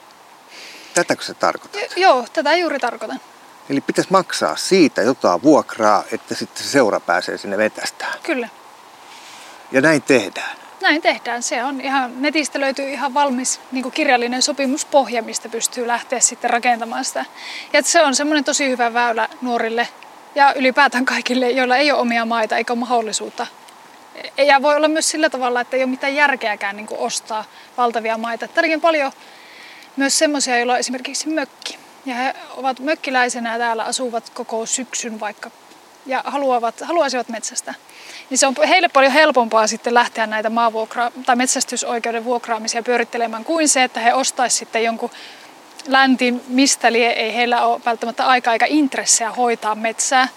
Tätäkö 0.93 1.23
se 1.23 1.34
tarkoittaa? 1.34 1.82
Joo, 1.95 2.26
tätä 2.34 2.56
juuri 2.56 2.80
tarkoitan. 2.80 3.19
Eli 3.69 3.82
pitäisi 3.82 4.12
maksaa 4.12 4.56
siitä 4.56 5.02
jotain 5.02 5.43
vuokraa, 5.43 6.04
että 6.12 6.36
sitten 6.36 6.63
se 6.63 6.69
seura 6.69 6.99
pääsee 6.99 7.38
sinne 7.38 7.58
vetästään. 7.58 8.13
Kyllä. 8.23 8.49
Ja 9.71 9.82
näin 9.82 10.02
tehdään. 10.02 10.58
Näin 10.82 11.02
tehdään. 11.02 11.43
Se 11.43 11.63
on 11.63 11.82
ihan, 11.82 12.21
netistä 12.21 12.60
löytyy 12.60 12.89
ihan 12.89 13.13
valmis 13.13 13.60
niin 13.71 13.91
kirjallinen 13.91 14.41
sopimuspohja, 14.41 15.23
mistä 15.23 15.49
pystyy 15.49 15.88
lähteä 15.88 16.19
sitten 16.19 16.49
rakentamaan 16.49 17.06
sitä. 17.06 17.26
Ja 17.73 17.82
se 17.84 18.04
on 18.04 18.15
semmoinen 18.15 18.43
tosi 18.43 18.69
hyvä 18.69 18.93
väylä 18.93 19.30
nuorille 19.41 19.88
ja 20.36 20.54
ylipäätään 20.54 21.06
kaikille, 21.06 21.52
joilla 21.52 21.78
ei 21.78 21.91
ole 21.91 21.99
omia 21.99 22.26
maita 22.26 22.58
eikä 22.58 22.73
ole 22.73 22.80
mahdollisuutta. 22.80 23.47
Ja 24.38 24.62
voi 24.62 24.76
olla 24.76 24.88
myös 24.88 25.10
sillä 25.10 25.30
tavalla, 25.30 25.62
että 25.62 25.78
ei 25.78 25.84
ole 25.84 25.91
mitään 25.91 26.15
järkeäkään 26.15 26.76
niin 26.76 26.88
ostaa 26.91 27.45
valtavia 27.78 28.17
maita. 28.17 28.47
Täälläkin 28.47 28.82
paljon 28.82 29.12
myös 29.95 30.20
semmoisia, 30.20 30.57
joilla 30.57 30.74
on 30.74 30.80
esimerkiksi 30.80 31.30
mökki. 31.30 31.82
Ja 32.06 32.16
he 32.16 32.36
ovat 32.58 32.80
mökkiläisenä 32.80 33.58
täällä 33.58 33.84
asuvat 33.84 34.30
koko 34.30 34.66
syksyn 34.66 35.20
vaikka 35.20 35.51
ja 36.06 36.22
haluavat, 36.26 36.82
haluaisivat 36.82 37.30
metsästä. 37.30 37.74
Niin 38.30 38.38
se 38.38 38.47
on 38.47 38.56
heille 38.68 38.89
paljon 38.89 39.12
helpompaa 39.12 39.68
sitten 39.68 39.93
lähteä 39.93 40.28
näitä 40.28 40.49
maavuokra- 40.49 41.12
tai 41.26 41.36
metsästysoikeuden 41.36 42.26
vuokraamisia 42.26 42.84
pyörittelemään 42.84 43.43
kuin 43.43 43.70
se, 43.70 43.84
että 43.84 43.99
he 43.99 44.14
ostaisivat 44.14 44.60
sitten 44.60 44.84
jonkun 44.84 45.10
läntin, 45.88 46.41
mistä 46.47 46.91
lie, 46.91 47.10
ei 47.10 47.36
heillä 47.36 47.66
ole 47.66 47.82
välttämättä 47.86 48.26
aikaa 48.26 48.54
eikä 48.54 48.66
intressejä 48.70 49.32
hoitaa 49.32 49.76
metsää. 49.76 50.28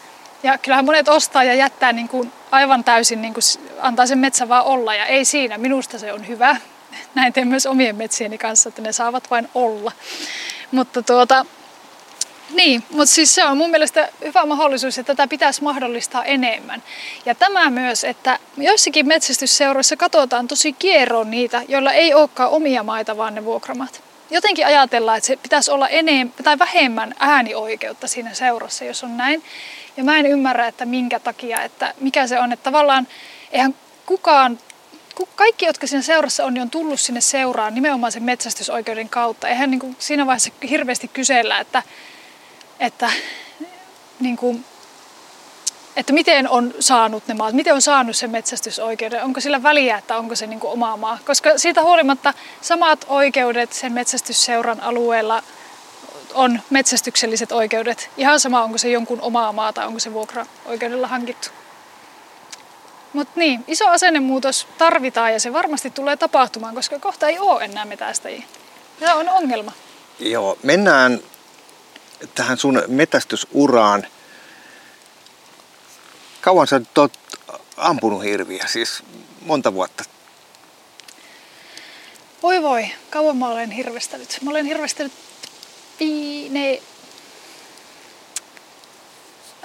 Ja 0.43 0.59
kyllähän 0.59 0.85
monet 0.85 1.09
ostaa 1.09 1.45
ja 1.45 1.55
jättää 1.55 1.93
niin 1.93 2.09
kuin 2.09 2.33
aivan 2.51 2.85
täysin, 2.85 3.23
niin 3.23 3.35
kuin 3.35 3.43
antaa 3.81 4.07
sen 4.07 4.19
metsän 4.19 4.49
vaan 4.49 4.64
olla 4.64 4.95
ja 4.95 5.07
ei 5.07 5.25
siinä. 5.25 5.59
Minusta 5.59 5.99
se 5.99 6.12
on 6.12 6.29
hyvä. 6.29 6.57
Näin 7.14 7.33
teen 7.33 7.49
myös 7.49 7.67
omien 7.67 7.97
metsieni 7.97 8.39
kanssa, 8.39 8.69
että 8.69 8.83
ne 8.83 8.93
saavat 8.93 9.31
vain 9.31 9.49
olla. 9.55 9.93
Mutta 10.71 11.03
tuota, 11.03 11.47
niin, 12.51 12.82
mutta 12.90 13.14
siis 13.14 13.34
se 13.34 13.44
on 13.44 13.57
mun 13.57 13.70
mielestä 13.70 14.09
hyvä 14.24 14.47
mahdollisuus, 14.47 14.99
että 14.99 15.14
tätä 15.14 15.28
pitäisi 15.28 15.62
mahdollistaa 15.62 16.24
enemmän. 16.24 16.82
Ja 17.26 17.34
tämä 17.34 17.70
myös, 17.70 18.05
että 18.05 18.38
joissakin 18.57 19.09
metsästysseuroissa 19.09 19.97
katsotaan 19.97 20.49
tosi 20.49 20.72
kierroon 20.72 21.30
niitä, 21.30 21.62
joilla 21.68 21.92
ei 21.92 22.14
olekaan 22.14 22.51
omia 22.51 22.82
maita, 22.82 23.16
vaan 23.16 23.34
ne 23.34 23.44
vuokramat. 23.44 24.03
jotenkin 24.30 24.66
ajatellaan, 24.66 25.18
että 25.18 25.26
se 25.26 25.36
pitäisi 25.36 25.70
olla 25.70 25.88
enemmän 25.88 26.34
tai 26.44 26.59
vähemmän 26.59 27.14
äänioikeutta 27.18 28.09
siinä 28.09 28.34
seurassa, 28.34 28.84
jos 28.84 29.05
on 29.05 29.16
näin. 29.16 29.42
Ja 29.97 30.05
mä 30.05 30.18
en 30.18 30.26
ymmärrä, 30.26 30.66
että 30.66 30.84
minkä 30.84 31.20
takia, 31.20 31.62
että 31.62 31.94
mikä 32.01 32.26
se 32.26 32.40
on, 32.40 32.53
että 32.53 32.64
tavallaan 32.64 33.09
eihän 33.53 33.74
kukaan, 34.07 34.59
kaikki, 35.36 35.66
jotka 35.66 35.86
siinä 35.86 36.03
seurassa 36.03 36.44
on, 36.44 36.55
niin 36.55 36.62
on 36.62 36.70
tullut 36.70 37.01
sinne 37.01 37.20
seuraan 37.20 37.74
nimenomaan 37.74 38.12
sen 38.12 38.22
metsästysoikeuden 38.22 39.09
kautta. 39.09 39.49
Eihän 39.49 39.70
niin 39.70 39.80
kuin 39.80 39.97
siinä 39.99 40.26
vaiheessa 40.26 40.53
hirveästi 40.70 41.09
kysellä, 41.09 41.61
että, 41.61 41.82
että 42.81 43.11
niin 44.20 44.37
kuin, 44.37 44.64
että 45.97 46.12
miten 46.12 46.49
on 46.49 46.74
saanut 46.81 47.27
ne 47.27 47.35
maat, 47.35 47.55
miten 47.55 47.74
on 47.74 47.83
saanut 47.83 48.16
sen 48.16 48.31
metsästysoikeuden, 48.31 49.24
onko 49.24 49.41
sillä 49.41 49.62
väliä, 49.62 49.99
että 49.99 50.16
onko 50.18 50.35
se 50.35 50.47
niin 50.47 50.61
kuin 50.61 50.72
oma 50.72 50.97
maa. 50.97 51.18
Koska 51.27 51.59
siitä 51.59 51.83
huolimatta 51.83 52.35
samat 52.61 53.05
oikeudet 53.09 53.72
sen 53.72 53.93
metsästysseuran 53.93 54.81
alueella 54.81 55.43
on 56.35 56.61
metsästykselliset 56.70 57.53
oikeudet. 57.53 58.11
Ihan 58.16 58.41
sama, 58.41 58.64
onko 58.64 58.79
se 58.79 58.89
jonkun 58.89 59.20
omaa 59.20 59.53
maa 59.53 59.72
tai 59.72 59.87
onko 59.87 59.99
se 59.99 60.12
vuokra-oikeudella 60.12 61.07
hankittu. 61.07 61.49
Mutta 63.12 63.33
niin, 63.41 63.64
iso 63.68 63.89
asennemuutos 63.89 64.66
tarvitaan 64.79 65.33
ja 65.33 65.41
se 65.41 65.53
varmasti 65.53 65.91
tulee 65.91 66.16
tapahtumaan, 66.16 66.74
koska 66.74 66.99
kohta 66.99 67.29
ei 67.29 67.39
ole 67.39 67.64
enää 67.64 67.85
metästäjiä. 67.85 68.43
Se 69.01 69.12
on 69.12 69.29
ongelma. 69.29 69.72
Joo, 70.18 70.59
mennään 70.62 71.20
tähän 72.35 72.59
sun 72.59 72.83
metästysuraan. 72.87 74.07
Kauan 76.41 76.67
sä 76.67 76.81
oot 76.99 77.12
ampunut 77.77 78.25
hirviä, 78.25 78.64
siis 78.67 79.03
monta 79.41 79.75
vuotta? 79.75 80.05
Voi 82.43 82.62
voi, 82.62 82.87
kauan 83.11 83.37
mä 83.37 83.49
olen 83.49 83.71
hirvestänyt. 83.71 84.39
Mä 84.43 84.51
olen 84.51 84.67
hirvestänyt 84.67 85.12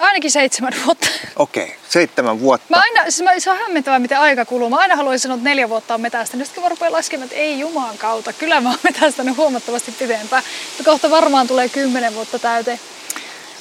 Ainakin 0.02 0.30
seitsemän 0.30 0.72
vuotta. 0.84 1.06
Okei, 1.36 1.64
okay, 1.64 1.76
seitsemän 1.88 2.40
vuotta. 2.40 2.66
Mä 2.68 2.80
aina, 2.80 3.02
siis 3.02 3.22
mä, 3.22 3.38
se 3.38 3.50
on 3.50 3.58
hämmentävää, 3.58 3.98
miten 3.98 4.18
aika 4.18 4.44
kuluu. 4.44 4.70
Mä 4.70 4.76
aina 4.76 4.96
haluaisin 4.96 5.22
sanoa, 5.22 5.36
että 5.36 5.48
neljä 5.48 5.68
vuotta 5.68 5.94
on 5.94 6.00
metästänyt. 6.00 6.46
Sitten 6.46 6.62
kun 6.62 6.64
mä 6.64 6.68
rupean 6.68 6.92
laskemaan, 6.92 7.24
että 7.24 7.36
ei 7.36 7.60
jumaan 7.60 7.98
kautta. 7.98 8.32
Kyllä 8.32 8.60
mä 8.60 8.68
oon 8.68 8.78
metästänyt 8.92 9.36
huomattavasti 9.36 9.92
pitempään. 9.92 10.42
Mutta 10.68 10.90
kohta 10.90 11.10
varmaan 11.10 11.46
tulee 11.46 11.68
kymmenen 11.68 12.14
vuotta 12.14 12.38
täyteen. 12.38 12.80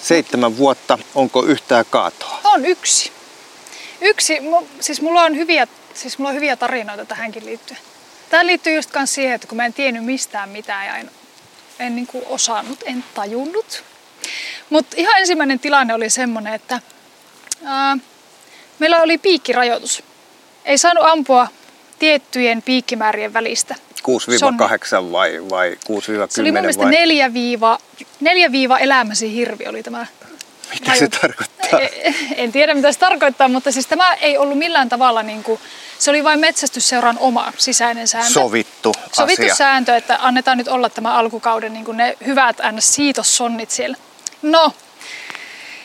Seitsemän 0.03 0.57
vuotta. 0.57 0.99
Onko 1.15 1.43
yhtään 1.43 1.85
kaatoa? 1.89 2.39
On 2.43 2.65
yksi. 2.65 3.11
Yksi. 4.01 4.39
Siis 4.79 5.01
mulla 5.01 5.21
on 5.23 5.35
hyviä, 5.35 5.67
siis 5.93 6.17
mulla 6.17 6.29
on 6.29 6.35
hyviä 6.35 6.55
tarinoita 6.55 7.05
tähänkin 7.05 7.45
liittyen. 7.45 7.79
Tämä 8.29 8.45
liittyy 8.45 8.75
just 8.75 8.89
siihen, 9.05 9.35
että 9.35 9.47
kun 9.47 9.57
mä 9.57 9.65
en 9.65 9.73
tiennyt 9.73 10.05
mistään 10.05 10.49
mitään 10.49 10.87
ja 10.87 10.97
en, 10.97 11.11
en 11.79 11.95
niin 11.95 12.07
kuin 12.07 12.23
osannut, 12.27 12.83
en 12.85 13.03
tajunnut, 13.13 13.83
mutta 14.71 14.95
ihan 14.97 15.19
ensimmäinen 15.19 15.59
tilanne 15.59 15.93
oli 15.93 16.09
semmoinen, 16.09 16.53
että 16.53 16.79
ää, 17.65 17.97
meillä 18.79 19.01
oli 19.01 19.17
piikkirajoitus. 19.17 20.03
Ei 20.65 20.77
saanut 20.77 21.05
ampua 21.07 21.47
tiettyjen 21.99 22.61
piikkimäärien 22.61 23.33
välistä. 23.33 23.75
6-8 24.01 25.11
vai, 25.11 25.49
vai 25.49 25.71
6-10 25.71 25.77
Se 26.29 26.41
oli 26.41 26.51
mun 26.51 26.61
mielestä 26.61 26.83
vai? 26.83 26.91
4 26.91 27.31
elämäsi 28.79 29.33
hirvi 29.33 29.67
oli 29.67 29.83
tämä 29.83 30.05
mitä 30.73 30.95
se 30.95 31.07
tarkoittaa? 31.07 31.79
En 32.35 32.51
tiedä 32.51 32.73
mitä 32.73 32.91
se 32.91 32.99
tarkoittaa, 32.99 33.47
mutta 33.47 33.71
siis 33.71 33.87
tämä 33.87 34.13
ei 34.13 34.37
ollut 34.37 34.57
millään 34.57 34.89
tavalla 34.89 35.23
niin 35.23 35.43
kuin, 35.43 35.59
se 35.99 36.09
oli 36.09 36.23
vain 36.23 36.39
metsästysseuran 36.39 37.17
oma 37.19 37.53
sisäinen 37.57 38.07
sääntö. 38.07 38.31
Sovittu 38.31 38.93
Sovittu 39.11 39.41
asia. 39.41 39.55
sääntö, 39.55 39.95
että 39.95 40.17
annetaan 40.21 40.57
nyt 40.57 40.67
olla 40.67 40.89
tämä 40.89 41.13
alkukauden 41.13 41.73
niin 41.73 41.85
kuin 41.85 41.97
ne 41.97 42.17
hyvät 42.25 42.59
siitossonnit 42.79 43.71
siellä. 43.71 43.97
No, 44.41 44.71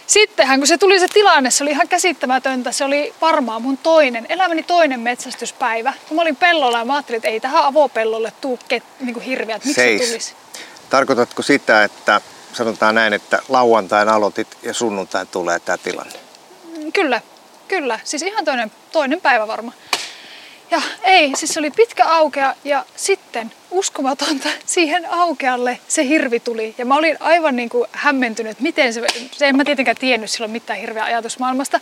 sittenhän 0.06 0.60
kun 0.60 0.66
se 0.66 0.78
tuli 0.78 1.00
se 1.00 1.08
tilanne, 1.08 1.50
se 1.50 1.64
oli 1.64 1.70
ihan 1.70 1.88
käsittämätöntä. 1.88 2.72
Se 2.72 2.84
oli 2.84 3.14
varmaan 3.20 3.62
mun 3.62 3.78
toinen, 3.78 4.26
elämäni 4.28 4.62
toinen 4.62 5.00
metsästyspäivä. 5.00 5.92
Kun 6.08 6.16
mä 6.16 6.22
olin 6.22 6.36
pellolla 6.36 6.78
ja 6.78 6.84
mä 6.84 6.94
ajattelin, 6.94 7.16
että 7.16 7.28
ei 7.28 7.40
tähän 7.40 7.64
avopellolle 7.64 8.32
tuu 8.40 8.58
ket, 8.68 8.82
niin 9.00 9.14
kuin 9.14 9.24
hirviät. 9.24 9.64
Miksi 9.64 9.82
Seis. 9.82 10.02
se 10.02 10.08
tulisi? 10.08 10.34
Tarkoitatko 10.90 11.42
sitä, 11.42 11.84
että 11.84 12.20
sanotaan 12.52 12.94
näin, 12.94 13.12
että 13.12 13.38
lauantain 13.48 14.08
aloitit 14.08 14.48
ja 14.62 14.74
sunnuntain 14.74 15.28
tulee 15.28 15.60
tämä 15.60 15.78
tilanne? 15.78 16.18
Kyllä, 16.94 17.20
kyllä. 17.68 18.00
Siis 18.04 18.22
ihan 18.22 18.44
toinen, 18.44 18.72
toinen 18.92 19.20
päivä 19.20 19.48
varmaan. 19.48 19.76
Ja 20.76 20.82
ei, 21.02 21.32
siis 21.36 21.54
se 21.54 21.60
oli 21.60 21.70
pitkä 21.70 22.04
aukea 22.04 22.54
ja 22.64 22.84
sitten 22.96 23.52
uskomatonta 23.70 24.48
siihen 24.66 25.10
aukealle 25.10 25.78
se 25.88 26.08
hirvi 26.08 26.40
tuli. 26.40 26.74
Ja 26.78 26.86
mä 26.86 26.96
olin 26.96 27.16
aivan 27.20 27.56
niin 27.56 27.68
kuin 27.68 27.88
hämmentynyt, 27.92 28.60
miten 28.60 28.92
se, 28.92 29.02
se 29.32 29.46
en 29.46 29.56
mä 29.56 29.64
tietenkään 29.64 29.96
tiennyt 29.96 30.30
silloin 30.30 30.50
mitään 30.50 30.78
hirveä 30.78 31.04
ajatusmaailmasta. 31.04 31.80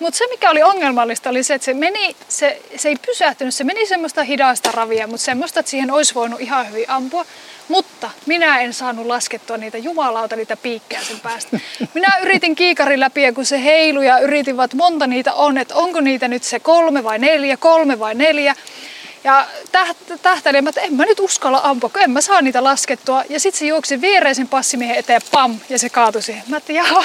Mutta 0.00 0.18
se 0.18 0.26
mikä 0.30 0.50
oli 0.50 0.62
ongelmallista 0.62 1.30
oli 1.30 1.42
se, 1.42 1.54
että 1.54 1.64
se, 1.64 1.74
meni, 1.74 2.16
se, 2.28 2.62
se 2.76 2.88
ei 2.88 2.96
pysähtynyt, 3.06 3.54
se 3.54 3.64
meni 3.64 3.86
semmoista 3.86 4.22
hidasta 4.22 4.72
ravia, 4.72 5.06
mutta 5.06 5.24
semmoista, 5.24 5.60
että 5.60 5.70
siihen 5.70 5.90
olisi 5.90 6.14
voinut 6.14 6.40
ihan 6.40 6.68
hyvin 6.68 6.90
ampua. 6.90 7.26
Mutta 7.68 8.10
minä 8.26 8.60
en 8.60 8.74
saanut 8.74 9.06
laskettua 9.06 9.56
niitä 9.56 9.78
jumalauta, 9.78 10.36
niitä 10.36 10.56
piikkejä 10.56 11.02
sen 11.02 11.20
päästä. 11.20 11.60
Minä 11.94 12.18
yritin 12.22 12.56
kiikarin 12.56 13.00
läpi 13.00 13.22
ja 13.22 13.32
kun 13.32 13.44
se 13.44 13.64
heilu 13.64 14.02
ja 14.02 14.18
yritin, 14.18 14.60
että 14.60 14.76
monta 14.76 15.06
niitä 15.06 15.32
on, 15.32 15.58
että 15.58 15.74
onko 15.74 16.00
niitä 16.00 16.28
nyt 16.28 16.42
se 16.42 16.60
kolme 16.60 17.04
vai 17.04 17.18
neljä, 17.18 17.56
kolme 17.56 17.98
vai 17.98 18.14
neljä. 18.14 18.54
Ja 19.24 19.46
tähtäilin, 20.22 20.68
että 20.68 20.80
en 20.80 20.94
mä 20.94 21.04
nyt 21.04 21.20
uskalla 21.20 21.60
ampua, 21.64 21.90
kun 21.90 22.02
en 22.02 22.10
mä 22.10 22.20
saa 22.20 22.42
niitä 22.42 22.64
laskettua. 22.64 23.24
Ja 23.28 23.40
sitten 23.40 23.58
se 23.58 23.66
juoksi 23.66 24.00
viereisen 24.00 24.48
passimiehen 24.48 24.96
eteen, 24.98 25.20
pam, 25.30 25.60
ja 25.68 25.78
se 25.78 25.88
kaatui 25.88 26.22
siihen. 26.22 26.42
Mä 26.48 26.60
jaha, 26.68 27.04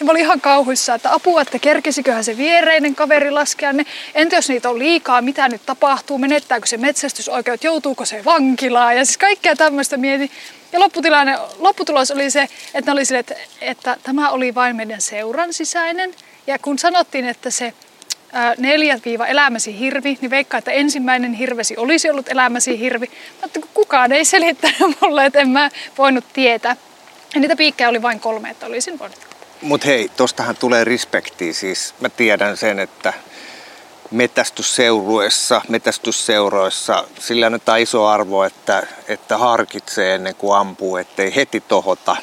ja 0.00 0.04
mä 0.06 0.10
olin 0.10 0.22
ihan 0.22 0.40
kauhuissa, 0.40 0.94
että 0.94 1.12
apua, 1.12 1.42
että 1.42 1.58
kerkesiköhän 1.58 2.24
se 2.24 2.36
viereinen 2.36 2.94
kaveri 2.94 3.30
laskea 3.30 3.72
ne. 3.72 3.86
Entä 4.14 4.36
jos 4.36 4.48
niitä 4.48 4.70
on 4.70 4.78
liikaa, 4.78 5.22
mitä 5.22 5.48
nyt 5.48 5.66
tapahtuu, 5.66 6.18
menettääkö 6.18 6.66
se 6.66 6.76
metsästysoikeut, 6.76 7.64
joutuuko 7.64 8.04
se 8.04 8.24
vankilaan 8.24 8.96
ja 8.96 9.04
siis 9.04 9.18
kaikkea 9.18 9.56
tämmöistä 9.56 9.96
mietin. 9.96 10.30
Ja 10.72 10.80
lopputilanne, 10.80 11.38
lopputulos 11.58 12.10
oli 12.10 12.30
se, 12.30 12.48
että, 12.74 12.92
oli 12.92 13.04
sille, 13.04 13.18
että, 13.18 13.34
että 13.60 13.96
tämä 14.02 14.30
oli 14.30 14.54
vain 14.54 14.76
meidän 14.76 15.00
seuran 15.00 15.52
sisäinen. 15.52 16.14
Ja 16.46 16.58
kun 16.58 16.78
sanottiin, 16.78 17.28
että 17.28 17.50
se 17.50 17.74
neljä 18.58 18.98
viiva 19.04 19.26
elämäsi 19.26 19.78
hirvi, 19.78 20.18
niin 20.20 20.30
veikkaa, 20.30 20.58
että 20.58 20.70
ensimmäinen 20.70 21.32
hirvesi 21.32 21.76
olisi 21.76 22.10
ollut 22.10 22.28
elämäsi 22.28 22.78
hirvi. 22.78 23.10
Mutta 23.42 23.60
kukaan 23.74 24.12
ei 24.12 24.24
selittänyt 24.24 24.96
mulle, 25.00 25.26
että 25.26 25.40
en 25.40 25.48
mä 25.48 25.70
voinut 25.98 26.24
tietää. 26.32 26.76
Ja 27.34 27.40
niitä 27.40 27.56
piikkejä 27.56 27.88
oli 27.88 28.02
vain 28.02 28.20
kolme, 28.20 28.50
että 28.50 28.66
olisin 28.66 28.98
voinut 28.98 29.35
mutta 29.62 29.86
hei, 29.86 30.10
tostahan 30.16 30.56
tulee 30.56 30.84
respektiä. 30.84 31.52
Siis 31.52 31.94
mä 32.00 32.08
tiedän 32.08 32.56
sen, 32.56 32.78
että 32.78 33.12
metästysseuruessa, 34.10 35.60
metästysseuroissa 35.68 37.04
sillä 37.18 37.46
on 37.46 37.78
iso 37.78 38.06
arvo, 38.06 38.44
että, 38.44 38.86
että 39.08 39.38
harkitsee 39.38 40.14
ennen 40.14 40.34
kuin 40.34 40.58
ampuu, 40.58 40.96
ettei 40.96 41.36
heti 41.36 41.60
tohota. 41.60 42.16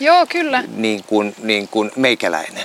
Joo, 0.00 0.26
kyllä. 0.26 0.64
Niin 0.76 1.04
kuin, 1.04 1.34
niin 1.42 1.68
kuin 1.68 1.90
meikäläinen. 1.96 2.64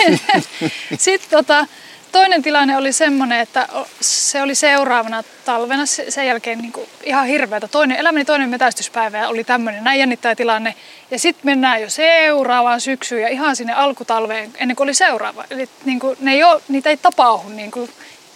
Sitten 0.98 1.30
tota, 1.30 1.66
toinen 2.12 2.42
tilanne 2.42 2.76
oli 2.76 2.92
semmoinen, 2.92 3.40
että 3.40 3.68
se 4.00 4.42
oli 4.42 4.54
seuraavana 4.54 5.22
talvena 5.44 5.86
sen 5.86 6.26
jälkeen 6.26 6.58
niin 6.58 6.72
kuin 6.72 6.88
ihan 7.02 7.26
hirveätä. 7.26 7.68
Toinen, 7.68 7.96
elämäni 7.96 8.24
toinen 8.24 8.48
metästyspäivä 8.48 9.28
oli 9.28 9.44
tämmöinen, 9.44 9.84
näin 9.84 10.00
jännittävä 10.00 10.34
tilanne. 10.34 10.74
Ja 11.10 11.18
sitten 11.18 11.46
mennään 11.46 11.82
jo 11.82 11.90
seuraavaan 11.90 12.80
syksyyn 12.80 13.22
ja 13.22 13.28
ihan 13.28 13.56
sinne 13.56 13.72
alkutalveen 13.72 14.50
ennen 14.58 14.76
kuin 14.76 14.84
oli 14.84 14.94
seuraava. 14.94 15.44
Eli 15.50 15.68
niin 15.84 16.00
kuin, 16.00 16.16
ne 16.20 16.32
ei 16.32 16.44
ole, 16.44 16.62
niitä 16.68 16.90
ei 16.90 16.96
tapahdu 16.96 17.48
niin 17.48 17.70
kuin 17.70 17.90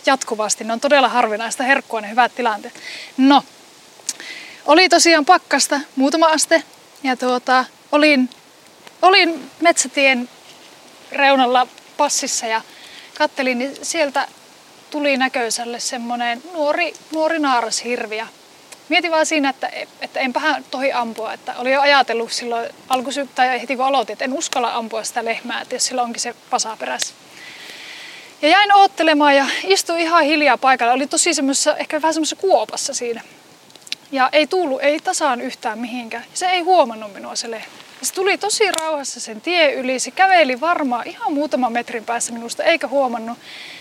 jatkuvasti. 0.07 0.65
Ne 0.65 0.73
on 0.73 0.81
todella 0.81 1.09
harvinaista 1.09 1.63
herkkua 1.65 2.01
ne 2.01 2.11
hyvät 2.11 2.35
tilanteet. 2.35 2.75
No, 3.17 3.43
oli 4.67 4.89
tosiaan 4.89 5.25
pakkasta 5.25 5.81
muutama 5.97 6.27
aste 6.27 6.63
ja 7.03 7.17
tuota, 7.17 7.65
olin, 7.93 8.31
olin 9.03 9.51
metsätien 9.61 10.29
reunalla 11.13 11.67
passissa 11.97 12.47
ja 12.47 12.63
kattelin, 13.19 13.59
niin 13.59 13.77
sieltä 13.83 14.29
tuli 14.91 15.17
näköiselle 15.17 15.81
semmoinen 15.81 16.43
nuori, 16.53 16.95
nuori 17.13 17.39
naarashirvi. 17.39 18.17
Ja 18.17 18.27
mietin 18.89 19.11
vaan 19.11 19.27
siinä, 19.27 19.49
että, 19.49 19.71
että 20.01 20.21
enpähän 20.21 20.65
tohi 20.71 20.93
ampua. 20.93 21.33
Että 21.33 21.55
oli 21.59 21.73
jo 21.73 21.81
ajatellut 21.81 22.33
silloin 22.33 22.69
alkusy- 22.89 23.29
tai 23.35 23.61
heti 23.61 23.77
kun 23.77 23.85
aloitin, 23.85 24.13
että 24.13 24.25
en 24.25 24.33
uskalla 24.33 24.75
ampua 24.75 25.05
sitä 25.05 25.25
lehmää, 25.25 25.61
että 25.61 25.75
jos 25.75 25.87
sillä 25.87 26.03
onkin 26.03 26.21
se 26.21 26.35
pasa 26.51 26.77
perässä. 26.77 27.15
Ja 28.43 28.49
jäin 28.49 28.75
oottelemaan 28.75 29.37
ja 29.37 29.47
istuin 29.65 30.01
ihan 30.01 30.25
hiljaa 30.25 30.59
paikalla. 30.59 30.93
Oli 30.93 31.07
tosi 31.07 31.35
semmoisessa, 31.35 31.77
ehkä 31.77 32.03
vähän 32.03 32.15
semmoisessa 32.15 32.37
kuopassa 32.37 32.95
siinä. 32.95 33.21
Ja 34.13 34.29
ei 34.33 34.47
tullut, 34.47 34.83
ei 34.83 35.01
tasaan 35.01 35.41
yhtään 35.41 35.79
mihinkään. 35.79 36.25
Se 36.35 36.47
ei 36.47 36.61
huomannut 36.61 37.13
minua 37.13 37.37
se 37.37 37.51
lehmä. 37.51 37.84
Se 38.05 38.15
tuli 38.15 38.39
tosi 38.39 38.71
rauhassa 38.71 39.21
sen 39.21 39.41
tie 39.41 39.73
yli. 39.73 39.99
Se 39.99 40.11
käveli 40.11 40.61
varmaan 40.61 41.09
ihan 41.09 41.33
muutaman 41.33 41.73
metrin 41.73 42.05
päässä 42.05 42.33
minusta, 42.33 42.63
eikä 42.63 42.89
huomannut. 42.89 43.39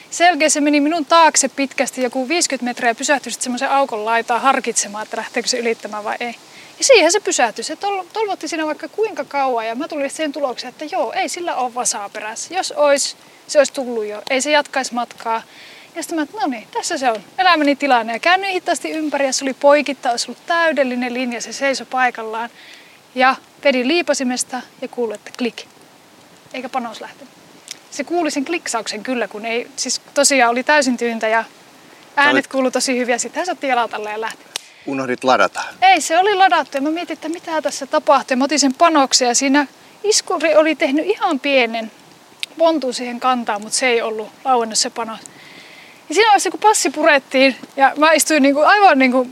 Selkeä 0.09 0.49
se 0.49 0.61
meni 0.61 0.81
minun 0.81 1.05
taakse 1.05 1.47
pitkästi 1.47 2.01
joku 2.01 2.27
50 2.27 2.65
metriä 2.65 2.89
ja 2.89 2.95
pysähtyi 2.95 3.31
sitten 3.31 3.43
semmoisen 3.43 3.69
aukon 3.69 4.05
laitaan 4.05 4.41
harkitsemaan, 4.41 5.03
että 5.03 5.17
lähteekö 5.17 5.49
se 5.49 5.57
ylittämään 5.57 6.03
vai 6.03 6.15
ei. 6.19 6.35
Ja 6.77 6.83
siihen 6.83 7.11
se 7.11 7.19
pysähtyi. 7.19 7.63
Se 7.63 7.75
tol- 7.75 8.05
tolvotti 8.13 8.47
siinä 8.47 8.65
vaikka 8.65 8.87
kuinka 8.87 9.25
kauan 9.25 9.67
ja 9.67 9.75
mä 9.75 9.87
tulin 9.87 10.09
siihen 10.09 10.31
tulokseen, 10.31 10.69
että 10.69 10.85
joo, 10.85 11.13
ei 11.13 11.29
sillä 11.29 11.55
ole 11.55 11.75
vasaa 11.75 12.09
perässä. 12.09 12.53
Jos 12.53 12.71
olisi, 12.71 13.15
se 13.47 13.57
olisi 13.57 13.73
tullut 13.73 14.05
jo. 14.05 14.21
Ei 14.29 14.41
se 14.41 14.51
jatkaisi 14.51 14.93
matkaa. 14.93 15.41
Ja 15.95 16.03
sitten 16.03 16.15
mä, 16.15 16.23
että 16.23 16.37
no 16.41 16.47
niin, 16.47 16.67
tässä 16.71 16.97
se 16.97 17.11
on. 17.11 17.23
Elämäni 17.37 17.75
tilanne. 17.75 18.13
Ja 18.13 18.19
käännyin 18.19 18.53
hitaasti 18.53 18.91
ympäri 18.91 19.25
ja 19.25 19.33
se 19.33 19.45
oli 19.45 19.53
poikitta, 19.53 20.11
olisi 20.11 20.31
ollut 20.31 20.45
täydellinen 20.45 21.13
linja. 21.13 21.41
Se 21.41 21.53
seisoi 21.53 21.87
paikallaan. 21.89 22.49
Ja 23.15 23.35
vedin 23.63 23.87
liipasimesta 23.87 24.61
ja 24.81 24.87
kuului, 24.87 25.15
että 25.15 25.31
klik. 25.37 25.65
Eikä 26.53 26.69
panos 26.69 27.01
lähtenyt. 27.01 27.33
Se 27.91 28.03
kuuli 28.03 28.31
sen 28.31 28.45
kliksauksen 28.45 29.03
kyllä, 29.03 29.27
kun 29.27 29.45
ei, 29.45 29.67
siis 29.75 30.01
tosiaan 30.13 30.51
oli 30.51 30.63
täysin 30.63 30.97
tyyntä 30.97 31.27
ja 31.27 31.43
äänet 32.15 32.47
kuului 32.47 32.71
tosi 32.71 32.97
hyviä. 32.97 33.17
Sitten 33.17 33.45
se 33.45 33.51
otti 33.51 33.67
jalat 33.67 33.93
alle 33.93 34.11
ja 34.11 34.21
lähti. 34.21 34.45
Unohdit 34.85 35.23
ladata? 35.23 35.63
Ei, 35.81 36.01
se 36.01 36.19
oli 36.19 36.35
ladattu 36.35 36.77
ja 36.77 36.81
mä 36.81 36.89
mietin, 36.89 37.13
että 37.13 37.29
mitä 37.29 37.61
tässä 37.61 37.85
tapahtuu. 37.85 38.37
Mä 38.37 38.43
otin 38.43 38.59
sen 38.59 38.73
panoksen 38.73 39.27
ja 39.27 39.35
siinä 39.35 39.67
iskuri 40.03 40.55
oli 40.55 40.75
tehnyt 40.75 41.05
ihan 41.05 41.39
pienen 41.39 41.91
pontun 42.57 42.93
siihen 42.93 43.19
kantaan, 43.19 43.61
mutta 43.61 43.77
se 43.77 43.87
ei 43.87 44.01
ollut 44.01 44.29
lauennut 44.45 44.77
se 44.77 44.89
panos. 44.89 45.19
Ja 46.09 46.15
siinä 46.15 46.27
vaiheessa, 46.27 46.51
kun 46.51 46.59
passi 46.59 46.89
purettiin 46.89 47.55
ja 47.75 47.93
mä 47.97 48.11
istuin 48.11 48.43
niinku, 48.43 48.61
aivan 48.61 48.99
niinku 48.99 49.27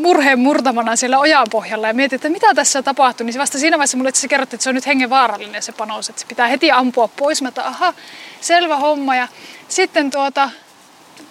murheen 0.00 0.38
murtamana 0.38 0.96
siellä 0.96 1.18
ojan 1.18 1.46
pohjalla 1.50 1.86
ja 1.86 1.94
mietin, 1.94 2.16
että 2.16 2.28
mitä 2.28 2.54
tässä 2.54 2.82
tapahtui, 2.82 3.26
niin 3.26 3.38
vasta 3.38 3.58
siinä 3.58 3.78
vaiheessa 3.78 3.96
mulle 3.96 4.10
se 4.14 4.28
kerrottiin, 4.28 4.56
että 4.56 4.64
se 4.64 4.70
on 4.70 4.74
nyt 4.74 4.86
hengenvaarallinen 4.86 5.62
se 5.62 5.72
panos, 5.72 6.08
että 6.08 6.20
se 6.20 6.26
pitää 6.26 6.48
heti 6.48 6.70
ampua 6.70 7.08
pois. 7.08 7.42
Mä 7.42 7.48
että 7.48 7.66
aha, 7.66 7.94
selvä 8.40 8.76
homma. 8.76 9.16
Ja 9.16 9.28
sitten 9.68 10.10
tuota, 10.10 10.50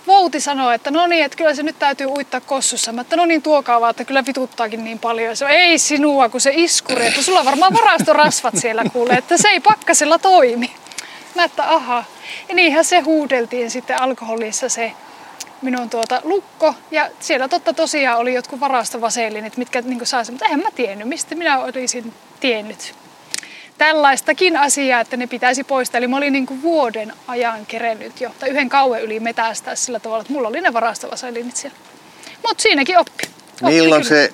Vouti 0.07 0.39
sanoi, 0.39 0.76
että 0.76 0.91
no 0.91 1.07
niin, 1.07 1.26
että 1.26 1.38
kyllä 1.38 1.53
se 1.53 1.63
nyt 1.63 1.80
täytyy 1.80 2.07
uittaa 2.07 2.41
kossussa. 2.41 2.91
Mä 2.91 3.01
että 3.01 3.15
no 3.15 3.26
niin, 3.26 3.41
tuokaa 3.41 3.82
vaan, 3.82 3.89
että 3.89 4.05
kyllä 4.05 4.26
vituttaakin 4.26 4.84
niin 4.84 4.99
paljon. 4.99 5.36
Se 5.36 5.45
ei 5.45 5.78
sinua, 5.78 6.30
kun 6.30 6.41
se 6.41 6.51
iskuri, 6.55 7.07
että 7.07 7.22
sulla 7.22 7.39
on 7.39 7.45
varmaan 7.45 7.74
varastorasvat 7.74 8.57
siellä 8.57 8.84
kuulee, 8.93 9.17
että 9.17 9.38
se 9.38 9.47
ei 9.47 9.59
pakkasella 9.59 10.20
toimi. 10.20 10.72
Mä 11.36 11.43
että 11.43 11.74
aha. 11.74 12.03
Ja 12.49 12.55
niinhän 12.55 12.86
se 12.86 12.99
huudeltiin 12.99 13.72
sitten 13.72 14.01
alkoholissa 14.01 14.70
se 14.70 14.91
minun 15.62 15.89
tuota 15.89 16.22
lukko. 16.24 16.76
Ja 16.91 17.10
siellä 17.20 17.47
totta 17.47 17.74
tosiaan 17.74 18.20
oli 18.20 18.34
jotkut 18.34 18.60
varastovaselinit, 18.60 19.57
mitkä 19.57 19.82
niin 19.82 20.05
saa 20.05 20.24
mutta 20.32 20.45
eihän 20.45 20.60
mä 20.60 20.72
tiennyt, 20.76 21.07
mistä 21.07 21.36
minä 21.36 21.60
olisin 21.60 22.14
tiennyt 22.39 22.95
tällaistakin 23.78 24.57
asiaa, 24.57 25.01
että 25.01 25.18
ne 25.18 25.28
pitäisi 25.28 25.64
poistaa. 25.64 25.97
Eli 25.97 26.07
mä 26.07 26.18
olin 26.18 26.34
niin 26.34 26.45
kuin 26.45 26.62
vuoden 26.62 27.14
ajan 27.28 27.66
kerennyt 27.66 28.22
jo, 28.22 28.32
tai 28.39 28.49
yhden 28.49 28.70
kauan 28.70 29.01
yli 29.01 29.20
metästää 29.20 29.76
sillä 29.76 29.99
tavalla, 29.99 30.22
että 30.22 30.34
mulla 30.34 30.47
oli 30.47 30.62
ne 30.62 30.74
varastovaselinit 30.74 31.55
siellä. 31.55 31.78
Mutta 32.47 32.62
siinäkin 32.62 32.97
oppi. 32.97 33.24
oppi 33.62 33.74
Milloin 33.74 34.01
kyllä. 34.01 34.16
se 34.16 34.34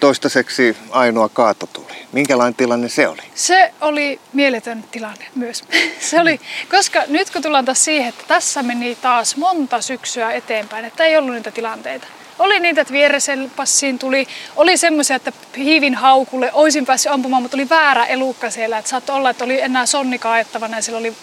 toistaiseksi 0.00 0.76
ainoa 0.90 1.28
kaato 1.28 1.66
tuli? 1.66 1.94
Minkälainen 2.12 2.54
tilanne 2.54 2.88
se 2.88 3.08
oli? 3.08 3.22
Se 3.34 3.72
oli 3.80 4.20
mieletön 4.32 4.84
tilanne 4.90 5.26
myös. 5.34 5.64
se 6.10 6.20
oli, 6.20 6.40
koska 6.70 7.02
nyt 7.08 7.30
kun 7.30 7.42
tullaan 7.42 7.64
taas 7.64 7.84
siihen, 7.84 8.08
että 8.08 8.24
tässä 8.28 8.62
meni 8.62 8.94
taas 8.94 9.36
monta 9.36 9.80
syksyä 9.80 10.32
eteenpäin, 10.32 10.84
että 10.84 11.04
ei 11.04 11.16
ollut 11.16 11.34
niitä 11.34 11.50
tilanteita. 11.50 12.06
Oli 12.38 12.60
niitä, 12.60 12.80
että 12.80 12.92
vieresen 12.92 13.50
passiin 13.56 13.98
tuli. 13.98 14.26
Oli 14.56 14.76
semmoisia, 14.76 15.16
että 15.16 15.32
hiivin 15.56 15.94
haukulle 15.94 16.50
olisin 16.52 16.86
päässyt 16.86 17.12
ampumaan, 17.12 17.42
mutta 17.42 17.56
oli 17.56 17.68
väärä 17.68 18.04
elukka 18.04 18.50
siellä. 18.50 18.78
Että 18.78 18.90
saattoi 18.90 19.16
olla, 19.16 19.30
että 19.30 19.44
oli 19.44 19.60
enää 19.60 19.86
sonni 19.86 20.18
kaaettavana 20.18 20.78
ja 20.78 20.82
siellä 20.82 20.98
oli 20.98 21.10
mm. 21.10 21.16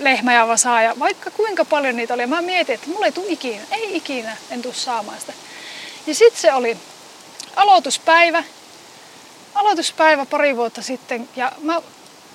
lehmä 0.00 0.34
ja 0.34 0.48
vasaa. 0.48 0.82
Ja 0.82 0.94
vaikka 0.98 1.30
kuinka 1.30 1.64
paljon 1.64 1.96
niitä 1.96 2.14
oli. 2.14 2.22
Ja 2.22 2.28
mä 2.28 2.42
mietin, 2.42 2.74
että 2.74 2.90
mulla 2.90 3.06
ei 3.06 3.12
tule 3.12 3.26
ikinä. 3.28 3.62
Ei 3.70 3.96
ikinä, 3.96 4.36
en 4.50 4.62
tule 4.62 4.74
saamaan 4.74 5.20
sitä. 5.20 5.32
Ja 6.06 6.14
sitten 6.14 6.40
se 6.40 6.52
oli 6.52 6.76
aloituspäivä. 7.56 8.44
Aloituspäivä 9.54 10.26
pari 10.26 10.56
vuotta 10.56 10.82
sitten. 10.82 11.28
Ja 11.36 11.52
mä 11.62 11.80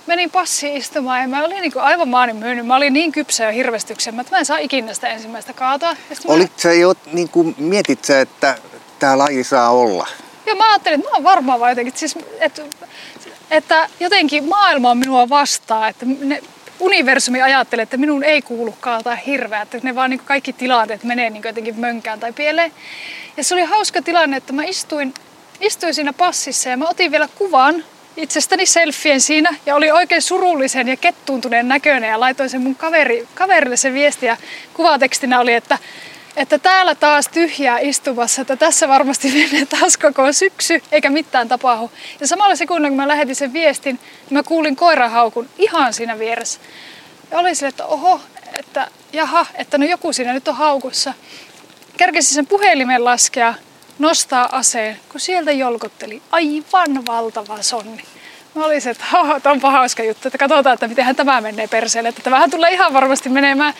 menin 0.07 0.32
passiin 0.32 0.78
istumaan 0.78 1.22
ja 1.22 1.28
mä 1.28 1.43
olin 1.43 1.61
niin 1.61 1.72
aivan 1.76 2.09
maanin 2.09 2.36
myynyt. 2.36 2.66
Mä 2.66 2.76
olin 2.76 2.93
niin 2.93 3.11
kypsä 3.11 3.43
jo 3.43 3.51
hirvestyksen, 3.51 4.20
että 4.20 4.36
mä 4.36 4.39
en 4.39 4.45
saa 4.45 4.57
ikinä 4.57 4.93
sitä 4.93 5.07
ensimmäistä 5.07 5.53
kaatoa. 5.53 5.95
Olit 6.28 6.51
mä... 6.51 6.57
sä 6.57 6.74
jo, 6.74 6.93
niin 7.13 7.30
kuin, 7.30 7.55
mietit 7.57 8.05
sä, 8.05 8.22
että 8.22 8.57
tämä 8.99 9.18
laji 9.18 9.43
saa 9.43 9.70
olla? 9.70 10.07
Joo, 10.45 10.55
mä 10.55 10.72
ajattelin, 10.72 10.99
että 10.99 11.09
mä 11.09 11.16
oon 11.16 11.24
varmaan 11.24 11.59
vaan 11.59 11.72
jotenkin, 11.72 11.93
siis, 11.95 12.18
että, 12.39 12.61
että 13.51 13.89
jotenkin 13.99 14.49
maailma 14.49 14.91
on 14.91 14.97
minua 14.97 15.30
vastaan, 15.30 15.89
että 15.89 16.05
ne, 16.05 16.43
universumi 16.80 17.41
ajattelee, 17.41 17.84
että 17.84 17.97
minun 17.97 18.24
ei 18.24 18.41
kuulu 18.41 18.76
kaataa 18.80 19.16
hirveä, 19.16 19.61
että 19.61 19.80
ne 19.84 19.95
vaan 19.95 20.09
niin 20.09 20.22
kaikki 20.26 20.53
tilanteet 20.53 21.03
menee 21.03 21.30
niin 21.30 21.43
jotenkin 21.45 21.80
mönkään 21.80 22.20
tai 22.20 22.34
pieleen. 22.34 22.72
Ja 23.38 23.43
se 23.43 23.55
oli 23.55 23.63
hauska 23.63 24.01
tilanne, 24.01 24.38
että 24.38 24.53
mä 24.53 24.63
istuin, 24.63 25.13
istuin 25.61 25.93
siinä 25.93 26.13
passissa 26.13 26.69
ja 26.69 26.77
mä 26.77 26.89
otin 26.89 27.11
vielä 27.11 27.29
kuvan 27.36 27.83
itsestäni 28.17 28.65
selfien 28.65 29.21
siinä 29.21 29.55
ja 29.65 29.75
oli 29.75 29.91
oikein 29.91 30.21
surullisen 30.21 30.88
ja 30.88 30.97
kettuuntuneen 30.97 31.67
näköinen 31.67 32.09
ja 32.09 32.19
laitoin 32.19 32.49
sen 32.49 32.61
mun 32.61 32.75
kaveri, 32.75 33.27
kaverille 33.36 33.77
se 33.77 33.93
viesti 33.93 34.25
ja 34.25 34.38
kuvatekstinä 34.73 35.39
oli, 35.39 35.53
että 35.53 35.77
että 36.36 36.59
täällä 36.59 36.95
taas 36.95 37.27
tyhjää 37.27 37.79
istumassa, 37.79 38.41
että 38.41 38.55
tässä 38.55 38.88
varmasti 38.88 39.31
menee 39.51 39.65
taas 39.65 39.97
koko 39.97 40.33
syksy, 40.33 40.83
eikä 40.91 41.09
mitään 41.09 41.47
tapahdu. 41.47 41.91
Ja 42.19 42.27
samalla 42.27 42.55
sekunnilla, 42.55 42.89
kun 42.89 42.97
mä 42.97 43.07
lähetin 43.07 43.36
sen 43.36 43.53
viestin, 43.53 43.95
niin 43.95 44.33
mä 44.33 44.43
kuulin 44.43 44.75
koirahaukun 44.75 45.49
ihan 45.57 45.93
siinä 45.93 46.19
vieressä. 46.19 46.59
Ja 47.31 47.39
oli 47.39 47.55
sille, 47.55 47.69
että 47.69 47.86
oho, 47.86 48.21
että 48.59 48.88
jaha, 49.13 49.45
että 49.55 49.77
no 49.77 49.86
joku 49.86 50.13
siinä 50.13 50.33
nyt 50.33 50.47
on 50.47 50.55
haukussa. 50.55 51.13
Kärkesi 51.97 52.33
sen 52.33 52.47
puhelimen 52.47 53.05
laskea 53.05 53.53
nostaa 53.99 54.49
aseen, 54.51 54.99
kun 55.11 55.19
sieltä 55.19 55.51
jolkotteli 55.51 56.21
aivan 56.31 57.05
valtava 57.05 57.61
sonni. 57.61 58.03
Mä 58.55 58.65
olisin, 58.65 58.91
että 58.91 59.51
onpa 59.51 59.71
hauska 59.71 60.03
juttu, 60.03 60.27
että 60.27 60.37
katsotaan, 60.37 60.73
että 60.73 60.87
miten 60.87 61.15
tämä 61.15 61.41
menee 61.41 61.67
perseelle, 61.67 62.09
että 62.09 62.21
tämähän 62.21 62.51
tulee 62.51 62.71
ihan 62.71 62.93
varmasti 62.93 63.29
menemään. 63.29 63.73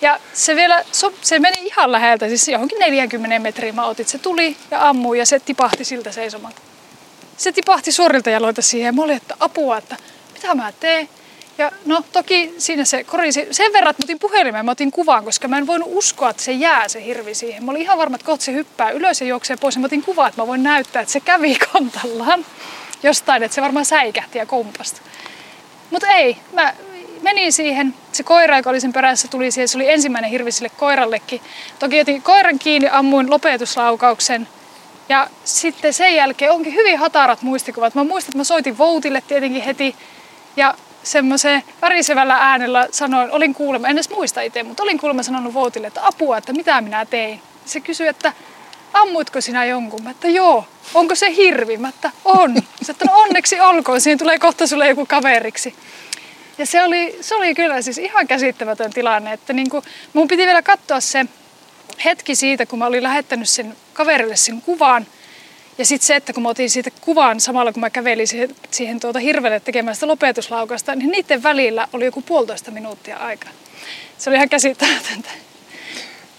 Ja 0.00 0.20
se 0.32 0.56
vielä, 0.56 0.84
se 1.22 1.38
meni 1.38 1.56
ihan 1.60 1.92
läheltä, 1.92 2.28
siis 2.28 2.48
johonkin 2.48 2.78
40 2.78 3.38
metriä 3.38 3.72
mä 3.72 3.84
otin. 3.84 4.06
Se 4.06 4.18
tuli 4.18 4.56
ja 4.70 4.88
ammui 4.88 5.18
ja 5.18 5.26
se 5.26 5.40
tipahti 5.40 5.84
siltä 5.84 6.12
seisomalta. 6.12 6.60
Se 7.36 7.52
tipahti 7.52 7.92
suorilta 7.92 8.30
jaloilta 8.30 8.62
siihen 8.62 8.86
ja 8.86 8.92
mä 8.92 9.02
olin, 9.02 9.16
että 9.16 9.34
apua, 9.40 9.78
että 9.78 9.96
mitä 10.34 10.54
mä 10.54 10.72
teen. 10.80 11.08
Ja 11.58 11.72
no 11.86 12.02
toki 12.12 12.54
siinä 12.58 12.84
se 12.84 13.04
korisi. 13.04 13.48
Sen 13.50 13.72
verran, 13.72 13.90
että 13.90 14.02
mä 14.02 14.04
otin 14.04 14.18
puhelimen, 14.18 14.64
mä 14.64 14.70
otin 14.70 14.90
kuvan, 14.90 15.24
koska 15.24 15.48
mä 15.48 15.58
en 15.58 15.66
voinut 15.66 15.88
uskoa, 15.92 16.30
että 16.30 16.42
se 16.42 16.52
jää 16.52 16.88
se 16.88 17.04
hirvi 17.04 17.34
siihen. 17.34 17.64
Mä 17.64 17.70
olin 17.70 17.82
ihan 17.82 17.98
varma, 17.98 18.14
että 18.14 18.26
kohta 18.26 18.44
se 18.44 18.52
hyppää 18.52 18.90
ylös 18.90 19.20
ja 19.20 19.26
juoksee 19.26 19.56
pois. 19.56 19.74
Ja 19.74 19.80
mä 19.80 19.86
otin 19.86 20.02
kuvan, 20.02 20.28
että 20.28 20.42
mä 20.42 20.46
voin 20.46 20.62
näyttää, 20.62 21.02
että 21.02 21.12
se 21.12 21.20
kävi 21.20 21.58
kontallaan 21.72 22.46
jostain, 23.02 23.42
että 23.42 23.54
se 23.54 23.62
varmaan 23.62 23.84
säikähti 23.84 24.38
ja 24.38 24.46
kompasti. 24.46 25.00
Mutta 25.90 26.06
ei, 26.06 26.36
mä 26.52 26.74
menin 27.22 27.52
siihen. 27.52 27.94
Se 28.12 28.22
koira, 28.22 28.56
joka 28.56 28.70
oli 28.70 28.80
sen 28.80 28.92
perässä, 28.92 29.28
tuli 29.28 29.50
siihen. 29.50 29.68
Se 29.68 29.78
oli 29.78 29.90
ensimmäinen 29.90 30.30
hirvi 30.30 30.52
sille 30.52 30.70
koirallekin. 30.76 31.40
Toki 31.78 32.00
otin 32.00 32.22
koiran 32.22 32.58
kiinni, 32.58 32.88
ammuin 32.92 33.30
lopetuslaukauksen. 33.30 34.48
Ja 35.08 35.28
sitten 35.44 35.94
sen 35.94 36.14
jälkeen 36.14 36.52
onkin 36.52 36.74
hyvin 36.74 36.98
hatarat 36.98 37.42
muistikuvat. 37.42 37.94
Mä 37.94 38.04
muistan, 38.04 38.30
että 38.30 38.38
mä 38.38 38.44
soitin 38.44 38.78
Voutille 38.78 39.22
tietenkin 39.28 39.62
heti. 39.62 39.96
Ja 40.56 40.74
semmoiseen 41.08 41.62
värisevällä 41.82 42.36
äänellä 42.40 42.88
sanoin, 42.90 43.30
olin 43.30 43.54
kuulemma, 43.54 43.88
en 43.88 43.96
edes 43.96 44.10
muista 44.10 44.40
itse, 44.40 44.62
mutta 44.62 44.82
olin 44.82 44.98
kuulemma 44.98 45.22
sanonut 45.22 45.54
Voutille, 45.54 45.86
että 45.86 46.06
apua, 46.06 46.38
että 46.38 46.52
mitä 46.52 46.80
minä 46.80 47.06
tein. 47.06 47.40
Se 47.64 47.80
kysyi, 47.80 48.08
että 48.08 48.32
ammuitko 48.92 49.40
sinä 49.40 49.64
jonkun? 49.64 50.02
Mä, 50.02 50.10
että 50.10 50.28
joo. 50.28 50.64
Onko 50.94 51.14
se 51.14 51.36
hirvi? 51.36 51.76
Mä, 51.76 51.88
että 51.88 52.10
on. 52.24 52.54
Se, 52.82 52.92
että 52.92 53.04
no 53.04 53.12
onneksi 53.14 53.60
olkoon, 53.60 54.00
siinä 54.00 54.18
tulee 54.18 54.38
kohta 54.38 54.66
sulle 54.66 54.88
joku 54.88 55.06
kaveriksi. 55.06 55.74
Ja 56.58 56.66
se 56.66 56.82
oli, 56.82 57.18
se 57.20 57.34
oli 57.34 57.54
kyllä 57.54 57.82
siis 57.82 57.98
ihan 57.98 58.26
käsittämätön 58.26 58.92
tilanne, 58.92 59.32
että 59.32 59.52
niin 59.52 59.70
kuin, 59.70 59.84
mun 60.12 60.28
piti 60.28 60.46
vielä 60.46 60.62
katsoa 60.62 61.00
se 61.00 61.26
hetki 62.04 62.34
siitä, 62.34 62.66
kun 62.66 62.78
mä 62.78 62.86
olin 62.86 63.02
lähettänyt 63.02 63.48
sen 63.48 63.76
kaverille 63.92 64.36
sen 64.36 64.62
kuvan– 64.62 65.06
ja 65.78 65.84
sitten 65.84 66.06
se, 66.06 66.16
että 66.16 66.32
kun 66.32 66.42
mä 66.42 66.48
otin 66.48 66.70
siitä 66.70 66.90
kuvan 67.00 67.40
samalla 67.40 67.72
kun 67.72 67.80
mä 67.80 67.90
kävelin 67.90 68.28
siihen, 68.28 68.56
siihen 68.70 69.00
tuota 69.00 69.18
hirvelle 69.18 69.60
tekemään 69.60 69.94
sitä 69.96 70.06
lopetuslaukasta, 70.06 70.94
niin 70.94 71.10
niiden 71.10 71.42
välillä 71.42 71.88
oli 71.92 72.04
joku 72.04 72.22
puolitoista 72.22 72.70
minuuttia 72.70 73.16
aikaa. 73.16 73.50
Se 74.18 74.30
oli 74.30 74.36
ihan 74.36 74.48
käsittämätöntä. 74.48 75.30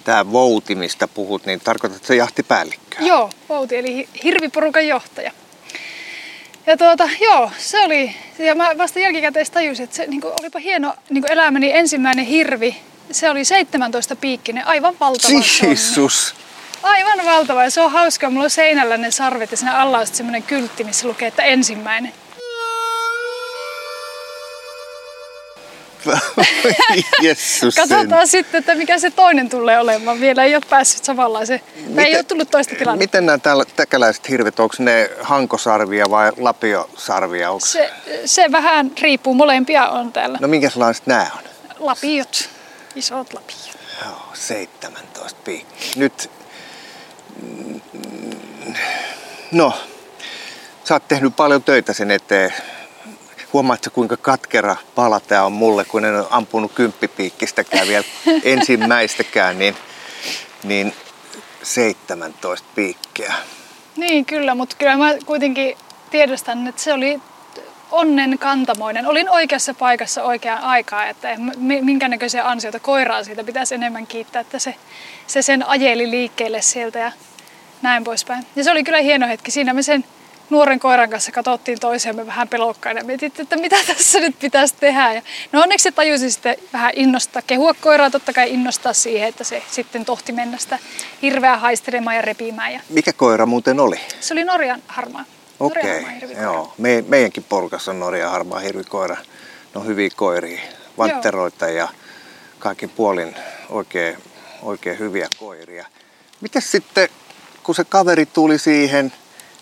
Tämä 0.04 0.32
Vouti, 0.32 0.76
mistä 0.76 1.08
puhut, 1.08 1.46
niin 1.46 1.60
tarkoitat 1.60 2.06
se 2.06 2.16
jahtipäällikköä? 2.16 3.08
Joo, 3.08 3.30
Vouti 3.50 3.76
eli 3.76 4.10
hirviporukan 4.24 4.88
johtaja. 4.88 5.32
Ja 6.68 6.78
tuota, 6.78 7.10
joo, 7.22 7.52
se 7.58 7.80
oli, 7.80 8.16
ja 8.40 8.56
mä 8.56 8.72
vasta 8.78 9.00
jälkikäteen 9.00 9.46
tajusin, 9.54 9.84
että 9.84 9.96
se 9.96 10.08
niin 10.08 10.22
kuin, 10.22 10.34
olipa 10.40 10.60
hieno 10.60 10.94
niin 11.10 11.22
kuin 11.22 11.32
elämäni 11.32 11.72
ensimmäinen 11.72 12.26
hirvi. 12.26 12.76
Se 13.12 13.30
oli 13.30 13.46
17 13.46 14.16
piikkinen, 14.16 14.68
aivan 14.68 14.96
valtava 15.00 15.34
Jesus! 15.34 16.36
Aivan 16.84 17.25
valtava 17.25 17.63
ja 17.63 17.69
se 17.69 17.82
on 17.82 17.91
hauska. 17.91 18.30
Mulla 18.30 18.43
on 18.43 18.49
seinällä 18.49 18.97
ne 18.97 19.11
sarvet 19.11 19.51
ja 19.51 19.57
siinä 19.57 19.77
alla 19.77 19.99
on 19.99 20.07
semmoinen 20.07 20.43
kyltti, 20.43 20.84
missä 20.84 21.07
lukee, 21.07 21.27
että 21.27 21.43
ensimmäinen. 21.43 22.13
Jessus 27.21 27.75
Katsotaan 27.75 28.27
sitten, 28.27 28.59
että 28.59 28.75
mikä 28.75 28.99
se 28.99 29.11
toinen 29.11 29.49
tulee 29.49 29.80
olemaan. 29.80 30.19
Vielä 30.19 30.43
ei 30.43 30.55
ole 30.55 30.63
päässyt 30.69 31.03
samanlaisen. 31.03 31.61
Miten, 31.75 32.05
ei 32.05 32.15
ole 32.15 32.23
tullut 32.23 32.51
toista 32.51 32.75
tilannetta. 32.75 33.03
Miten 33.03 33.25
nämä 33.25 33.38
täällä 33.38 33.65
täkäläiset 33.75 34.30
hirvet, 34.30 34.59
onko 34.59 34.75
ne 34.80 35.11
hankosarvia 35.21 36.09
vai 36.09 36.32
lapiosarvia? 36.38 37.51
Onko... 37.51 37.65
Se, 37.65 37.89
se 38.25 38.51
vähän 38.51 38.91
riippuu, 39.01 39.34
molempia 39.34 39.89
on 39.89 40.13
täällä. 40.13 40.38
No 40.41 40.47
minkälaiset 40.47 41.07
nämä 41.07 41.27
on? 41.38 41.43
Lapiot, 41.80 42.49
isot 42.95 43.34
lapiot. 43.34 43.80
Joo, 44.05 44.21
17 44.34 45.39
piikki. 45.43 45.99
Nyt, 45.99 46.30
no, 49.52 49.74
sä 50.84 50.96
oot 50.96 51.08
tehnyt 51.08 51.36
paljon 51.36 51.64
töitä 51.64 51.94
sen 51.94 52.12
eteen. 52.12 52.54
Huomaatko 53.54 53.90
kuinka 53.90 54.18
katkera 54.18 54.76
pala 54.96 55.20
tää 55.20 55.46
on 55.46 55.52
mulle, 55.52 55.86
kun 55.86 56.06
en 56.06 56.16
ole 56.16 56.28
ampunut 56.30 56.72
kymppipiikkistäkään 56.72 57.88
vielä 57.88 58.04
ensimmäistäkään, 58.44 59.60
niin, 59.60 59.76
niin 60.64 60.94
17 61.64 62.68
piikkiä. 62.76 63.34
Niin 63.96 64.26
kyllä, 64.26 64.56
mutta 64.56 64.76
kyllä 64.80 64.98
mä 64.98 65.14
kuitenkin 65.26 65.78
tiedostan, 66.12 66.68
että 66.68 66.82
se 66.82 66.94
oli 66.94 67.20
onnen 67.92 68.38
kantamoinen. 68.40 69.08
Olin 69.08 69.30
oikeassa 69.30 69.74
paikassa 69.74 70.24
oikeaan 70.24 70.64
aikaan, 70.64 71.08
että 71.08 71.28
minkä 71.58 72.08
näköisiä 72.08 72.50
ansioita 72.50 72.80
koiraa 72.80 73.24
siitä 73.24 73.44
pitäisi 73.44 73.76
enemmän 73.76 74.08
kiittää, 74.08 74.40
että 74.40 74.60
se, 74.60 74.76
se 75.28 75.42
sen 75.42 75.68
ajeli 75.68 76.10
liikkeelle 76.10 76.62
sieltä 76.62 77.00
ja 77.00 77.12
näin 77.82 78.03
poispäin. 78.03 78.45
Ja 78.55 78.63
se 78.63 78.71
oli 78.71 78.84
kyllä 78.84 79.01
hieno 79.01 79.27
hetki. 79.27 79.51
Siinä 79.51 79.73
me 79.73 79.84
sen 79.84 80.05
nuoren 80.49 80.80
koiran 80.80 81.09
kanssa 81.09 81.32
katsottiin 81.32 81.80
toisiamme 81.80 82.25
vähän 82.25 82.47
pelokkaina 82.47 82.99
ja 82.99 83.05
mietittiin, 83.05 83.43
että 83.43 83.57
mitä 83.57 83.75
tässä 83.93 84.19
nyt 84.19 84.39
pitäisi 84.39 84.75
tehdä. 84.80 85.13
Ja 85.13 85.21
no 85.51 85.61
onneksi 85.61 85.84
se 85.84 85.91
tajusi 85.91 86.32
sitten 86.32 86.55
vähän 86.73 86.91
innostaa, 86.95 87.41
kehua 87.41 87.73
koiraa 87.73 88.09
totta 88.09 88.34
kai 88.34 88.53
innostaa 88.53 88.93
siihen, 88.93 89.30
että 89.30 89.43
se 89.43 89.63
sitten 89.71 90.05
tohti 90.05 90.32
mennä 90.32 90.57
sitä 90.57 90.80
hirveää 91.21 91.57
haistelemaan 91.57 92.15
ja 92.15 92.21
repimään. 92.21 92.73
Ja 92.73 92.80
Mikä 92.89 93.13
koira 93.13 93.45
muuten 93.45 93.80
oli? 93.80 93.99
Se 94.19 94.34
oli 94.34 94.43
Norjan 94.43 94.84
harmaa. 94.88 95.25
Okei, 95.59 95.99
okay, 95.99 96.43
joo. 96.43 96.73
Me, 96.77 97.03
meidänkin 97.07 97.45
porukassa 97.49 97.91
on 97.91 97.99
Norjan 97.99 98.32
harmaa 98.32 98.59
hirvikoira. 98.59 99.17
No 99.73 99.82
hyviä 99.82 100.09
koiria, 100.15 100.61
vantteroita 100.97 101.67
joo. 101.67 101.77
ja 101.77 101.89
kaikin 102.59 102.89
puolin 102.89 103.36
oikein, 103.69 104.17
oikein 104.61 104.99
hyviä 104.99 105.27
koiria. 105.39 105.86
Mitäs 106.41 106.71
sitten, 106.71 107.09
kun 107.70 107.76
se 107.76 107.84
kaveri 107.84 108.26
tuli 108.26 108.59
siihen, 108.59 109.13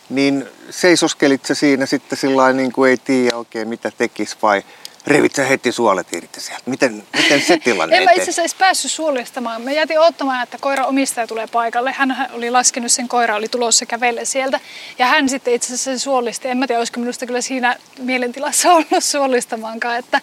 niin 0.10 0.46
seisoskelit 0.70 1.46
sä 1.46 1.56
siinä 1.56 1.86
sitten 1.86 2.18
sillä 2.18 2.54
niin 2.54 2.72
kuin 2.72 2.92
ei 2.92 2.98
tiedä 2.98 3.38
oikein 3.38 3.68
mitä 3.68 3.92
tekis 3.98 4.42
vai 4.42 4.64
revit 5.08 5.36
sä 5.36 5.46
heti 5.46 5.72
suolet 5.72 6.14
irti 6.14 6.42
sieltä? 6.42 6.64
Miten, 6.66 7.04
miten 7.18 7.42
se 7.42 7.58
tilanne 7.64 7.98
En 7.98 8.04
mä 8.04 8.12
itse 8.12 8.22
asiassa 8.22 8.42
edes 8.42 8.56
päässyt 8.56 8.92
suolistamaan. 8.92 9.62
Mä 9.62 9.72
jätin 9.72 10.00
ottamaan, 10.00 10.44
että 10.44 10.58
koira 10.62 10.86
omistaja 10.86 11.28
tulee 11.28 11.48
paikalle. 11.48 11.92
Hän 11.92 12.30
oli 12.34 12.52
laskenut 12.52 12.92
sen 12.92 13.08
koira, 13.08 13.36
oli 13.36 13.48
tulossa 13.48 13.86
kävelle 13.86 14.26
sieltä. 14.26 14.60
Ja 15.00 15.06
hän 15.06 15.30
sitten 15.30 15.54
itse 15.54 15.68
asiassa 15.68 15.84
sen 15.84 16.00
suolisti. 16.00 16.48
En 16.48 16.58
mä 16.58 16.68
tiedä, 16.68 16.80
olisiko 16.80 17.00
minusta 17.00 17.26
kyllä 17.26 17.42
siinä 17.42 17.76
mielentilassa 18.00 18.72
ollut 18.74 19.04
suolistamaankaan. 19.04 19.98
Että, 19.98 20.22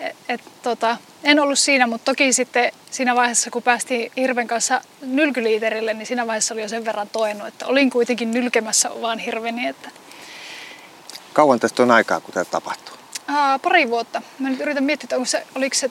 et, 0.00 0.16
et, 0.28 0.40
tota, 0.62 0.96
en 1.26 1.40
ollut 1.40 1.58
siinä, 1.58 1.86
mutta 1.86 2.04
toki 2.04 2.32
sitten 2.32 2.72
siinä 2.90 3.16
vaiheessa, 3.16 3.50
kun 3.50 3.62
päästiin 3.62 4.12
Hirven 4.16 4.46
kanssa 4.46 4.80
nylkyliiterille, 5.02 5.94
niin 5.94 6.06
siinä 6.06 6.26
vaiheessa 6.26 6.54
oli 6.54 6.62
jo 6.62 6.68
sen 6.68 6.84
verran 6.84 7.08
toennut, 7.08 7.48
että 7.48 7.66
olin 7.66 7.90
kuitenkin 7.90 8.30
nylkemässä 8.30 8.90
vaan 9.00 9.18
hirveni. 9.18 9.66
Että... 9.66 9.90
Kauan 11.32 11.60
tästä 11.60 11.82
on 11.82 11.90
aikaa, 11.90 12.20
kun 12.20 12.34
tämä 12.34 12.44
tapahtuu? 12.44 12.96
Aa, 13.28 13.58
pari 13.58 13.90
vuotta. 13.90 14.22
Mä 14.38 14.50
nyt 14.50 14.60
yritän 14.60 14.84
miettiä, 14.84 15.16
onko 15.16 15.26
se, 15.26 15.46
oliko 15.54 15.74
se 15.74 15.90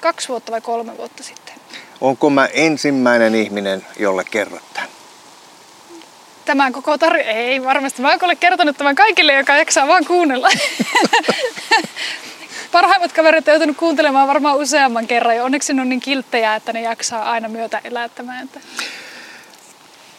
kaksi 0.00 0.28
vuotta 0.28 0.52
vai 0.52 0.60
kolme 0.60 0.96
vuotta 0.96 1.22
sitten. 1.22 1.54
Onko 2.00 2.30
mä 2.30 2.46
ensimmäinen 2.46 3.34
ihminen, 3.34 3.86
jolle 3.98 4.24
kerrot 4.30 4.74
tämän? 4.74 4.90
Tämän 6.44 6.72
koko 6.72 6.98
tarina? 6.98 7.30
Ei 7.30 7.64
varmasti. 7.64 8.02
Mä 8.02 8.08
oon 8.08 8.36
kertonut 8.40 8.76
tämän 8.76 8.94
kaikille, 8.94 9.34
joka 9.34 9.56
jaksaa 9.56 9.86
vaan 9.86 10.04
kuunnella. 10.04 10.48
Parhaimmat 12.76 13.12
kaverit 13.12 13.48
on 13.48 13.52
joutunut 13.52 13.76
kuuntelemaan 13.76 14.28
varmaan 14.28 14.56
useamman 14.56 15.06
kerran 15.06 15.36
ja 15.36 15.44
onneksi 15.44 15.74
ne 15.74 15.82
on 15.82 15.88
niin 15.88 16.00
kilttejä, 16.00 16.56
että 16.56 16.72
ne 16.72 16.80
jaksaa 16.80 17.30
aina 17.30 17.48
myötä 17.48 17.80
elättämään. 17.84 18.50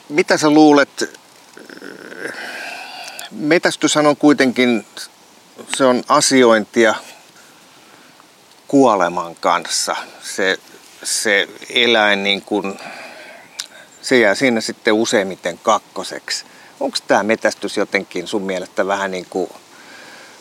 Mitä 0.10 0.38
sä 0.38 0.50
luulet? 0.50 1.20
Metästys 3.32 3.98
on 3.98 4.18
kuitenkin 4.18 4.86
se 5.76 5.86
on 5.86 6.04
asiointia 6.08 6.96
kuoleman 8.68 9.36
kanssa. 9.36 9.96
Se, 10.22 10.58
se 11.04 11.48
eläin 11.70 12.24
niin 12.24 12.42
kuin, 12.42 12.80
se 14.02 14.20
jää 14.20 14.36
siinä 14.36 14.62
sitten 14.62 14.94
useimmiten 14.94 15.60
kakkoseksi. 15.64 16.46
Onko 16.80 16.98
tämä 17.08 17.24
metästys 17.24 17.78
jotenkin 17.78 18.28
sun 18.28 18.42
mielestä 18.42 18.88
vähän 18.88 19.12
niin 19.12 19.28
kuin 19.30 19.50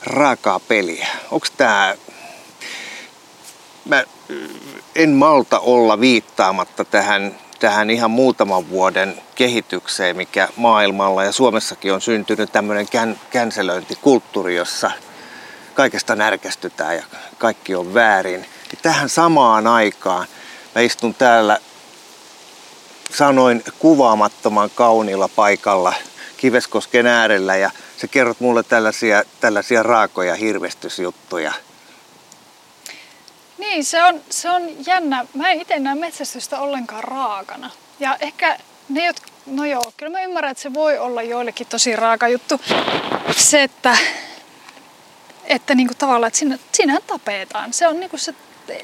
raakaa 0.06 0.60
peliä? 0.60 1.08
Onko 1.30 1.46
tämä... 1.56 1.94
Mä 3.84 4.04
en 4.94 5.10
malta 5.10 5.58
olla 5.58 6.00
viittaamatta 6.00 6.84
tähän, 6.84 7.34
tähän 7.58 7.90
ihan 7.90 8.10
muutaman 8.10 8.68
vuoden 8.68 9.22
kehitykseen, 9.34 10.16
mikä 10.16 10.48
maailmalla 10.56 11.24
ja 11.24 11.32
Suomessakin 11.32 11.92
on 11.92 12.00
syntynyt 12.00 12.52
tämmöinen 12.52 12.88
kän, 12.88 13.20
känselöintikulttuuri, 13.30 14.56
jossa– 14.56 14.90
kaikesta 15.76 16.16
närkästytään 16.16 16.96
ja 16.96 17.02
kaikki 17.38 17.74
on 17.74 17.94
väärin. 17.94 18.40
Ja 18.72 18.78
tähän 18.82 19.08
samaan 19.08 19.66
aikaan 19.66 20.26
mä 20.74 20.80
istun 20.82 21.14
täällä 21.14 21.58
sanoin 23.14 23.64
kuvaamattoman 23.78 24.70
kauniilla 24.74 25.28
paikalla 25.28 25.94
Kiveskosken 26.36 27.06
äärellä 27.06 27.56
ja 27.56 27.70
sä 27.96 28.08
kerrot 28.08 28.40
mulle 28.40 28.62
tällaisia, 28.62 29.24
tällaisia 29.40 29.82
raakoja 29.82 30.34
hirvestysjuttuja. 30.34 31.52
Niin, 33.58 33.84
se 33.84 34.02
on, 34.02 34.20
se 34.30 34.50
on 34.50 34.86
jännä. 34.86 35.26
Mä 35.34 35.50
en 35.50 35.60
itse 35.60 35.78
näe 35.78 35.94
metsästystä 35.94 36.60
ollenkaan 36.60 37.04
raakana. 37.04 37.70
Ja 38.00 38.16
ehkä 38.20 38.58
ne, 38.88 39.06
jotka, 39.06 39.26
no 39.46 39.64
joo, 39.64 39.92
kyllä 39.96 40.12
mä 40.12 40.22
ymmärrän, 40.22 40.50
että 40.50 40.62
se 40.62 40.74
voi 40.74 40.98
olla 40.98 41.22
joillekin 41.22 41.66
tosi 41.66 41.96
raaka 41.96 42.28
juttu. 42.28 42.60
Se, 43.36 43.62
että 43.62 43.96
että 45.46 45.74
niin 45.74 45.86
kuin 45.86 45.96
tavallaan, 45.96 46.28
että 46.28 46.38
siinä, 46.38 46.58
siinähän 46.72 47.02
tapetaan. 47.06 47.72
Se 47.72 47.88
on 47.88 48.00
niin 48.00 48.10
kuin 48.10 48.20
se, 48.20 48.34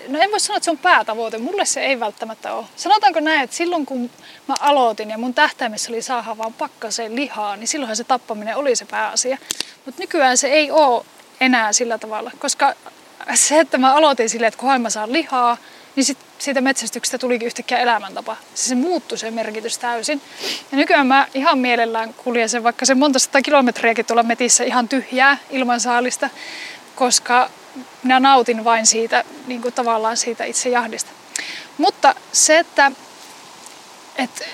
no 0.08 0.18
en 0.20 0.30
voi 0.30 0.40
sanoa, 0.40 0.56
että 0.56 0.64
se 0.64 0.70
on 0.70 0.78
päätavoite. 0.78 1.38
Mulle 1.38 1.66
se 1.66 1.80
ei 1.80 2.00
välttämättä 2.00 2.54
ole. 2.54 2.66
Sanotaanko 2.76 3.20
näin, 3.20 3.40
että 3.40 3.56
silloin 3.56 3.86
kun 3.86 4.10
mä 4.48 4.54
aloitin 4.60 5.10
ja 5.10 5.18
mun 5.18 5.34
tähtäimessä 5.34 5.92
oli 5.92 6.02
saada 6.02 6.38
vaan 6.38 6.52
pakkaseen 6.52 7.16
lihaa, 7.16 7.56
niin 7.56 7.68
silloinhan 7.68 7.96
se 7.96 8.04
tappaminen 8.04 8.56
oli 8.56 8.76
se 8.76 8.84
pääasia. 8.84 9.38
Mutta 9.84 10.02
nykyään 10.02 10.36
se 10.36 10.48
ei 10.48 10.70
ole 10.70 11.04
enää 11.40 11.72
sillä 11.72 11.98
tavalla, 11.98 12.30
koska 12.38 12.74
se, 13.34 13.60
että 13.60 13.78
mä 13.78 13.94
aloitin 13.94 14.28
silleen, 14.28 14.48
että 14.48 14.60
kunhan 14.60 14.80
mä 14.80 14.90
saan 14.90 15.12
lihaa, 15.12 15.56
niin 15.96 16.04
sit 16.04 16.18
siitä 16.38 16.60
metsästyksestä 16.60 17.18
tulikin 17.18 17.46
yhtäkkiä 17.46 17.78
elämäntapa. 17.78 18.36
Se, 18.54 18.68
se 18.68 18.74
muuttui 18.74 19.18
se 19.18 19.30
merkitys 19.30 19.78
täysin. 19.78 20.22
Ja 20.72 20.78
nykyään 20.78 21.06
mä 21.06 21.26
ihan 21.34 21.58
mielellään 21.58 22.14
kuljen 22.14 22.48
sen 22.48 22.62
vaikka 22.62 22.86
sen 22.86 22.98
monta 22.98 23.18
sata 23.18 23.42
kilometriäkin 23.42 24.06
tuolla 24.06 24.22
metissä 24.22 24.64
ihan 24.64 24.88
tyhjää 24.88 25.38
ilman 25.50 25.80
saalista, 25.80 26.30
koska 26.94 27.50
minä 28.02 28.20
nautin 28.20 28.64
vain 28.64 28.86
siitä, 28.86 29.24
niin 29.46 29.62
kuin 29.62 29.74
tavallaan 29.74 30.16
siitä 30.16 30.44
itse 30.44 30.68
jahdista. 30.68 31.10
Mutta 31.78 32.14
se, 32.32 32.58
että, 32.58 32.92
että, 34.16 34.44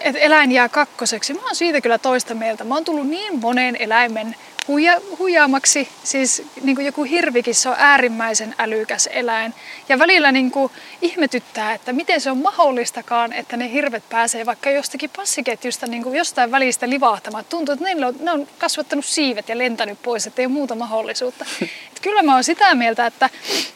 että 0.00 0.20
eläin 0.20 0.52
jää 0.52 0.68
kakkoseksi, 0.68 1.34
mä 1.34 1.40
oon 1.40 1.56
siitä 1.56 1.80
kyllä 1.80 1.98
toista 1.98 2.34
mieltä. 2.34 2.64
Mä 2.64 2.74
oon 2.74 2.84
tullut 2.84 3.08
niin 3.08 3.40
monen 3.40 3.76
eläimen 3.78 4.36
huija, 4.68 5.00
huijaamaksi. 5.18 5.88
Siis 6.04 6.42
niin 6.62 6.76
kuin 6.76 6.86
joku 6.86 7.04
hirvikin, 7.04 7.54
se 7.54 7.68
on 7.68 7.74
äärimmäisen 7.78 8.54
älykäs 8.58 9.08
eläin. 9.12 9.54
Ja 9.88 9.98
välillä 9.98 10.32
niin 10.32 10.50
kuin 10.50 10.72
ihmetyttää, 11.02 11.74
että 11.74 11.92
miten 11.92 12.20
se 12.20 12.30
on 12.30 12.38
mahdollistakaan, 12.38 13.32
että 13.32 13.56
ne 13.56 13.72
hirvet 13.72 14.08
pääsee 14.08 14.46
vaikka 14.46 14.70
jostakin 14.70 15.10
passiketjusta 15.16 15.86
niin 15.86 16.02
kuin 16.02 16.16
jostain 16.16 16.50
välistä 16.50 16.90
livahtamaan. 16.90 17.44
Tuntuu, 17.48 17.72
että 17.72 17.84
ne 17.94 18.06
on, 18.06 18.16
ne 18.20 18.30
on 18.30 18.48
kasvattanut 18.58 19.04
siivet 19.04 19.48
ja 19.48 19.58
lentänyt 19.58 19.98
pois, 20.02 20.26
että 20.26 20.42
ei 20.42 20.46
ole 20.46 20.52
muuta 20.52 20.74
mahdollisuutta. 20.74 21.44
Et 21.92 22.00
kyllä 22.02 22.22
mä 22.22 22.34
oon 22.34 22.44
sitä 22.44 22.74
mieltä, 22.74 23.06
että 23.06 23.30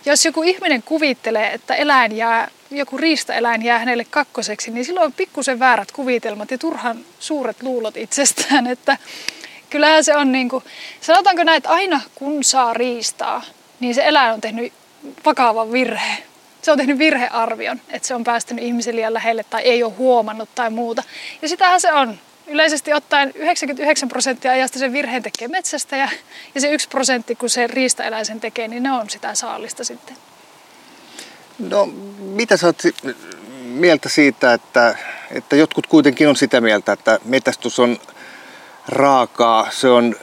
jos 0.07 0.25
joku 0.25 0.43
ihminen 0.43 0.83
kuvittelee, 0.83 1.53
että 1.53 1.75
eläin 1.75 2.16
jää 2.16 2.49
joku 2.71 2.99
riistaeläin 2.99 3.62
jää 3.62 3.79
hänelle 3.79 4.05
kakkoseksi, 4.05 4.71
niin 4.71 4.85
silloin 4.85 5.07
on 5.07 5.12
pikkusen 5.12 5.59
väärät 5.59 5.93
kuvitelmat 5.93 6.51
ja 6.51 6.59
turhan 6.59 7.05
suuret 7.19 7.62
luulot 7.62 7.97
itsestään, 7.97 8.66
että 8.66 8.97
kyllähän 9.71 10.05
se 10.05 10.16
on 10.16 10.33
niin 10.33 10.49
kuin, 10.49 10.64
sanotaanko 11.01 11.45
näin, 11.45 11.57
että 11.57 11.71
aina 11.71 12.01
kun 12.14 12.45
saa 12.45 12.75
riistaa, 12.75 13.43
niin 13.81 13.95
se 13.95 14.09
eläin 14.09 14.35
on 14.35 14.41
tehnyt 14.41 14.73
vakavan 15.25 15.73
virheen. 15.73 16.19
Se 16.62 16.73
on 16.73 16.79
tehnyt 16.79 16.99
virhearvion, 16.99 17.81
että 17.91 18.09
se 18.09 18.14
on 18.14 18.25
päästänyt 18.25 18.64
ihmisen 18.64 18.97
liian 18.97 19.14
lähelle 19.14 19.45
tai 19.51 19.62
ei 19.62 19.83
ole 19.83 19.93
huomannut 19.93 20.49
tai 20.55 20.71
muuta. 20.71 21.03
Ja 21.43 21.49
sitähän 21.49 21.81
se 21.81 21.93
on. 21.93 22.19
Yleisesti 22.47 22.93
ottaen 22.93 23.33
99 23.35 24.09
prosenttia 24.09 24.53
ajasta 24.53 24.79
sen 24.79 24.93
virheen 24.93 25.23
tekee 25.23 25.49
metsästä 25.49 25.97
ja, 25.97 26.09
se 26.59 26.73
yksi 26.73 26.89
prosentti, 26.89 27.35
kun 27.35 27.51
se 27.51 27.66
riistaeläin 27.66 28.27
sen 28.27 28.41
tekee, 28.41 28.69
niin 28.69 28.83
ne 28.83 28.93
on 28.93 29.11
sitä 29.11 29.35
saalista 29.35 29.85
sitten. 29.85 30.16
No, 31.59 31.89
mitä 32.21 32.57
sä 32.57 32.67
oot 32.67 32.83
mieltä 33.63 34.09
siitä, 34.09 34.53
että, 34.53 34.99
että 35.31 35.57
jotkut 35.57 35.87
kuitenkin 35.87 36.29
on 36.29 36.37
sitä 36.37 36.61
mieltä, 36.61 36.93
että 36.93 37.19
metästys 37.25 37.79
on 37.79 37.99
raakaa, 38.89 39.71
se 39.71 39.89
on 39.89 40.17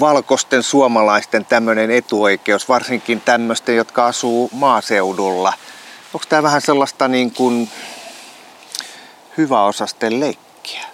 valkoisten 0.00 0.62
suomalaisten 0.62 1.44
tämmöinen 1.44 1.90
etuoikeus, 1.90 2.68
varsinkin 2.68 3.20
tämmöisten, 3.20 3.76
jotka 3.76 4.06
asuu 4.06 4.50
maaseudulla. 4.52 5.52
Onko 6.14 6.26
tämä 6.28 6.42
vähän 6.42 6.60
sellaista 6.60 7.08
niin 7.08 7.30
kuin 7.30 7.70
hyväosasten 9.36 10.20
leikkiä? 10.20 10.84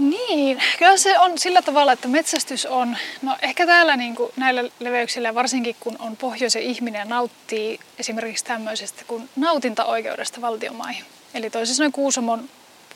Niin, 0.00 0.62
kyllä 0.78 0.96
se 0.96 1.18
on 1.18 1.38
sillä 1.38 1.62
tavalla, 1.62 1.92
että 1.92 2.08
metsästys 2.08 2.66
on, 2.66 2.96
no 3.22 3.36
ehkä 3.42 3.66
täällä 3.66 3.96
niin 3.96 4.14
kuin 4.14 4.32
näillä 4.36 4.64
leveyksillä, 4.78 5.34
varsinkin 5.34 5.76
kun 5.80 5.96
on 5.98 6.16
pohjoisen 6.16 6.62
ihminen 6.62 6.98
ja 6.98 7.04
nauttii 7.04 7.80
esimerkiksi 7.98 8.44
tämmöisestä 8.44 9.04
kuin 9.06 9.28
nautintaoikeudesta 9.36 10.40
valtiomaihin. 10.40 11.04
Eli 11.34 11.50
toisin 11.50 11.74
sanoen 11.74 11.92
Kuusamon 11.92 12.48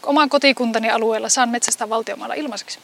oman 0.03 0.29
kotikuntani 0.29 0.91
alueella 0.91 1.29
saan 1.29 1.49
metsästää 1.49 1.89
valtiomaalla 1.89 2.35
ilmaiseksi. 2.35 2.79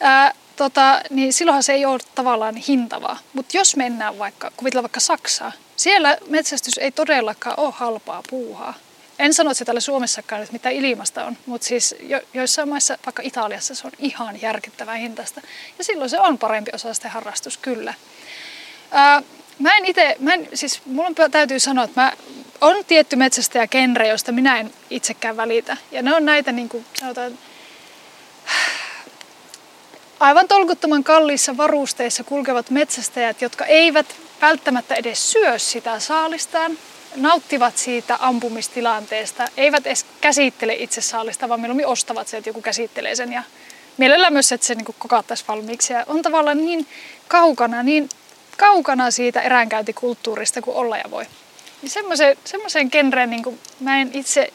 Ää, 0.00 0.34
tota, 0.56 1.00
niin 1.10 1.32
silloinhan 1.32 1.62
se 1.62 1.72
ei 1.72 1.84
ole 1.84 1.98
tavallaan 2.14 2.56
hintavaa. 2.56 3.18
Mutta 3.32 3.56
jos 3.56 3.76
mennään 3.76 4.18
vaikka, 4.18 4.52
kuvitella 4.56 4.82
vaikka 4.82 5.00
Saksaa, 5.00 5.52
siellä 5.76 6.18
metsästys 6.28 6.78
ei 6.78 6.92
todellakaan 6.92 7.60
ole 7.60 7.74
halpaa 7.76 8.22
puuhaa. 8.30 8.74
En 9.18 9.34
sano, 9.34 9.50
että 9.50 9.58
se 9.58 9.64
täällä 9.64 9.80
Suomessakaan 9.80 10.42
että 10.42 10.52
mitä 10.52 10.70
ilmasta 10.70 11.24
on, 11.24 11.36
mutta 11.46 11.66
siis 11.66 11.94
jo, 12.00 12.20
joissain 12.34 12.68
maissa, 12.68 12.98
vaikka 13.06 13.22
Italiassa, 13.22 13.74
se 13.74 13.86
on 13.86 13.92
ihan 13.98 14.42
järkyttävää 14.42 14.94
hintasta. 14.94 15.40
Ja 15.78 15.84
silloin 15.84 16.10
se 16.10 16.20
on 16.20 16.38
parempi 16.38 16.70
osa 16.74 17.08
harrastus, 17.08 17.58
kyllä. 17.58 17.94
Ää, 18.90 19.22
mä 19.58 19.76
en 19.76 19.84
itse, 19.84 20.16
mä 20.20 20.34
en, 20.34 20.48
siis 20.54 20.80
mulla 20.86 21.28
täytyy 21.30 21.60
sanoa, 21.60 21.84
että 21.84 22.00
mä 22.00 22.12
on 22.60 22.84
tietty 22.84 23.16
metsästäjä 23.16 23.66
genre, 23.66 24.08
josta 24.08 24.32
minä 24.32 24.58
en 24.58 24.72
itsekään 24.90 25.36
välitä. 25.36 25.76
Ja 25.90 26.02
ne 26.02 26.14
on 26.14 26.24
näitä 26.24 26.52
niin 26.52 26.68
kuin 26.68 26.86
sanotaan, 26.94 27.38
aivan 30.20 30.48
tolkuttoman 30.48 31.04
kalliissa 31.04 31.56
varusteissa 31.56 32.24
kulkevat 32.24 32.70
metsästäjät, 32.70 33.42
jotka 33.42 33.66
eivät 33.66 34.16
välttämättä 34.40 34.94
edes 34.94 35.32
syö 35.32 35.58
sitä 35.58 36.00
saalistaan, 36.00 36.78
nauttivat 37.18 37.78
siitä 37.78 38.16
ampumistilanteesta, 38.20 39.48
eivät 39.56 39.86
edes 39.86 40.06
käsittele 40.20 40.74
itse 40.74 41.00
saalista, 41.00 41.48
vaan 41.48 41.60
mieluummin 41.60 41.86
ostavat 41.86 42.28
sen, 42.28 42.38
että 42.38 42.50
joku 42.50 42.62
käsittelee 42.62 43.14
sen 43.14 43.32
ja 43.32 43.42
mielellään 43.96 44.32
myös, 44.32 44.52
että 44.52 44.66
se 44.66 44.74
niin 44.74 44.94
kokattaisi 44.98 45.44
valmiiksi. 45.48 45.92
Ja 45.92 46.04
on 46.06 46.22
tavallaan 46.22 46.66
niin 46.66 46.86
kaukana, 47.28 47.82
niin 47.82 48.08
kaukana 48.56 49.10
siitä 49.10 49.40
eräänkäyntikulttuurista 49.40 50.62
kuin 50.62 50.76
olla 50.76 50.96
ja 50.96 51.10
voi. 51.10 51.26
Niin 51.82 51.90
semmoisen, 51.90 52.36
semmoisen 52.44 52.88
genreen 52.92 53.30
niin 53.30 53.60
mä 53.80 54.00
en 54.00 54.10
itse, 54.14 54.52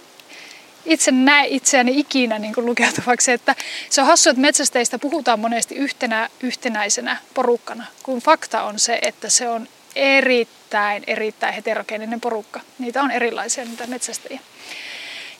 itse 0.86 1.12
näe 1.12 1.48
itseäni 1.48 2.00
ikinä 2.00 2.40
niin 2.40 2.54
lukeutuvaksi. 2.58 3.32
Että 3.32 3.56
se 3.90 4.02
on 4.02 4.08
hassu, 4.08 4.30
että 4.30 4.42
metsästeistä 4.42 5.00
puhutaan 5.00 5.40
monesti 5.40 5.76
yhtenä, 5.76 6.30
yhtenäisenä 6.42 7.18
porukkana, 7.34 7.86
kun 8.04 8.20
fakta 8.20 8.64
on 8.64 8.80
se, 8.80 9.00
että 9.02 9.30
se 9.30 9.50
on 9.50 9.68
erittäin, 9.96 11.04
erittäin 11.08 11.54
heterogeeninen 11.54 12.22
porukka. 12.22 12.60
Niitä 12.80 13.02
on 13.02 13.12
erilaisia 13.12 13.66
niitä 13.66 13.88
metsästäjiä. 13.88 14.40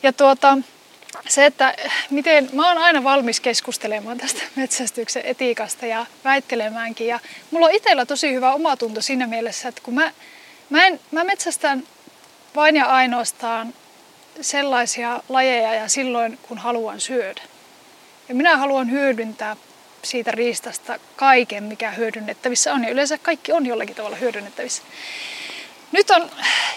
Ja 0.02 0.12
tuota, 0.12 0.58
se, 1.28 1.46
että 1.46 1.74
miten 2.10 2.48
mä 2.52 2.68
oon 2.68 2.78
aina 2.78 3.04
valmis 3.04 3.40
keskustelemaan 3.40 4.18
tästä 4.18 4.42
metsästyksen 4.56 5.26
etiikasta 5.26 5.86
ja 5.86 6.06
väittelemäänkin. 6.24 7.06
Ja 7.06 7.20
mulla 7.50 7.66
on 7.66 7.74
itsellä 7.74 8.06
tosi 8.06 8.34
hyvä 8.34 8.52
omatunto 8.52 9.00
siinä 9.00 9.26
mielessä, 9.26 9.68
että 9.68 9.82
kun 9.84 9.94
mä, 9.94 10.12
mä, 10.70 10.86
en, 10.86 11.00
mä 11.10 11.24
metsästän 11.24 11.82
vain 12.54 12.76
ja 12.76 12.86
ainoastaan 12.86 13.74
sellaisia 14.40 15.22
lajeja 15.28 15.74
ja 15.74 15.88
silloin 15.88 16.38
kun 16.42 16.58
haluan 16.58 17.00
syödä. 17.00 17.42
Ja 18.28 18.34
minä 18.34 18.56
haluan 18.56 18.90
hyödyntää 18.90 19.56
siitä 20.04 20.30
riistasta 20.30 20.98
kaiken, 21.16 21.64
mikä 21.64 21.90
hyödynnettävissä 21.90 22.72
on. 22.72 22.84
Ja 22.84 22.90
yleensä 22.90 23.18
kaikki 23.18 23.52
on 23.52 23.66
jollakin 23.66 23.96
tavalla 23.96 24.16
hyödynnettävissä. 24.16 24.82
Nyt 25.92 26.10
on, 26.10 26.30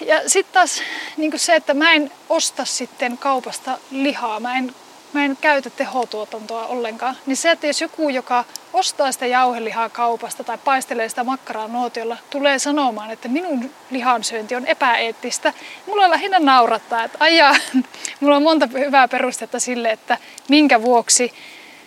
ja 0.06 0.30
sitten 0.30 0.54
taas 0.54 0.82
niin 1.18 1.40
se, 1.40 1.56
että 1.56 1.74
mä 1.74 1.94
en 1.94 2.12
osta 2.30 2.66
sitten 2.66 3.18
kaupasta 3.18 3.78
lihaa, 3.92 4.40
mä 4.40 4.58
en, 4.58 4.76
mä 5.14 5.26
en 5.26 5.38
käytä 5.42 5.70
tehotuotantoa 5.70 6.66
ollenkaan, 6.66 7.18
niin 7.26 7.38
se, 7.38 7.52
että 7.52 7.68
jos 7.68 7.82
joku, 7.82 8.10
joka 8.10 8.46
ostaa 8.74 9.12
sitä 9.12 9.26
jauhelihaa 9.26 9.90
kaupasta 9.90 10.44
tai 10.44 10.58
paistelee 10.58 11.10
sitä 11.10 11.24
makkaraa 11.24 11.68
nuotiolla, 11.68 12.18
tulee 12.30 12.60
sanomaan, 12.60 13.12
että 13.12 13.28
minun 13.28 13.72
lihansyönti 13.92 14.56
on 14.56 14.66
epäeettistä, 14.66 15.54
mulla 15.88 16.10
lähinnä 16.10 16.40
naurattaa, 16.40 17.04
että 17.04 17.18
ajaa, 17.22 17.56
mulla 18.20 18.36
on 18.36 18.44
monta 18.44 18.70
hyvää 18.74 19.08
perustetta 19.08 19.60
sille, 19.60 19.92
että 19.92 20.18
minkä 20.50 20.82
vuoksi 20.82 21.34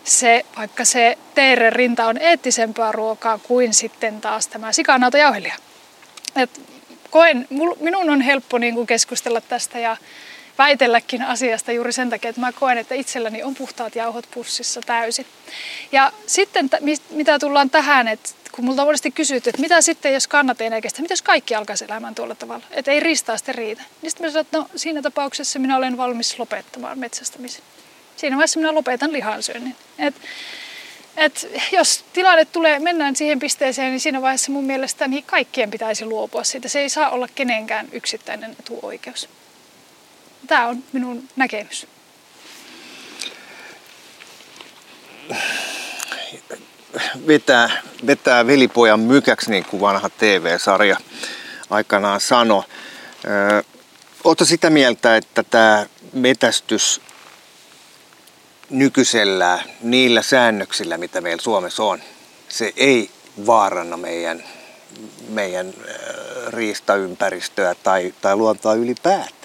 se, 0.04 0.44
vaikka 0.56 0.84
se 0.84 1.18
teeren 1.34 1.72
rinta 1.72 2.06
on 2.06 2.18
eettisempää 2.18 2.92
ruokaa 2.92 3.38
kuin 3.38 3.74
sitten 3.74 4.20
taas 4.20 4.48
tämä 4.48 4.72
sikanauta 4.72 5.18
jauhelia. 5.18 5.54
Et 6.36 6.60
koen, 7.10 7.48
minun 7.80 8.10
on 8.10 8.20
helppo 8.20 8.58
niin 8.58 8.86
keskustella 8.86 9.40
tästä 9.40 9.78
ja 9.78 9.96
väitelläkin 10.58 11.22
asiasta 11.22 11.72
juuri 11.72 11.92
sen 11.92 12.10
takia, 12.10 12.28
että 12.30 12.40
mä 12.40 12.52
koen, 12.52 12.78
että 12.78 12.94
itselläni 12.94 13.42
on 13.42 13.54
puhtaat 13.54 13.96
jauhot 13.96 14.26
pussissa 14.30 14.80
täysin. 14.86 15.26
Ja 15.92 16.12
sitten 16.26 16.70
mitä 17.10 17.38
tullaan 17.38 17.70
tähän, 17.70 18.08
että 18.08 18.30
kun 18.52 18.64
multa 18.64 18.82
on 18.82 18.88
monesti 18.88 19.10
kysytty, 19.10 19.50
että 19.50 19.60
mitä 19.60 19.80
sitten, 19.80 20.14
jos 20.14 20.28
kannat 20.28 20.60
ei 20.60 20.82
kestä, 20.82 21.02
mitä 21.02 21.12
jos 21.12 21.22
kaikki 21.22 21.54
alkaisi 21.54 21.84
elämään 21.84 22.14
tuolla 22.14 22.34
tavalla, 22.34 22.64
että 22.70 22.90
ei 22.90 23.00
ristaa 23.00 23.36
sitten 23.36 23.54
riitä. 23.54 23.82
Niin 24.02 24.10
sitten 24.10 24.26
mä 24.26 24.30
sanoin, 24.30 24.46
että 24.46 24.58
no 24.58 24.66
siinä 24.76 25.02
tapauksessa 25.02 25.58
minä 25.58 25.76
olen 25.76 25.96
valmis 25.96 26.38
lopettamaan 26.38 26.98
metsästämisen. 26.98 27.62
Siinä 28.20 28.36
vaiheessa 28.36 28.60
minä 28.60 28.74
lopetan 28.74 29.12
lihansyönnin. 29.12 29.76
Et 29.98 30.14
et 31.16 31.48
jos 31.72 32.04
tilanne 32.12 32.44
tulee, 32.44 32.78
mennään 32.78 33.16
siihen 33.16 33.38
pisteeseen, 33.38 33.90
niin 33.90 34.00
siinä 34.00 34.22
vaiheessa 34.22 34.52
mun 34.52 34.64
mielestä 34.64 35.08
niin 35.08 35.24
kaikkien 35.24 35.70
pitäisi 35.70 36.04
luopua 36.04 36.44
siitä. 36.44 36.68
Se 36.68 36.80
ei 36.80 36.88
saa 36.88 37.10
olla 37.10 37.28
kenenkään 37.34 37.88
yksittäinen 37.92 38.56
etuoikeus. 38.60 39.28
Tämä 40.46 40.66
on 40.66 40.84
minun 40.92 41.28
näkemys. 41.36 41.86
Vetää, 47.26 47.70
vetää 48.06 48.46
velipojan 48.46 49.00
mykäksi, 49.00 49.50
niin 49.50 49.64
kuin 49.64 49.80
vanha 49.80 50.08
TV-sarja 50.08 50.96
aikanaan 51.70 52.20
sanoi. 52.20 52.62
Oletko 54.24 54.44
sitä 54.44 54.70
mieltä, 54.70 55.16
että 55.16 55.42
tämä 55.42 55.86
metästys 56.12 57.00
nykyisellä 58.70 59.62
niillä 59.82 60.22
säännöksillä, 60.22 60.98
mitä 60.98 61.20
meillä 61.20 61.42
Suomessa 61.42 61.84
on, 61.84 62.00
se 62.48 62.72
ei 62.76 63.10
vaaranna 63.46 63.96
meidän, 63.96 64.44
meidän 65.28 65.66
äh, 65.66 65.94
riistaympäristöä 66.48 67.74
tai, 67.74 68.14
tai 68.20 68.36
luontoa 68.36 68.74
ylipäätään. 68.74 69.40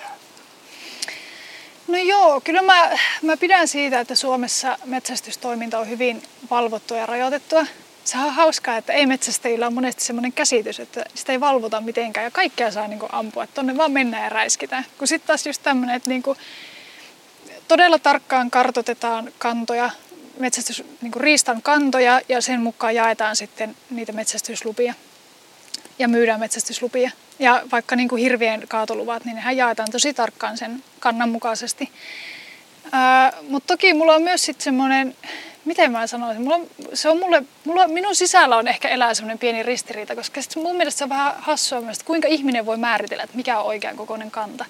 No 1.87 1.97
joo, 1.97 2.41
kyllä 2.41 2.61
mä, 2.61 2.97
mä 3.21 3.37
pidän 3.37 3.67
siitä, 3.67 3.99
että 3.99 4.15
Suomessa 4.15 4.77
metsästystoiminta 4.85 5.79
on 5.79 5.89
hyvin 5.89 6.23
valvottua 6.51 6.97
ja 6.97 7.05
rajoitettua. 7.05 7.65
Se 8.03 8.17
on 8.17 8.33
hauskaa, 8.33 8.77
että 8.77 8.93
ei 8.93 9.05
metsästäjillä 9.05 9.67
on 9.67 9.73
monesti 9.73 10.03
semmoinen 10.03 10.33
käsitys, 10.33 10.79
että 10.79 11.05
sitä 11.13 11.31
ei 11.31 11.39
valvota 11.39 11.81
mitenkään 11.81 12.23
ja 12.23 12.31
kaikkea 12.31 12.71
saa 12.71 12.87
niin 12.87 12.99
ampua, 13.11 13.43
että 13.43 13.53
tonne 13.53 13.77
vaan 13.77 13.91
mennään 13.91 14.23
ja 14.23 14.29
räiskitään. 14.29 14.85
Kun 14.97 15.07
sitten 15.07 15.27
taas 15.27 15.45
just 15.45 15.63
tämmöinen, 15.63 15.95
että 15.95 16.09
niin 16.09 16.23
kuin 16.23 16.37
todella 17.67 17.99
tarkkaan 17.99 18.51
kartotetaan 18.51 19.31
kantoja, 19.37 19.89
metsästys, 20.39 20.83
niin 21.01 21.11
kuin 21.11 21.23
riistan 21.23 21.61
kantoja 21.61 22.21
ja 22.29 22.41
sen 22.41 22.61
mukaan 22.61 22.95
jaetaan 22.95 23.35
sitten 23.35 23.75
niitä 23.89 24.11
metsästyslupia 24.11 24.93
ja 25.99 26.07
myydään 26.07 26.39
metsästyslupia. 26.39 27.11
Ja 27.39 27.63
vaikka 27.71 27.95
niin 27.95 28.09
kuin 28.09 28.21
hirvien 28.21 28.67
kaatoluvat, 28.67 29.25
niin 29.25 29.35
nehän 29.35 29.57
jaetaan 29.57 29.91
tosi 29.91 30.13
tarkkaan 30.13 30.57
sen 30.57 30.83
kannan 30.99 31.29
mukaisesti. 31.29 31.91
Mutta 33.49 33.73
toki 33.73 33.93
mulla 33.93 34.15
on 34.15 34.21
myös 34.21 34.45
sitten 34.45 34.63
semmoinen, 34.63 35.15
miten 35.65 35.91
mä 35.91 36.07
sanoisin, 36.07 36.41
mulla 36.43 36.55
on, 36.55 36.67
se 36.93 37.09
on 37.09 37.19
mulle, 37.19 37.43
mulla, 37.65 37.87
minun 37.87 38.15
sisällä 38.15 38.57
on 38.57 38.67
ehkä 38.67 38.89
elää 38.89 39.13
semmoinen 39.13 39.39
pieni 39.39 39.63
ristiriita, 39.63 40.15
koska 40.15 40.41
sit 40.41 40.55
mun 40.55 40.75
mielestä 40.75 40.97
se 40.97 41.03
on 41.03 41.09
vähän 41.09 41.33
hassua 41.37 41.81
myös, 41.81 41.97
että 41.97 42.07
kuinka 42.07 42.27
ihminen 42.27 42.65
voi 42.65 42.77
määritellä, 42.77 43.23
että 43.23 43.37
mikä 43.37 43.59
on 43.59 43.65
oikean 43.65 43.95
kokoinen 43.95 44.31
kanta. 44.31 44.65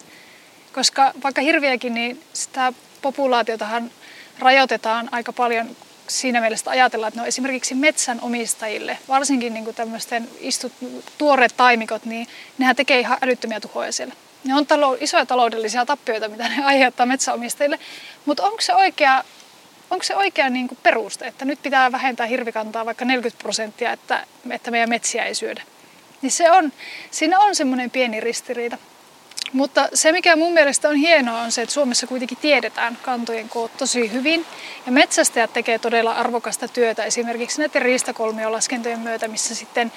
Koska 0.76 1.13
vaikka 1.23 1.41
hirviäkin, 1.41 1.93
niin 1.93 2.23
sitä 2.34 2.73
populaatiotahan 3.01 3.91
rajoitetaan 4.39 5.09
aika 5.11 5.34
paljon 5.34 5.76
siinä 6.07 6.41
mielessä 6.41 6.71
ajatellaan, 6.71 7.07
että 7.07 7.19
no 7.19 7.26
esimerkiksi 7.28 7.76
metsänomistajille, 7.76 8.97
varsinkin 9.07 9.53
niin 9.53 9.63
kuin 9.63 9.76
tämmöisten 9.76 10.30
istut, 10.39 10.71
tuoreet 11.17 11.57
taimikot, 11.57 12.05
niin 12.05 12.28
nehän 12.57 12.76
tekee 12.76 12.99
ihan 12.99 13.17
älyttömiä 13.21 13.59
tuhoja 13.59 13.91
siellä. 13.91 14.13
Ne 14.43 14.55
on 14.55 14.65
talou- 14.65 14.97
isoja 14.99 15.26
taloudellisia 15.26 15.86
tappioita, 15.86 16.30
mitä 16.30 16.49
ne 16.49 16.63
aiheuttaa 16.73 17.05
metsäomistajille, 17.05 17.80
mutta 18.26 18.43
onko 18.43 18.61
se 18.61 18.76
oikea, 18.76 19.23
onko 19.89 20.03
se 20.03 20.15
oikea 20.15 20.49
niin 20.49 20.67
kuin 20.67 20.80
peruste, 20.84 21.28
että 21.28 21.45
nyt 21.45 21.59
pitää 21.63 21.91
vähentää 21.91 22.26
hirvikantaa 22.26 22.86
vaikka 22.86 23.05
40 23.05 23.43
prosenttia, 23.43 23.91
että, 23.91 24.26
että 24.49 24.71
meidän 24.71 24.89
metsiä 24.89 25.26
ei 25.26 25.36
syödä? 25.36 25.61
Niin 26.21 26.32
se 26.32 26.51
on, 26.51 26.71
siinä 27.11 27.39
on 27.39 27.55
semmoinen 27.55 27.91
pieni 27.91 28.19
ristiriita. 28.19 28.78
Mutta 29.55 29.89
se, 29.93 30.11
mikä 30.11 30.35
mun 30.35 30.53
mielestä 30.53 30.89
on 30.89 30.95
hienoa, 30.95 31.41
on 31.41 31.51
se, 31.51 31.61
että 31.61 31.73
Suomessa 31.73 32.07
kuitenkin 32.07 32.37
tiedetään 32.41 32.97
kantojen 33.01 33.49
koot 33.49 33.77
tosi 33.77 34.11
hyvin. 34.11 34.45
Ja 34.85 34.91
metsästäjät 34.91 35.53
tekee 35.53 35.79
todella 35.79 36.11
arvokasta 36.11 36.67
työtä 36.67 37.03
esimerkiksi 37.03 37.59
näiden 37.59 37.81
riistakolmiolaskentojen 37.81 38.99
myötä, 38.99 39.27
missä 39.27 39.55
sitten 39.55 39.91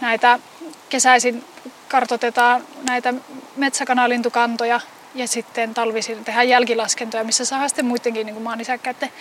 näitä 0.00 0.38
kesäisin 0.88 1.44
kartotetaan 1.88 2.64
näitä 2.88 3.14
metsäkanalintukantoja 3.56 4.80
ja 5.14 5.28
sitten 5.28 5.74
talvisin 5.74 6.24
tehdään 6.24 6.48
jälkilaskentoja, 6.48 7.24
missä 7.24 7.44
saa 7.44 7.68
sitten 7.68 7.86
muidenkin 7.86 8.26
niin 8.26 8.42
maan 8.42 8.58
nisäkkäiden, 8.58 9.12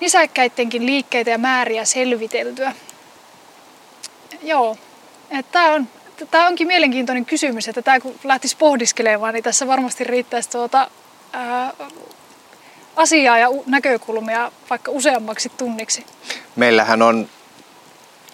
nisäkkäidenkin 0.00 0.86
liikkeitä 0.86 1.30
ja 1.30 1.38
määriä 1.38 1.84
selviteltyä. 1.84 2.74
Joo, 4.42 4.76
että 5.30 5.52
tämä 5.52 5.72
on 5.72 5.88
tämä 6.30 6.46
onkin 6.46 6.66
mielenkiintoinen 6.66 7.24
kysymys, 7.24 7.68
että 7.68 7.82
tämä 7.82 8.00
kun 8.00 8.14
lähtisi 8.24 8.56
pohdiskelemaan, 8.56 9.34
niin 9.34 9.44
tässä 9.44 9.66
varmasti 9.66 10.04
riittäisi 10.04 10.50
tuota, 10.50 10.90
ää, 11.32 11.72
asiaa 12.96 13.38
ja 13.38 13.48
näkökulmia 13.66 14.52
vaikka 14.70 14.90
useammaksi 14.90 15.48
tunniksi. 15.48 16.06
Meillähän 16.56 17.02
on 17.02 17.28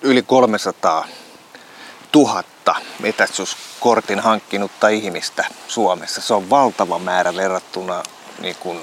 yli 0.02 0.22
300 0.22 1.08
tuhatta 2.12 2.74
metästyskortin 2.98 4.20
hankkinutta 4.20 4.88
ihmistä 4.88 5.44
Suomessa. 5.68 6.20
Se 6.20 6.34
on 6.34 6.50
valtava 6.50 6.98
määrä 6.98 7.36
verrattuna 7.36 8.02
niin 8.40 8.56
kuin, 8.60 8.80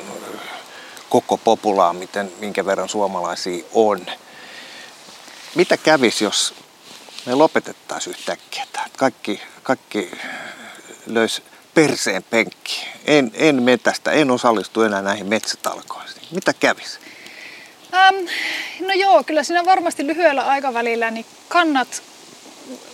koko 1.09 1.37
populaan, 1.37 1.95
miten, 1.95 2.31
minkä 2.39 2.65
verran 2.65 2.89
suomalaisia 2.89 3.65
on. 3.73 4.05
Mitä 5.55 5.77
kävisi, 5.77 6.23
jos 6.23 6.53
me 7.25 7.35
lopetettaisiin 7.35 8.15
yhtäkkiä 8.17 8.65
tämä. 8.73 8.85
Kaikki, 8.97 9.41
kaikki 9.63 10.11
löys 11.05 11.41
perseen 11.73 12.23
penkki. 12.23 12.87
En, 13.05 13.31
en 13.33 13.63
metästä, 13.63 14.11
en 14.11 14.31
osallistu 14.31 14.81
enää 14.81 15.01
näihin 15.01 15.27
metsätalkoisiin. 15.27 16.27
Mitä 16.31 16.53
kävisi? 16.53 16.99
Ähm, 17.93 18.15
no 18.79 18.93
joo, 18.93 19.23
kyllä 19.23 19.43
siinä 19.43 19.65
varmasti 19.65 20.07
lyhyellä 20.07 20.45
aikavälillä 20.45 21.11
niin 21.11 21.25
kannat, 21.47 22.01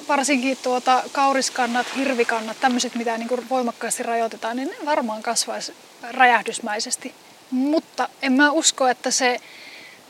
varsinkin 0.08 0.58
tuota 0.64 1.04
kauriskannat, 1.12 1.88
hirvikannat, 1.96 2.60
tämmöiset 2.60 2.96
mitä 2.96 3.18
niin 3.18 3.28
kuin 3.28 3.50
voimakkaasti 3.50 4.04
rajoitetaan, 4.04 4.58
niin 4.58 4.70
ne 4.70 4.86
varmaan 4.86 5.24
kasvaisi 5.24 5.74
räjähdysmäisesti. 6.04 7.16
Mutta 7.52 8.10
en 8.22 8.34
mä 8.34 8.52
usko, 8.52 8.88
että 8.88 9.12
se 9.12 9.40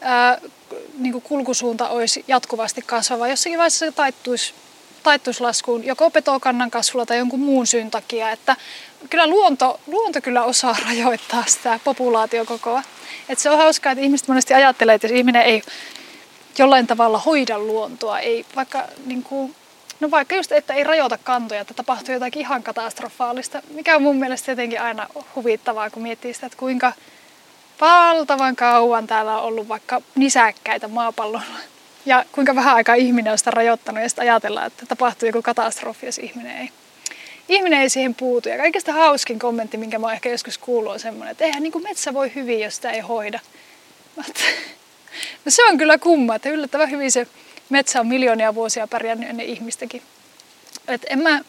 ää, 0.02 0.38
niin 0.97 1.12
kuin 1.12 1.22
kulkusuunta 1.22 1.89
olisi 1.89 2.26
jatkuvasti 2.28 2.82
kasvava. 2.82 3.28
Jossakin 3.28 3.58
vaiheessa 3.58 3.86
se 3.86 3.91
taittuisi, 3.91 4.54
taittuisi 5.04 5.41
laskuun 5.41 5.86
joko 5.86 6.10
petokannan 6.10 6.72
kasvulla 6.72 7.06
tai 7.06 7.18
jonkun 7.18 7.39
muun 7.39 7.68
syyn 7.68 7.91
takia. 7.91 8.32
Että 8.32 8.56
kyllä 9.10 9.28
luonto, 9.28 9.80
luonto 9.88 10.22
kyllä 10.22 10.43
osaa 10.43 10.78
rajoittaa 10.88 11.43
sitä 11.47 11.80
populaatiokokoa. 11.84 12.84
Että 13.30 13.41
se 13.41 13.49
on 13.49 13.58
hauskaa, 13.58 13.91
että 13.91 14.04
ihmiset 14.04 14.28
monesti 14.28 14.54
ajattelee, 14.54 14.95
että 14.95 15.08
jos 15.08 15.18
ihminen 15.18 15.41
ei 15.41 15.62
jollain 16.58 16.88
tavalla 16.88 17.20
hoida 17.20 17.60
luontoa, 17.60 18.20
ei 18.20 18.45
vaikka 18.56 18.88
niin 19.06 19.24
kuin, 19.24 19.56
No 19.99 20.12
vaikka 20.12 20.36
just, 20.36 20.52
että 20.52 20.74
ei 20.74 20.84
rajoita 20.84 21.18
kantoja, 21.18 21.62
että 21.62 21.74
tapahtuu 21.74 22.14
jotakin 22.14 22.39
ihan 22.39 22.64
katastrofaalista, 22.64 23.62
mikä 23.70 23.95
on 23.95 24.02
mun 24.02 24.16
mielestä 24.16 24.52
jotenkin 24.52 24.82
aina 24.82 25.08
huvittavaa, 25.36 25.89
kun 25.89 26.04
miettii 26.04 26.34
sitä, 26.34 26.45
että 26.45 26.58
kuinka 26.58 26.93
valtavan 27.82 28.55
kauan 28.55 29.07
täällä 29.07 29.38
on 29.38 29.43
ollut 29.43 29.67
vaikka 29.67 30.01
nisäkkäitä 30.15 30.88
maapallolla. 30.88 31.59
Ja 32.05 32.25
kuinka 32.32 32.55
vähän 32.55 32.75
aikaa 32.75 32.95
ihminen 32.95 33.32
on 33.32 33.38
sitä 33.38 33.51
rajoittanut 33.51 34.03
ja 34.03 34.09
sitten 34.09 34.21
ajatellaan, 34.21 34.67
että 34.67 34.86
tapahtuu 34.86 35.27
joku 35.27 35.41
katastrofi, 35.41 36.05
jos 36.05 36.17
ihminen 36.17 36.57
ei, 36.57 36.69
ihminen 37.49 37.82
ei 37.82 37.89
siihen 37.89 38.15
puutu. 38.15 38.49
Ja 38.49 38.57
kaikista 38.57 38.93
hauskin 38.93 39.39
kommentti, 39.39 39.77
minkä 39.77 39.99
mä 39.99 40.07
oon 40.07 40.13
ehkä 40.13 40.29
joskus 40.29 40.57
kuullut, 40.57 40.93
on 40.93 40.99
semmoinen, 40.99 41.32
että 41.32 41.45
eihän 41.45 41.63
niin 41.63 41.73
kuin 41.73 41.84
metsä 41.84 42.13
voi 42.13 42.32
hyvin, 42.36 42.59
jos 42.59 42.75
sitä 42.75 42.91
ei 42.91 42.99
hoida. 42.99 43.39
No 45.45 45.51
se 45.51 45.65
on 45.65 45.77
kyllä 45.77 45.97
kumma, 45.97 46.36
että 46.36 46.49
yllättävän 46.49 46.91
hyvin 46.91 47.11
se 47.11 47.27
metsä 47.69 47.99
on 47.99 48.07
miljoonia 48.07 48.55
vuosia 48.55 48.88
pärjännyt 48.88 49.29
ennen 49.29 49.45
ihmistäkin. 49.45 50.01
Et 50.88 51.05
en 51.09 51.19
mä, 51.19 51.41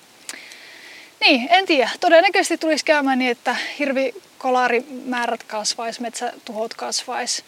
niin, 1.20 1.48
en 1.50 1.66
tiedä. 1.66 1.90
Todennäköisesti 2.00 2.58
tulisi 2.58 2.84
käymään 2.84 3.18
niin, 3.18 3.30
että 3.30 3.56
hirvi 3.78 4.14
kolarimäärät 4.42 5.42
kasvaisi, 5.42 6.02
metsätuhot 6.02 6.74
kasvaisi. 6.74 7.44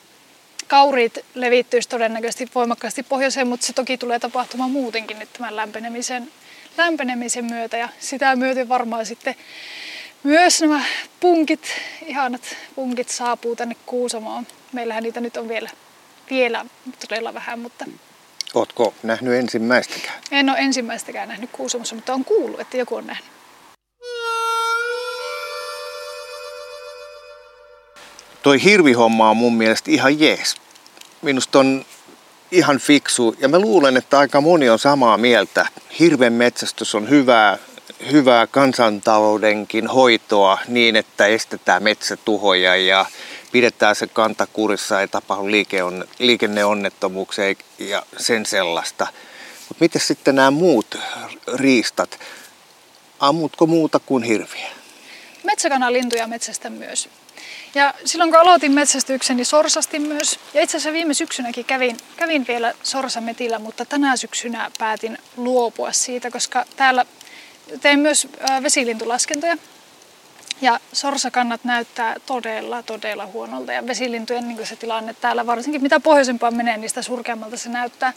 Kauriit 0.66 1.18
levittyisi 1.34 1.88
todennäköisesti 1.88 2.50
voimakkaasti 2.54 3.02
pohjoiseen, 3.02 3.46
mutta 3.46 3.66
se 3.66 3.72
toki 3.72 3.98
tulee 3.98 4.18
tapahtumaan 4.18 4.70
muutenkin 4.70 5.18
nyt 5.18 5.32
tämän 5.32 5.56
lämpenemisen, 5.56 6.32
lämpenemisen 6.78 7.44
myötä. 7.44 7.76
Ja 7.76 7.88
sitä 7.98 8.36
myöten 8.36 8.68
varmaan 8.68 9.06
sitten 9.06 9.34
myös 10.22 10.60
nämä 10.60 10.82
punkit, 11.20 11.68
ihanat 12.06 12.56
punkit 12.74 13.08
saapuu 13.08 13.56
tänne 13.56 13.76
Kuusamoon. 13.86 14.46
Meillähän 14.72 15.02
niitä 15.02 15.20
nyt 15.20 15.36
on 15.36 15.48
vielä, 15.48 15.70
vielä 16.30 16.66
todella 17.08 17.34
vähän, 17.34 17.58
mutta... 17.58 17.84
Ootko 18.54 18.94
nähnyt 19.02 19.34
ensimmäistäkään? 19.34 20.20
En 20.30 20.50
ole 20.50 20.58
ensimmäistäkään 20.58 21.28
nähnyt 21.28 21.50
Kuusamossa, 21.50 21.94
mutta 21.94 22.14
on 22.14 22.24
kuullut, 22.24 22.60
että 22.60 22.76
joku 22.76 22.96
on 22.96 23.06
nähnyt. 23.06 23.34
Toi 28.44 28.64
hirvihomma 28.64 29.30
on 29.30 29.36
mun 29.36 29.54
mielestä 29.54 29.90
ihan 29.90 30.20
jees. 30.20 30.56
Minusta 31.22 31.58
on 31.58 31.84
ihan 32.50 32.78
fiksu 32.78 33.36
ja 33.38 33.48
mä 33.48 33.58
luulen, 33.58 33.96
että 33.96 34.18
aika 34.18 34.40
moni 34.40 34.70
on 34.70 34.78
samaa 34.78 35.18
mieltä. 35.18 35.66
Hirven 35.98 36.32
metsästys 36.32 36.94
on 36.94 37.10
hyvää, 37.10 37.58
hyvää 38.12 38.46
kansantaloudenkin 38.46 39.86
hoitoa 39.86 40.58
niin, 40.68 40.96
että 40.96 41.26
estetään 41.26 41.82
metsätuhoja 41.82 42.76
ja 42.76 43.06
pidetään 43.52 43.96
se 43.96 44.06
kanta 44.06 44.46
kurissa, 44.46 45.00
ei 45.00 45.08
tapahdu 45.08 45.46
liikenneonnettomuuksia 46.18 47.54
ja 47.78 48.02
sen 48.16 48.46
sellaista. 48.46 49.06
Mutta 49.68 49.84
miten 49.84 50.02
sitten 50.02 50.34
nämä 50.34 50.50
muut 50.50 50.98
riistat? 51.54 52.20
Ammutko 53.20 53.66
muuta 53.66 53.98
kuin 53.98 54.22
hirviä? 54.22 54.68
Metsäkanalintuja 55.44 56.26
metsästä 56.26 56.70
myös. 56.70 57.08
Ja 57.74 57.94
silloin 58.04 58.30
kun 58.30 58.40
aloitin 58.40 58.72
metsästyksen, 58.72 59.36
niin 59.36 59.46
sorsastin 59.46 60.02
myös. 60.02 60.38
Ja 60.54 60.62
itse 60.62 60.76
asiassa 60.76 60.92
viime 60.92 61.14
syksynäkin 61.14 61.64
kävin, 61.64 61.96
kävin 62.16 62.44
vielä 62.48 62.74
sorsametillä, 62.82 63.58
mutta 63.58 63.84
tänä 63.84 64.16
syksynä 64.16 64.70
päätin 64.78 65.18
luopua 65.36 65.92
siitä, 65.92 66.30
koska 66.30 66.64
täällä 66.76 67.06
tein 67.80 68.00
myös 68.00 68.28
vesilintulaskentoja. 68.62 69.56
Ja 70.60 70.80
sorsakannat 70.92 71.64
näyttää 71.64 72.16
todella, 72.26 72.82
todella 72.82 73.26
huonolta. 73.26 73.72
Ja 73.72 73.86
vesilintujen 73.86 74.48
niin 74.48 74.66
se 74.66 74.76
tilanne 74.76 75.14
täällä, 75.20 75.46
varsinkin 75.46 75.82
mitä 75.82 76.00
pohjoisempaan 76.00 76.56
menee, 76.56 76.76
niin 76.76 76.88
sitä 76.88 77.02
surkeammalta 77.02 77.56
se 77.56 77.68
näyttää. 77.68 78.12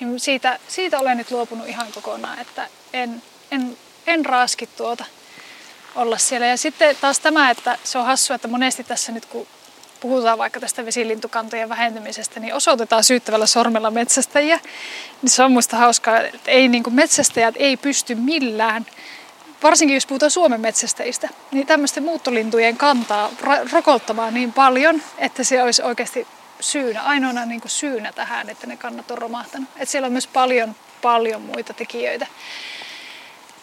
Niin 0.00 0.20
siitä, 0.20 0.58
siitä 0.68 0.98
olen 0.98 1.16
nyt 1.16 1.30
luopunut 1.30 1.68
ihan 1.68 1.86
kokonaan, 1.94 2.38
että 2.38 2.68
en, 2.92 3.22
en, 3.50 3.78
en 4.06 4.26
raaski 4.26 4.66
tuota 4.66 5.04
olla 5.96 6.18
siellä. 6.18 6.46
Ja 6.46 6.56
sitten 6.56 6.96
taas 7.00 7.20
tämä, 7.20 7.50
että 7.50 7.78
se 7.84 7.98
on 7.98 8.06
hassu, 8.06 8.34
että 8.34 8.48
monesti 8.48 8.84
tässä 8.84 9.12
nyt 9.12 9.26
kun 9.26 9.46
puhutaan 10.00 10.38
vaikka 10.38 10.60
tästä 10.60 10.86
vesilintukantojen 10.86 11.68
vähentymisestä, 11.68 12.40
niin 12.40 12.54
osoitetaan 12.54 13.04
syyttävällä 13.04 13.46
sormella 13.46 13.90
metsästäjiä. 13.90 14.60
Niin 15.22 15.30
se 15.30 15.42
on 15.42 15.52
musta 15.52 15.76
hauskaa, 15.76 16.20
että 16.20 16.50
ei, 16.50 16.68
niin 16.68 16.82
metsästäjät 16.90 17.54
ei 17.58 17.76
pysty 17.76 18.14
millään, 18.14 18.86
varsinkin 19.62 19.94
jos 19.94 20.06
puhutaan 20.06 20.30
Suomen 20.30 20.60
metsästäjistä, 20.60 21.28
niin 21.52 21.66
tämmöisten 21.66 22.02
muuttolintujen 22.02 22.76
kantaa 22.76 23.30
ra- 23.42 23.72
rokottamaan 23.72 24.34
niin 24.34 24.52
paljon, 24.52 25.02
että 25.18 25.44
se 25.44 25.62
olisi 25.62 25.82
oikeasti 25.82 26.26
syynä, 26.60 27.02
ainoana 27.02 27.44
niin 27.44 27.60
syynä 27.66 28.12
tähän, 28.12 28.50
että 28.50 28.66
ne 28.66 28.76
kannat 28.76 29.10
on 29.10 29.18
romahtanut. 29.18 29.68
Että 29.76 29.92
siellä 29.92 30.06
on 30.06 30.12
myös 30.12 30.26
paljon, 30.26 30.76
paljon 31.02 31.42
muita 31.42 31.74
tekijöitä 31.74 32.26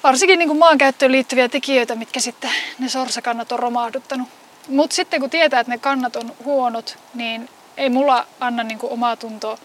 varsinkin 0.03 0.39
niin 0.39 0.49
kuin 0.49 0.59
maankäyttöön 0.59 1.11
liittyviä 1.11 1.49
tekijöitä, 1.49 1.95
mitkä 1.95 2.19
sitten 2.19 2.51
ne 2.79 2.89
sorsakannat 2.89 3.51
on 3.51 3.59
romahduttanut. 3.59 4.27
Mutta 4.67 4.95
sitten 4.95 5.21
kun 5.21 5.29
tietää, 5.29 5.59
että 5.59 5.71
ne 5.71 5.77
kannat 5.77 6.15
on 6.15 6.33
huonot, 6.45 6.97
niin 7.13 7.49
ei 7.77 7.89
mulla 7.89 8.27
anna 8.39 8.63
niin 8.63 8.79
kuin 8.79 8.93
omaa 8.93 9.15
tuntoa 9.15 9.57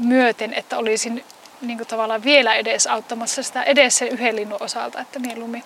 myöten, 0.00 0.54
että 0.54 0.78
olisin 0.78 1.24
niin 1.60 1.78
kuin 1.78 1.88
tavallaan 1.88 2.24
vielä 2.24 2.54
edes 2.54 2.86
auttamassa 2.86 3.42
sitä 3.42 3.62
edes 3.62 3.98
sen 3.98 4.08
yhden 4.08 4.36
linnun 4.36 4.62
osalta, 4.62 5.00
että 5.00 5.18
mieluummin, 5.18 5.64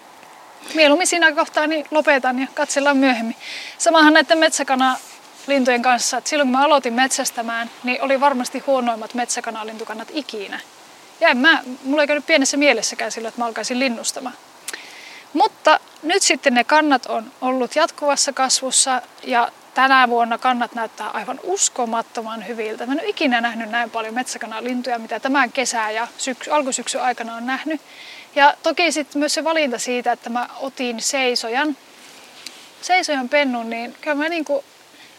mieluummin 0.74 1.06
siinä 1.06 1.32
kohtaa 1.32 1.66
niin 1.66 1.86
lopetan 1.90 2.38
ja 2.38 2.46
katsellaan 2.54 2.96
myöhemmin. 2.96 3.36
Samahan 3.78 4.12
näiden 4.12 4.38
metsäkana 4.38 4.96
lintujen 5.46 5.82
kanssa, 5.82 6.16
että 6.16 6.30
silloin 6.30 6.48
kun 6.48 6.58
mä 6.58 6.64
aloitin 6.64 6.94
metsästämään, 6.94 7.70
niin 7.84 8.02
oli 8.02 8.20
varmasti 8.20 8.58
huonoimmat 8.58 9.14
metsäkanalintukannat 9.14 10.08
ikinä. 10.12 10.60
Ja 11.20 11.28
en 11.28 11.36
mä, 11.36 11.62
mulla 11.84 12.02
ei 12.02 12.06
käynyt 12.06 12.26
pienessä 12.26 12.56
mielessäkään 12.56 13.12
sillä, 13.12 13.28
että 13.28 13.40
mä 13.40 13.46
alkaisin 13.46 13.78
linnustamaan. 13.78 14.34
Mutta 15.32 15.80
nyt 16.02 16.22
sitten 16.22 16.54
ne 16.54 16.64
kannat 16.64 17.06
on 17.06 17.32
ollut 17.40 17.76
jatkuvassa 17.76 18.32
kasvussa 18.32 19.02
ja 19.24 19.48
tänä 19.74 20.08
vuonna 20.08 20.38
kannat 20.38 20.74
näyttää 20.74 21.08
aivan 21.08 21.40
uskomattoman 21.42 22.46
hyviltä. 22.46 22.86
Mä 22.86 22.92
en 22.92 23.00
ole 23.00 23.08
ikinä 23.08 23.40
nähnyt 23.40 23.70
näin 23.70 23.90
paljon 23.90 24.14
metsäkanalintuja, 24.14 24.98
mitä 24.98 25.20
tämän 25.20 25.52
kesän 25.52 25.94
ja 25.94 26.08
syksy, 26.18 26.50
alkusyksyn 26.50 27.02
aikana 27.02 27.34
on 27.34 27.46
nähnyt. 27.46 27.80
Ja 28.34 28.54
toki 28.62 28.92
sitten 28.92 29.18
myös 29.18 29.34
se 29.34 29.44
valinta 29.44 29.78
siitä, 29.78 30.12
että 30.12 30.30
mä 30.30 30.48
otin 30.56 31.00
seisojan, 31.00 31.76
seisojan 32.82 33.28
pennun, 33.28 33.70
niin 33.70 33.96
kyllä 34.00 34.16
mä, 34.16 34.28
niinku, 34.28 34.64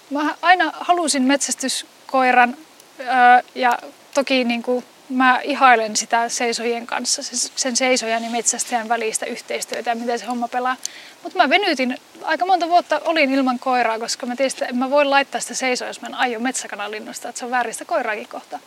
mä 0.10 0.36
aina 0.42 0.72
halusin 0.80 1.24
metsästyskoiran 1.24 2.58
öö, 3.00 3.08
ja 3.56 3.80
toki 4.14 4.44
niinku, 4.44 4.84
mä 5.12 5.40
ihailen 5.44 5.96
sitä 5.96 6.30
seisojien 6.30 6.88
kanssa, 6.88 7.22
sen 7.56 7.76
seisojan 7.76 8.24
ja 8.24 8.30
metsästäjän 8.30 8.90
välistä 8.90 9.26
yhteistyötä 9.26 9.90
ja 9.90 9.96
miten 9.96 10.20
se 10.20 10.26
homma 10.26 10.48
pelaa. 10.48 10.78
Mutta 11.24 11.38
mä 11.38 11.50
venytin, 11.50 11.98
aika 12.24 12.46
monta 12.46 12.70
vuotta 12.70 13.02
olin 13.06 13.34
ilman 13.34 13.60
koiraa, 13.60 14.00
koska 14.00 14.26
mä 14.26 14.36
tiesin, 14.36 14.58
että 14.58 14.66
en 14.66 14.78
mä 14.78 14.90
voi 14.90 15.06
laittaa 15.06 15.42
sitä 15.42 15.54
seisoa, 15.54 15.88
jos 15.88 16.02
mä 16.02 16.08
en 16.08 16.16
aio 16.16 16.40
metsäkanalinnusta, 16.40 17.30
että 17.30 17.40
se 17.40 17.46
on 17.46 17.52
vääristä 17.52 17.86
koiraakin 17.86 18.28
kohta. 18.28 18.60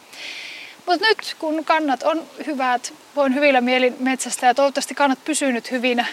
Mutta 0.86 1.06
nyt 1.06 1.36
kun 1.38 1.64
kannat 1.64 2.02
on 2.02 2.26
hyvät, 2.46 2.94
voin 3.16 3.34
hyvillä 3.34 3.60
mielin 3.60 3.96
metsästä 3.98 4.46
ja 4.46 4.54
toivottavasti 4.54 4.94
kannat 4.94 5.24
pysyy 5.24 5.52
nyt 5.52 5.70
hyvinä 5.70 6.06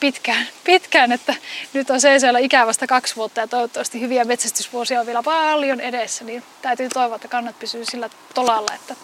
pitkään, 0.00 0.46
pitkään, 0.64 1.12
että 1.12 1.34
nyt 1.72 1.90
on 1.90 2.00
seisoilla 2.00 2.38
ikävästä 2.38 2.86
kaksi 2.86 3.16
vuotta 3.16 3.40
ja 3.40 3.46
toivottavasti 3.46 4.00
hyviä 4.00 4.24
metsästysvuosia 4.24 5.00
on 5.00 5.06
vielä 5.06 5.22
paljon 5.22 5.80
edessä, 5.80 6.24
niin 6.24 6.42
täytyy 6.62 6.88
toivoa, 6.88 7.16
että 7.16 7.28
kannat 7.28 7.58
pysyy 7.58 7.84
sillä 7.84 8.10
tolalla, 8.34 8.74
että 8.74 8.94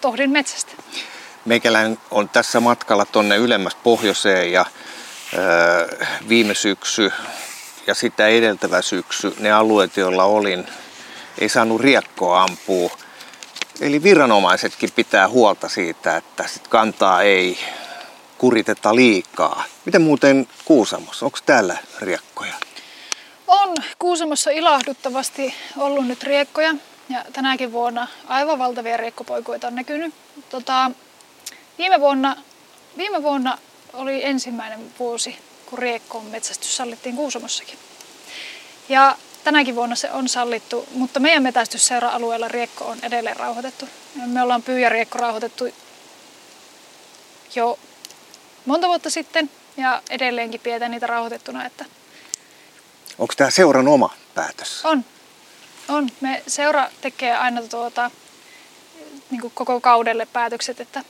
tohdin 0.00 0.30
metsästä. 0.30 0.72
Meikäläinen 1.44 1.98
on 2.10 2.28
tässä 2.28 2.60
matkalla 2.60 3.04
tuonne 3.04 3.36
ylemmäs 3.36 3.74
pohjoiseen 3.74 4.52
ja 4.52 4.64
ö, 5.34 6.06
viime 6.28 6.54
syksy 6.54 7.12
ja 7.86 7.94
sitä 7.94 8.28
edeltävä 8.28 8.82
syksy, 8.82 9.34
ne 9.38 9.52
alueet, 9.52 9.96
joilla 9.96 10.24
olin, 10.24 10.66
ei 11.38 11.48
saanut 11.48 11.80
riekkoa 11.80 12.42
ampua. 12.42 12.96
Eli 13.80 14.02
viranomaisetkin 14.02 14.92
pitää 14.92 15.28
huolta 15.28 15.68
siitä, 15.68 16.16
että 16.16 16.46
sit 16.46 16.68
kantaa 16.68 17.22
ei 17.22 17.58
kuriteta 18.38 18.94
liikaa. 18.94 19.64
Miten 19.84 20.02
muuten 20.02 20.48
Kuusamossa? 20.64 21.26
Onko 21.26 21.38
täällä 21.46 21.76
riekkoja? 22.00 22.54
On 23.46 23.76
Kuusamossa 23.98 24.50
ilahduttavasti 24.50 25.54
ollut 25.76 26.06
nyt 26.06 26.22
riekkoja. 26.22 26.74
Ja 27.10 27.24
tänäkin 27.32 27.72
vuonna 27.72 28.08
aivan 28.26 28.58
valtavia 28.58 28.96
riekkopoikuita 28.96 29.66
on 29.66 29.74
näkynyt. 29.74 30.14
Tota, 30.50 30.90
viime, 31.78 32.00
vuonna, 32.00 32.36
viime 32.96 33.22
vuonna 33.22 33.58
oli 33.92 34.24
ensimmäinen 34.24 34.92
vuosi, 34.98 35.38
kun 35.66 35.78
riekkoon 35.78 36.24
metsästys 36.24 36.76
sallittiin 36.76 37.16
Kuusamossakin. 37.16 37.78
Ja 38.88 39.16
tänäkin 39.44 39.74
vuonna 39.74 39.96
se 39.96 40.10
on 40.10 40.28
sallittu, 40.28 40.86
mutta 40.94 41.20
meidän 41.20 41.42
metästysseura-alueella 41.42 42.48
riekko 42.48 42.84
on 42.84 42.98
edelleen 43.02 43.36
rauhoitettu. 43.36 43.88
Me 44.26 44.42
ollaan 44.42 44.62
pyyjäriekko 44.62 45.18
rauhoitettu 45.18 45.68
jo 47.54 47.78
monta 48.66 48.88
vuotta 48.88 49.10
sitten 49.10 49.50
ja 49.76 50.02
edelleenkin 50.10 50.60
pidetään 50.60 50.90
niitä 50.90 51.06
rauhoitettuna. 51.06 51.66
Että 51.66 51.84
Onko 53.18 53.34
tämä 53.36 53.50
seuran 53.50 53.88
oma 53.88 54.14
päätös? 54.34 54.84
On. 54.84 55.04
On. 55.90 56.08
Me 56.20 56.42
seura 56.46 56.90
tekee 57.00 57.36
aina 57.36 57.62
tuota, 57.62 58.10
niin 59.30 59.50
koko 59.54 59.80
kaudelle 59.80 60.26
päätökset, 60.32 60.80
että 60.80 61.04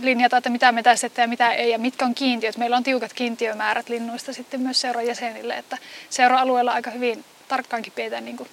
linjata, 0.00 0.36
että 0.36 0.50
mitä 0.50 0.72
me 0.72 0.82
ja 1.18 1.28
mitä 1.28 1.52
ei 1.52 1.70
ja 1.70 1.78
mitkä 1.78 2.04
on 2.04 2.14
kiintiöt. 2.14 2.56
Meillä 2.56 2.76
on 2.76 2.82
tiukat 2.82 3.12
kiintiömäärät 3.12 3.88
linnuista 3.88 4.32
sitten 4.32 4.60
myös 4.60 4.80
seuran 4.80 5.06
jäsenille, 5.06 5.54
että 5.54 5.78
seura-alueella 6.10 6.72
aika 6.72 6.90
hyvin 6.90 7.24
tarkkaankin 7.48 7.92
pidetään 7.92 8.24
niin 8.24 8.36
kuin 8.36 8.48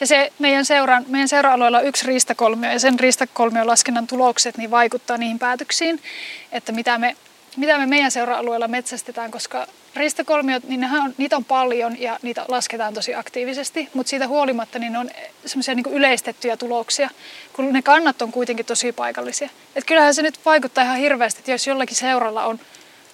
ja 0.00 0.06
se 0.06 0.32
meidän, 0.38 0.64
seuran, 0.64 1.04
meidän 1.08 1.28
seura-alueella 1.28 1.78
on 1.78 1.86
yksi 1.86 2.06
riistakolmio 2.06 2.70
ja 2.70 2.78
sen 2.78 3.00
riistakolmion 3.00 3.66
laskennan 3.66 4.06
tulokset 4.06 4.56
niin 4.56 4.70
vaikuttaa 4.70 5.16
niihin 5.16 5.38
päätöksiin, 5.38 6.02
että 6.52 6.72
mitä 6.72 6.98
me 6.98 7.16
mitä 7.56 7.78
me 7.78 7.86
meidän 7.86 8.10
seura-alueella 8.10 8.68
metsästetään, 8.68 9.30
koska 9.30 9.66
riistakolmiot, 9.96 10.64
niin 10.64 10.84
on, 10.84 11.14
niitä 11.18 11.36
on 11.36 11.44
paljon 11.44 12.00
ja 12.00 12.18
niitä 12.22 12.44
lasketaan 12.48 12.94
tosi 12.94 13.14
aktiivisesti, 13.14 13.88
mutta 13.94 14.10
siitä 14.10 14.28
huolimatta 14.28 14.78
niin 14.78 14.92
ne 14.92 14.98
on 14.98 15.10
semmoisia 15.46 15.74
niin 15.74 15.92
yleistettyjä 15.92 16.56
tuloksia, 16.56 17.10
kun 17.52 17.72
ne 17.72 17.82
kannat 17.82 18.22
on 18.22 18.32
kuitenkin 18.32 18.66
tosi 18.66 18.92
paikallisia. 18.92 19.48
Et 19.76 19.84
kyllähän 19.84 20.14
se 20.14 20.22
nyt 20.22 20.40
vaikuttaa 20.44 20.84
ihan 20.84 20.98
hirveästi, 20.98 21.38
että 21.38 21.50
jos 21.50 21.66
jollakin 21.66 21.96
seuralla 21.96 22.44
on 22.44 22.60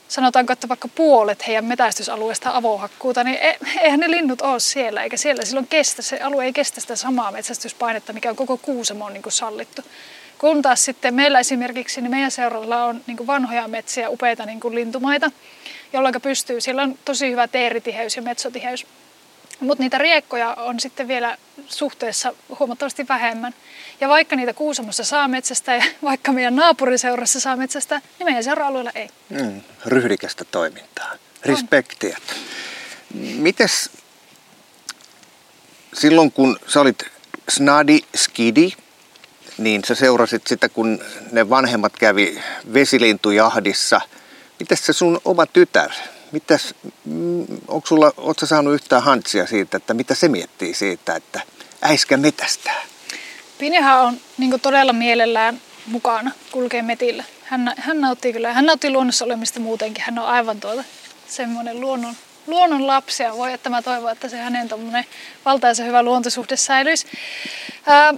sanotaanko, 0.08 0.52
että 0.52 0.68
vaikka 0.68 0.88
puolet 0.88 1.46
heidän 1.46 1.64
metästysalueesta 1.64 2.50
avohakkuuta, 2.56 3.24
niin 3.24 3.38
e, 3.40 3.58
eihän 3.80 4.00
ne 4.00 4.10
linnut 4.10 4.42
ole 4.42 4.60
siellä, 4.60 5.02
eikä 5.02 5.16
siellä 5.16 5.44
silloin 5.44 5.66
kestä, 5.66 6.02
se 6.02 6.20
alue 6.20 6.44
ei 6.44 6.52
kestä 6.52 6.80
sitä 6.80 6.96
samaa 6.96 7.32
metsästyspainetta, 7.32 8.12
mikä 8.12 8.30
on 8.30 8.36
koko 8.36 8.56
Kuusamon 8.56 9.12
niin 9.12 9.22
sallittu. 9.28 9.82
Kun 10.38 10.62
taas 10.62 10.84
sitten 10.84 11.14
meillä 11.14 11.40
esimerkiksi, 11.40 12.00
niin 12.00 12.10
meidän 12.10 12.30
seuralla 12.30 12.84
on 12.84 13.00
niin 13.06 13.26
vanhoja 13.26 13.68
metsiä, 13.68 14.10
upeita 14.10 14.46
niin 14.46 14.60
lintumaita, 14.70 15.30
jolloin 15.92 16.14
pystyy, 16.22 16.60
siellä 16.60 16.82
on 16.82 16.98
tosi 17.04 17.30
hyvä 17.30 17.48
teeritiheys 17.48 18.16
ja 18.16 18.22
metsotiheys. 18.22 18.86
Mutta 19.60 19.82
niitä 19.82 19.98
riekkoja 19.98 20.54
on 20.54 20.80
sitten 20.80 21.08
vielä 21.08 21.36
suhteessa 21.68 22.32
huomattavasti 22.58 23.08
vähemmän. 23.08 23.54
Ja 24.00 24.08
vaikka 24.08 24.36
niitä 24.36 24.52
Kuusamossa 24.52 25.04
saa 25.04 25.28
metsästä 25.28 25.74
ja 25.74 25.84
vaikka 26.04 26.32
meidän 26.32 26.56
naapuriseurassa 26.56 27.40
saa 27.40 27.56
metsästä, 27.56 28.00
niin 28.18 28.26
meidän 28.26 28.44
seura-alueella 28.44 28.90
ei. 28.94 29.08
Mm, 29.28 29.60
ryhdikästä 29.86 30.44
toimintaa. 30.44 31.12
Respektiä. 31.42 32.18
Mites 33.14 33.90
silloin 35.94 36.32
kun 36.32 36.58
sä 36.66 36.80
olit 36.80 37.02
snadi 37.48 38.00
skidi, 38.16 38.72
niin 39.58 39.84
sä 39.84 39.94
seurasit 39.94 40.46
sitä, 40.46 40.68
kun 40.68 41.04
ne 41.32 41.50
vanhemmat 41.50 41.96
kävi 41.96 42.42
vesilintujahdissa. 42.72 44.00
Mitäs 44.58 44.86
se 44.86 44.92
sun 44.92 45.20
oma 45.24 45.46
tytär, 45.46 45.90
mitäs, 46.32 46.74
mm, 47.04 47.46
onko 47.68 47.86
sulla, 47.86 48.12
ootko 48.16 48.46
saanut 48.46 48.74
yhtään 48.74 49.02
hantsia 49.02 49.46
siitä, 49.46 49.76
että 49.76 49.94
mitä 49.94 50.14
se 50.14 50.28
miettii 50.28 50.74
siitä, 50.74 51.16
että 51.16 51.40
äiskä 51.82 52.16
metästää? 52.16 52.82
Pineha 53.58 54.00
on 54.00 54.20
niin 54.38 54.60
todella 54.60 54.92
mielellään 54.92 55.60
mukana, 55.86 56.30
kulkee 56.52 56.82
metillä. 56.82 57.24
Hän, 57.44 57.74
hän 57.76 58.00
nauttii 58.00 58.32
kyllä, 58.32 58.52
hän 58.52 58.66
nauttii 58.66 58.90
luonnossa 58.90 59.24
olemista 59.24 59.60
muutenkin. 59.60 60.04
Hän 60.04 60.18
on 60.18 60.26
aivan 60.26 60.60
tuota 60.60 60.84
semmoinen 61.28 61.80
luonnon, 61.80 62.14
luonnon 62.46 62.86
lapsi 62.86 63.22
ja 63.22 63.36
voi, 63.36 63.52
että 63.52 63.70
mä 63.70 63.82
toivon, 63.82 64.12
että 64.12 64.28
se 64.28 64.36
hänen 64.36 64.68
valtaisa 65.44 65.84
hyvä 65.84 66.02
luontosuhde 66.02 66.56
säilyisi. 66.56 67.06
Ää, 67.86 68.14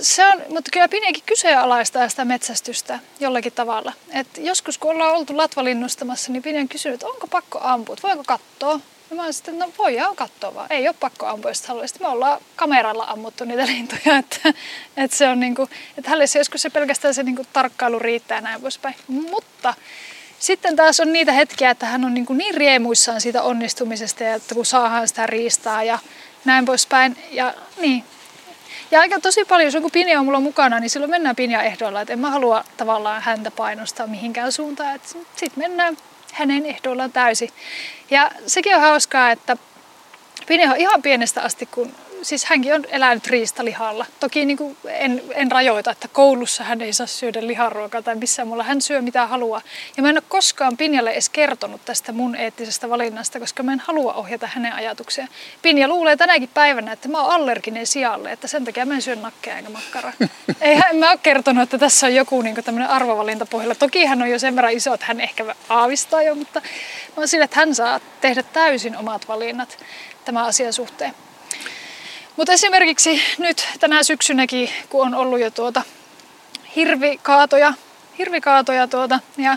se 0.00 0.26
on, 0.26 0.42
mutta 0.48 0.70
kyllä 0.72 0.88
Pinekin 0.88 1.22
kyseenalaistaa 1.26 2.08
sitä 2.08 2.24
metsästystä 2.24 2.98
jollakin 3.20 3.52
tavalla. 3.52 3.92
Et 4.10 4.26
joskus 4.38 4.78
kun 4.78 4.90
ollaan 4.90 5.14
oltu 5.14 5.36
latvalinnustamassa, 5.36 6.32
niin 6.32 6.42
Pine 6.42 6.60
on 6.60 6.68
kysynyt, 6.68 6.94
että 6.94 7.06
onko 7.06 7.26
pakko 7.26 7.58
ampua, 7.62 7.96
voiko 8.02 8.22
katsoa. 8.26 8.80
Ja 9.10 9.16
mä 9.16 9.32
sitten, 9.32 9.58
no 9.58 9.72
voidaan 9.78 10.16
katsoa 10.16 10.54
vaan, 10.54 10.72
ei 10.72 10.88
ole 10.88 10.96
pakko 11.00 11.26
ampua, 11.26 11.50
jos 11.50 11.66
haluaa. 11.66 11.86
Sitten 11.86 12.06
me 12.06 12.10
ollaan 12.10 12.40
kameralla 12.56 13.04
ammuttu 13.04 13.44
niitä 13.44 13.66
lintuja, 13.66 14.16
että, 14.18 14.52
että 14.96 15.16
se 15.16 15.28
on 15.28 15.40
niinku, 15.40 15.68
että 15.98 16.10
hänelle 16.10 16.26
se 16.26 16.38
joskus 16.38 16.62
se 16.62 16.70
pelkästään 16.70 17.14
se 17.14 17.22
niinku 17.22 17.46
tarkkailu 17.52 17.98
riittää 17.98 18.40
näin 18.40 18.60
poispäin. 18.60 18.94
Mutta 19.08 19.74
sitten 20.38 20.76
taas 20.76 21.00
on 21.00 21.12
niitä 21.12 21.32
hetkiä, 21.32 21.70
että 21.70 21.86
hän 21.86 22.04
on 22.04 22.14
niin, 22.14 22.26
kuin 22.26 22.38
niin 22.38 22.54
riemuissaan 22.54 23.20
siitä 23.20 23.42
onnistumisesta 23.42 24.24
että 24.24 24.54
kun 24.54 24.66
saadaan 24.66 25.08
sitä 25.08 25.26
riistaa 25.26 25.82
ja 25.84 25.98
näin 26.44 26.64
poispäin. 26.64 27.16
Ja 27.30 27.54
niin, 27.80 28.04
ja 28.92 29.00
aika 29.00 29.20
tosi 29.20 29.44
paljon, 29.44 29.66
jos 29.66 29.74
joku 29.74 29.90
Pinja 29.90 30.20
on 30.20 30.24
mulla 30.24 30.40
mukana, 30.40 30.80
niin 30.80 30.90
silloin 30.90 31.10
mennään 31.10 31.36
Pinja 31.36 31.62
ehdoilla. 31.62 32.00
Että 32.00 32.12
en 32.12 32.18
mä 32.18 32.30
halua 32.30 32.64
tavallaan 32.76 33.22
häntä 33.22 33.50
painostaa 33.50 34.06
mihinkään 34.06 34.52
suuntaan. 34.52 35.00
Sitten 35.04 35.24
mennään 35.56 35.96
hänen 36.32 36.66
ehdoillaan 36.66 37.12
täysin. 37.12 37.50
Ja 38.10 38.30
sekin 38.46 38.74
on 38.74 38.80
hauskaa, 38.80 39.30
että 39.30 39.56
Pinja 40.46 40.70
on 40.70 40.76
ihan 40.76 41.02
pienestä 41.02 41.42
asti, 41.42 41.66
kun 41.66 41.92
siis 42.22 42.44
hänkin 42.44 42.74
on 42.74 42.84
elänyt 42.88 43.26
riistalihalla. 43.26 44.06
Toki 44.20 44.44
niin 44.44 44.56
kuin 44.56 44.76
en, 44.88 45.22
en 45.34 45.52
rajoita, 45.52 45.90
että 45.90 46.08
koulussa 46.08 46.64
hän 46.64 46.80
ei 46.80 46.92
saa 46.92 47.06
syödä 47.06 47.46
liharuokaa 47.46 48.02
tai 48.02 48.14
missään 48.14 48.48
muulla. 48.48 48.64
Hän 48.64 48.80
syö 48.80 49.02
mitä 49.02 49.26
haluaa. 49.26 49.62
Ja 49.96 50.02
mä 50.02 50.10
en 50.10 50.16
ole 50.16 50.22
koskaan 50.28 50.76
Pinjalle 50.76 51.10
edes 51.10 51.28
kertonut 51.28 51.84
tästä 51.84 52.12
mun 52.12 52.36
eettisestä 52.36 52.90
valinnasta, 52.90 53.40
koska 53.40 53.62
mä 53.62 53.72
en 53.72 53.80
halua 53.80 54.12
ohjata 54.12 54.48
hänen 54.54 54.72
ajatuksia. 54.72 55.26
Pinja 55.62 55.88
luulee 55.88 56.16
tänäkin 56.16 56.48
päivänä, 56.54 56.92
että 56.92 57.08
mä 57.08 57.20
oon 57.20 57.32
allerginen 57.34 57.86
sijalle, 57.86 58.32
että 58.32 58.46
sen 58.46 58.64
takia 58.64 58.86
mä 58.86 58.94
en 58.94 59.02
syö 59.02 59.16
nakkeja 59.16 59.58
enkä 59.58 59.70
makkaraa. 59.70 60.12
ei 60.60 60.74
hän, 60.74 60.96
mä 60.96 61.10
ole 61.10 61.18
kertonut, 61.22 61.62
että 61.62 61.78
tässä 61.78 62.06
on 62.06 62.14
joku 62.14 62.42
niin 62.42 62.64
tämmöinen 62.64 62.90
arvovalinta 62.90 63.46
pohjalla. 63.46 63.74
Toki 63.74 64.04
hän 64.04 64.22
on 64.22 64.30
jo 64.30 64.38
sen 64.38 64.56
verran 64.56 64.72
iso, 64.72 64.94
että 64.94 65.06
hän 65.06 65.20
ehkä 65.20 65.54
aavistaa 65.68 66.22
jo, 66.22 66.34
mutta 66.34 66.60
mä 67.08 67.14
oon 67.16 67.28
sillä, 67.28 67.44
että 67.44 67.60
hän 67.60 67.74
saa 67.74 68.00
tehdä 68.20 68.42
täysin 68.42 68.96
omat 68.96 69.28
valinnat 69.28 69.78
tämän 70.24 70.44
asian 70.44 70.72
suhteen. 70.72 71.14
Mutta 72.36 72.52
esimerkiksi 72.52 73.22
nyt 73.38 73.68
tänä 73.80 74.02
syksynäkin, 74.02 74.70
kun 74.88 75.06
on 75.06 75.14
ollut 75.14 75.40
jo 75.40 75.50
tuota 75.50 75.82
hirvikaatoja, 76.76 77.74
hirvikaatoja 78.18 78.88
tuota, 78.88 79.20
ja 79.38 79.56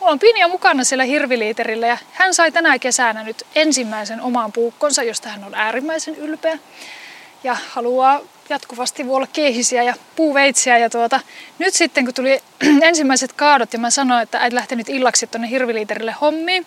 mulla 0.00 0.12
on 0.12 0.18
Pinja 0.18 0.48
mukana 0.48 0.84
siellä 0.84 1.04
hirviliiterillä 1.04 1.86
ja 1.86 1.98
hän 2.12 2.34
sai 2.34 2.52
tänä 2.52 2.78
kesänä 2.78 3.22
nyt 3.22 3.46
ensimmäisen 3.54 4.20
oman 4.20 4.52
puukkonsa, 4.52 5.02
josta 5.02 5.28
hän 5.28 5.44
on 5.44 5.54
äärimmäisen 5.54 6.16
ylpeä. 6.16 6.58
ja 7.44 7.56
haluaa 7.70 8.20
jatkuvasti 8.48 9.06
vuolla 9.06 9.26
keihisiä 9.32 9.82
ja 9.82 9.94
puuveitsiä. 10.16 10.78
Ja 10.78 10.90
tuota, 10.90 11.20
nyt 11.58 11.74
sitten 11.74 12.04
kun 12.04 12.14
tuli 12.14 12.40
ensimmäiset 12.82 13.32
kaadot 13.32 13.72
ja 13.72 13.78
mä 13.78 13.90
sanoin, 13.90 14.22
että 14.22 14.38
äiti 14.38 14.54
lähtee 14.54 14.76
nyt 14.76 14.88
illaksi 14.88 15.26
tuonne 15.26 15.50
hirviliiterille 15.50 16.14
hommiin, 16.20 16.66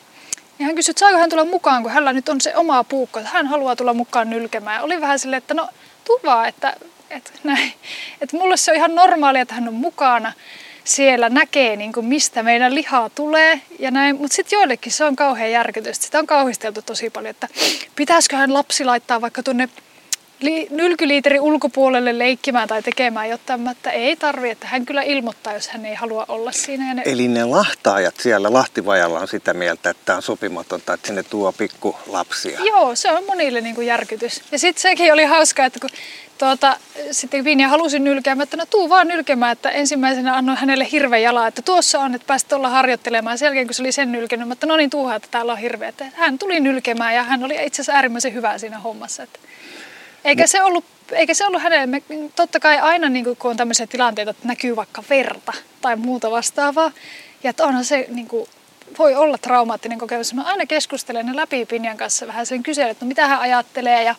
niin 0.58 0.66
hän 0.66 0.76
kysyi, 0.76 0.91
että 0.91 0.99
saako 0.99 1.18
hän 1.18 1.30
tulla 1.30 1.45
mukaan, 1.45 1.84
kun 1.84 1.91
hänellä 1.91 2.14
nyt 2.14 2.30
on 2.30 2.41
se 2.41 2.55
oma 2.55 2.84
puukko, 2.84 3.20
että 3.20 3.32
hän 3.32 3.47
haluaa 3.47 3.76
tulla 3.76 3.93
mukaan 3.93 4.30
nylkemään. 4.30 4.76
Ja 4.76 4.84
oli 4.84 5.01
vähän 5.01 5.20
silleen, 5.20 5.38
että 5.38 5.53
no 5.53 5.70
tuu 6.03 6.20
vaan, 6.26 6.47
että, 6.47 6.74
että, 7.10 7.32
näin. 7.43 7.74
että 8.22 8.38
mulle 8.38 8.58
se 8.58 8.72
on 8.72 8.78
ihan 8.78 8.95
normaalia, 8.95 9.41
että 9.41 9.55
hän 9.55 9.68
on 9.68 9.74
mukana 9.74 10.34
siellä 10.84 11.30
näkee, 11.30 11.76
niin 11.76 11.93
kuin 11.93 12.05
mistä 12.05 12.43
meidän 12.43 12.76
lihaa 12.76 13.10
tulee 13.10 13.62
ja 13.80 13.91
näin. 13.91 14.16
Mutta 14.16 14.36
sitten 14.36 14.58
joillekin 14.58 14.91
se 14.91 15.05
on 15.05 15.16
kauhean 15.16 15.51
järkytys. 15.51 15.97
Sitä 15.97 16.20
on 16.20 16.28
kauhisteltu 16.28 16.82
tosi 16.82 17.10
paljon, 17.10 17.30
että 17.30 17.47
pitäisiköhän 17.95 18.53
lapsi 18.53 18.86
laittaa 18.86 19.22
vaikka 19.22 19.43
tuonne 19.43 19.70
li- 20.39 20.67
nylkyliiterin 20.71 21.41
ulkopuolelle 21.41 22.19
leikkimään 22.19 22.67
tai 22.67 22.83
tekemään 22.83 23.29
jotain, 23.29 23.67
että 23.67 23.91
ei 23.91 24.15
tarvi, 24.15 24.49
että 24.49 24.67
hän 24.67 24.85
kyllä 24.85 25.01
ilmoittaa, 25.01 25.53
jos 25.53 25.67
hän 25.67 25.85
ei 25.85 25.95
halua 25.95 26.25
olla 26.27 26.51
siinä. 26.51 26.88
Ja 26.88 26.93
ne... 26.93 27.01
Eli 27.05 27.27
ne 27.27 27.45
lahtaajat 27.45 28.15
siellä 28.17 28.53
Lahtivajalla 28.53 29.19
on 29.19 29.27
sitä 29.27 29.53
mieltä, 29.53 29.89
että 29.89 30.03
tämä 30.05 30.15
on 30.15 30.21
sopimatonta, 30.21 30.93
että 30.93 31.07
sinne 31.07 31.23
tuo 31.23 31.51
pikku 31.51 31.95
lapsia. 32.07 32.59
Joo, 32.63 32.95
se 32.95 33.11
on 33.11 33.23
monille 33.25 33.61
niin 33.61 33.75
kuin 33.75 33.88
järkytys. 33.88 34.41
Ja 34.51 34.59
sitten 34.59 34.81
sekin 34.81 35.13
oli 35.13 35.23
hauska, 35.23 35.65
että 35.65 35.79
kun 35.79 35.89
tuota, 36.38 36.77
sitten 37.11 37.43
Vinja 37.43 37.67
halusi 37.67 37.99
nylkeä, 37.99 38.38
että 38.43 38.57
no 38.57 38.65
tuu 38.65 38.89
vaan 38.89 39.07
nylkemään, 39.07 39.51
että 39.51 39.69
ensimmäisenä 39.69 40.35
annoin 40.35 40.57
hänelle 40.57 40.88
hirveä 40.91 41.19
jala, 41.19 41.47
että 41.47 41.61
tuossa 41.61 41.99
on, 41.99 42.15
että 42.15 42.27
pääsit 42.27 42.53
olla 42.53 42.69
harjoittelemaan. 42.69 43.38
Sen 43.38 43.45
jälkeen 43.45 43.67
kun 43.67 43.73
se 43.73 43.81
oli 43.81 43.91
sen 43.91 44.11
nylkenyt, 44.11 44.51
että 44.51 44.65
no 44.65 44.77
niin 44.77 44.89
tuuha, 44.89 45.15
että 45.15 45.27
täällä 45.31 45.51
on 45.51 45.57
hirveä. 45.57 45.89
Että 45.89 46.05
hän 46.13 46.39
tuli 46.39 46.59
nylkemään 46.59 47.15
ja 47.15 47.23
hän 47.23 47.43
oli 47.43 47.53
itse 47.53 47.81
asiassa 47.81 47.93
äärimmäisen 47.93 48.33
hyvä 48.33 48.57
siinä 48.57 48.79
hommassa. 48.79 49.23
Että 49.23 49.39
eikä 50.28 50.47
se 50.47 50.63
ollut 50.63 50.86
eikä 51.11 51.34
se 51.34 51.45
ollut 51.45 51.61
hänelle, 51.61 51.86
me, 51.86 52.01
totta 52.36 52.59
kai 52.59 52.78
aina 52.80 53.09
niin 53.09 53.25
kun 53.25 53.51
on 53.51 53.57
tämmöisiä 53.57 53.88
tilanteita, 53.88 54.32
että 54.32 54.47
näkyy 54.47 54.75
vaikka 54.75 55.03
verta 55.09 55.53
tai 55.82 55.95
muuta 55.95 56.32
vastaavaa, 56.32 56.91
ja 57.43 57.49
että 57.49 57.65
onhan 57.65 57.86
se 57.86 58.05
niin 58.09 58.28
kuin, 58.28 58.47
voi 58.99 59.15
olla 59.15 59.38
traumaattinen 59.38 59.97
kokemus. 59.97 60.33
Mä 60.33 60.43
aina 60.43 60.65
keskustelen 60.65 61.25
ne 61.25 61.35
läpi 61.35 61.65
Pinjan 61.65 61.97
kanssa 61.97 62.27
vähän 62.27 62.45
sen 62.45 62.63
kyselen, 62.63 62.91
että 62.91 63.05
no 63.05 63.07
mitä 63.07 63.27
hän 63.27 63.39
ajattelee 63.39 64.03
ja 64.03 64.15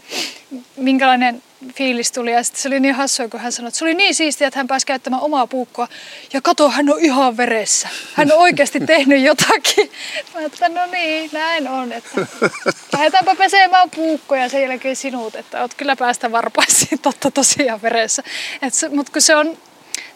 minkälainen 0.77 1.43
fiilis 1.75 2.13
tuli. 2.13 2.33
Ja 2.33 2.43
sitten 2.43 2.63
se 2.63 2.69
oli 2.69 2.81
niin 2.81 2.95
hassua, 2.95 3.29
kun 3.29 3.41
hän 3.41 3.53
sanoi, 3.53 3.69
että 3.69 3.79
se 3.79 3.85
oli 3.85 3.95
niin 3.95 4.15
siistiä, 4.15 4.49
että 4.49 4.61
hän 4.61 4.67
pääsi 4.67 4.87
käyttämään 4.87 5.23
omaa 5.23 5.47
puukkoa. 5.47 5.89
Ja 6.33 6.41
kato, 6.41 6.71
hän 6.71 6.91
on 6.91 7.01
ihan 7.01 7.37
veressä. 7.37 7.89
Hän 8.15 8.33
on 8.33 8.39
oikeasti 8.39 8.81
tehnyt 8.87 9.23
jotakin. 9.23 9.91
Mä 10.35 10.41
että 10.41 10.69
no 10.69 10.87
niin, 10.87 11.31
näin 11.33 11.69
on. 11.69 11.93
Että 11.93 12.27
lähdetäänpä 12.93 13.35
pesemään 13.35 13.91
puukkoja 13.91 14.49
sen 14.49 14.63
jälkeen 14.63 14.97
sinut, 14.97 15.35
että 15.35 15.61
oot 15.63 15.75
kyllä 15.75 15.97
päästä 15.97 16.33
varpaisiin 16.33 16.99
totta 16.99 17.31
tosiaan 17.31 17.83
veressä. 17.83 18.23
Mutta 18.91 19.13
kun 19.13 19.23
se 19.23 19.37
on 19.37 19.59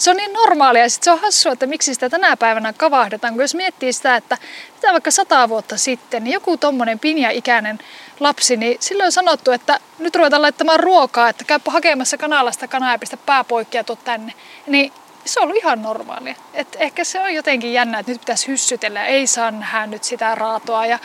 se 0.03 0.11
on 0.11 0.17
niin 0.17 0.33
normaalia 0.33 0.83
ja 0.83 0.91
sit 0.91 1.03
se 1.03 1.11
on 1.11 1.21
hassua, 1.21 1.53
että 1.53 1.67
miksi 1.67 1.95
sitä 1.95 2.11
tänä 2.11 2.37
päivänä 2.37 2.73
kavahdetaan. 2.73 3.35
Kun 3.35 3.43
jos 3.43 3.55
miettii 3.55 3.93
sitä, 3.93 4.17
että 4.17 4.39
mitä 4.75 4.93
vaikka 4.93 5.11
sata 5.11 5.49
vuotta 5.49 5.77
sitten, 5.77 6.25
niin 6.25 6.33
joku 6.33 6.57
tommonen 6.57 6.99
pinja-ikäinen 6.99 7.79
lapsi, 8.21 8.57
niin 8.57 8.77
silloin 8.81 9.07
on 9.07 9.13
sanottu, 9.13 9.51
että 9.51 9.81
nyt 9.99 10.17
ruvetaan 10.17 10.43
laittamaan 10.43 10.81
ruokaa, 10.81 11.29
että 11.29 11.45
käypä 11.45 11.71
hakemassa 11.71 12.19
kanalasta 12.19 12.69
kanaa 12.69 12.93
ja 12.93 12.99
pistä 12.99 13.17
pää 13.17 13.45
poikki 13.45 13.77
ja 13.77 13.85
tänne. 14.05 14.33
Niin 14.67 14.93
se 15.25 15.41
on 15.41 15.45
ollut 15.45 15.57
ihan 15.57 15.83
normaalia. 15.83 16.35
Et 16.55 16.77
ehkä 16.79 17.05
se 17.05 17.21
on 17.21 17.35
jotenkin 17.35 17.73
jännä, 17.73 17.99
että 17.99 18.13
nyt 18.13 18.21
pitäisi 18.21 18.49
hyssytellä 18.49 19.07
ei 19.07 19.27
saa 19.27 19.51
nähdä 19.51 19.87
nyt 19.87 20.05
sitä 20.05 20.35
raatoa. 20.35 20.87
Ja, 20.87 20.99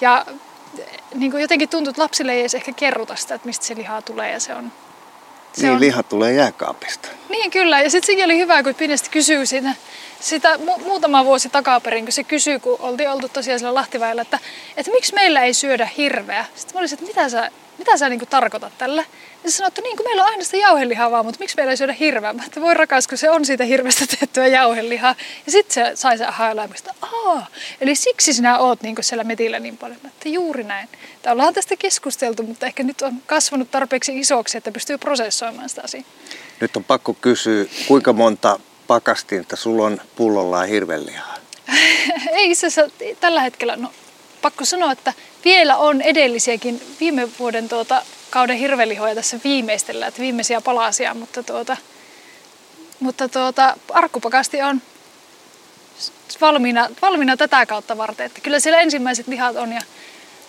ja 0.00 0.26
niin 1.14 1.30
kuin 1.30 1.40
jotenkin 1.40 1.68
tuntuu, 1.68 1.90
että 1.90 2.02
lapsille 2.02 2.32
ei 2.32 2.40
edes 2.40 2.54
ehkä 2.54 2.72
kerrota 2.72 3.16
sitä, 3.16 3.34
että 3.34 3.46
mistä 3.46 3.66
se 3.66 3.76
lihaa 3.76 4.02
tulee 4.02 4.32
ja 4.32 4.40
se 4.40 4.54
on 4.54 4.72
se 5.52 5.62
niin, 5.62 5.72
on... 5.72 5.80
liha 5.80 6.02
tulee 6.02 6.32
jääkaapista. 6.32 7.08
Niin, 7.28 7.50
kyllä. 7.50 7.80
Ja 7.80 7.90
sitten 7.90 8.06
sekin 8.06 8.24
oli 8.24 8.38
hyvä, 8.38 8.62
kun 8.62 8.74
Pinesti 8.74 9.10
kysyy 9.10 9.46
sitä, 9.46 9.74
sitä 10.20 10.54
mu- 10.54 10.82
muutama 10.82 11.24
vuosi 11.24 11.48
takaperin, 11.48 12.04
kun 12.04 12.12
se 12.12 12.24
kysyy, 12.24 12.58
kun 12.58 12.76
oltiin 12.80 13.10
oltu 13.10 13.28
tosiaan 13.28 13.58
siellä 13.58 13.74
Lahtiväillä, 13.74 14.22
että, 14.22 14.38
että 14.76 14.92
miksi 14.92 15.14
meillä 15.14 15.42
ei 15.42 15.54
syödä 15.54 15.88
hirveä. 15.96 16.44
Sitten 16.54 16.74
mä 16.74 16.80
olisin, 16.80 16.98
että 16.98 17.08
mitä 17.08 17.28
sä, 17.28 17.50
mitä 17.78 17.96
sä 17.96 18.08
niin 18.08 18.20
tarkoitat 18.30 18.78
tällä? 18.78 19.04
Ja 19.44 19.50
se 19.50 19.56
sanoi, 19.56 19.68
että 19.68 19.80
niin 19.80 19.96
kuin 19.96 20.06
meillä 20.06 20.24
on 20.24 20.30
aina 20.30 20.44
sitä 20.44 20.56
jauhelihaa 20.56 21.10
vaan, 21.10 21.24
mutta 21.24 21.38
miksi 21.40 21.56
meillä 21.56 21.70
ei 21.70 21.76
syödä 21.76 21.92
hirveä? 21.92 22.32
Mä 22.32 22.44
että 22.46 22.60
voi 22.60 22.74
rakas, 22.74 23.08
kun 23.08 23.18
se 23.18 23.30
on 23.30 23.44
siitä 23.44 23.64
hirveästä 23.64 24.04
tehtyä 24.20 24.46
jauhelihaa. 24.46 25.14
Ja 25.46 25.52
sitten 25.52 25.74
se 25.74 25.96
sai 25.96 26.18
se 26.18 26.24
aha 26.24 26.52
aa, 27.02 27.46
eli 27.80 27.94
siksi 27.94 28.32
sinä 28.32 28.58
oot 28.58 28.82
niin 28.82 28.96
siellä 29.00 29.24
metillä 29.24 29.58
niin 29.58 29.76
paljon. 29.76 29.98
Mä 30.02 30.08
että 30.08 30.28
juuri 30.28 30.64
näin. 30.64 30.88
Tää 31.22 31.32
ollaan 31.32 31.54
tästä 31.54 31.76
keskusteltu, 31.76 32.42
mutta 32.42 32.66
ehkä 32.66 32.82
nyt 32.82 33.02
on 33.02 33.14
kasvanut 33.26 33.70
tarpeeksi 33.70 34.18
isoksi, 34.18 34.58
että 34.58 34.72
pystyy 34.72 34.98
prosessoimaan 34.98 35.68
sitä 35.68 35.82
asiaa. 35.84 36.04
Nyt 36.60 36.76
on 36.76 36.84
pakko 36.84 37.14
kysyä, 37.14 37.64
kuinka 37.88 38.12
monta 38.12 38.60
pakastinta 38.86 39.56
sulla 39.56 39.86
on 39.86 40.00
pullollaan 40.16 40.68
hirvelihaa? 40.68 41.34
ei 42.32 42.50
itse 42.50 42.66
asiassa 42.66 42.94
tällä 43.20 43.40
hetkellä, 43.40 43.76
no 43.76 43.92
pakko 44.42 44.64
sanoa, 44.64 44.92
että 44.92 45.12
vielä 45.44 45.76
on 45.76 46.02
edellisiäkin 46.02 46.82
viime 47.00 47.28
vuoden 47.38 47.68
tuota, 47.68 48.02
kauden 48.30 48.56
hirvelihoja 48.56 49.14
tässä 49.14 49.40
viimeistellä, 49.44 50.06
että 50.06 50.20
viimeisiä 50.20 50.60
palasia, 50.60 51.14
mutta, 51.14 51.42
tuota, 51.42 51.76
mutta 53.00 53.28
tuota, 53.28 53.76
arkkupakasti 53.92 54.62
on 54.62 54.82
valmiina, 56.40 56.88
valmiina 57.02 57.36
tätä 57.36 57.66
kautta 57.66 57.98
varten. 57.98 58.26
Että 58.26 58.40
kyllä 58.40 58.60
siellä 58.60 58.80
ensimmäiset 58.80 59.28
lihat 59.28 59.56
on 59.56 59.72
ja 59.72 59.80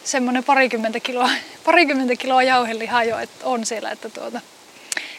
semmoinen 0.04 0.44
parikymmentä 0.44 1.00
kiloa, 1.00 1.30
parikymmentä 1.66 2.16
kiloa 2.16 2.44
jauhelihaa 2.44 3.04
jo 3.04 3.20
että 3.20 3.46
on 3.46 3.66
siellä. 3.66 3.92
Että 3.92 4.10
tuota, 4.10 4.42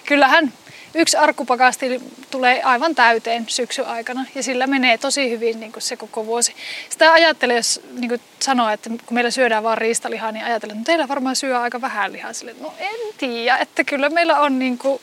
kyllähän 0.07 0.53
yksi 0.95 1.16
arkkupakasti 1.16 2.03
tulee 2.30 2.62
aivan 2.62 2.95
täyteen 2.95 3.45
syksyn 3.49 3.86
aikana 3.86 4.26
ja 4.34 4.43
sillä 4.43 4.66
menee 4.66 4.99
tosi 4.99 5.30
hyvin 5.30 5.61
niin 5.61 5.72
kuin 5.72 5.82
se 5.82 5.97
koko 5.97 6.26
vuosi. 6.26 6.55
Sitä 6.88 7.12
ajattelee, 7.12 7.57
jos 7.57 7.80
niin 7.93 8.09
kuin 8.09 8.20
sanoo, 8.41 8.68
että 8.68 8.91
kun 8.91 9.14
meillä 9.14 9.30
syödään 9.30 9.62
vaan 9.62 9.78
riistalihaa, 9.78 10.32
niin 10.32 10.45
ajattelee, 10.45 10.72
että 10.72 10.80
no 10.80 10.84
teillä 10.84 11.09
varmaan 11.09 11.36
syö 11.36 11.61
aika 11.61 11.80
vähän 11.80 12.12
lihaa. 12.12 12.32
Sille, 12.32 12.55
no 12.61 12.74
en 12.78 13.14
tiedä, 13.18 13.57
että 13.57 13.84
kyllä 13.84 14.09
meillä 14.09 14.41
on 14.41 14.59
niin 14.59 14.78
kuin, 14.78 15.01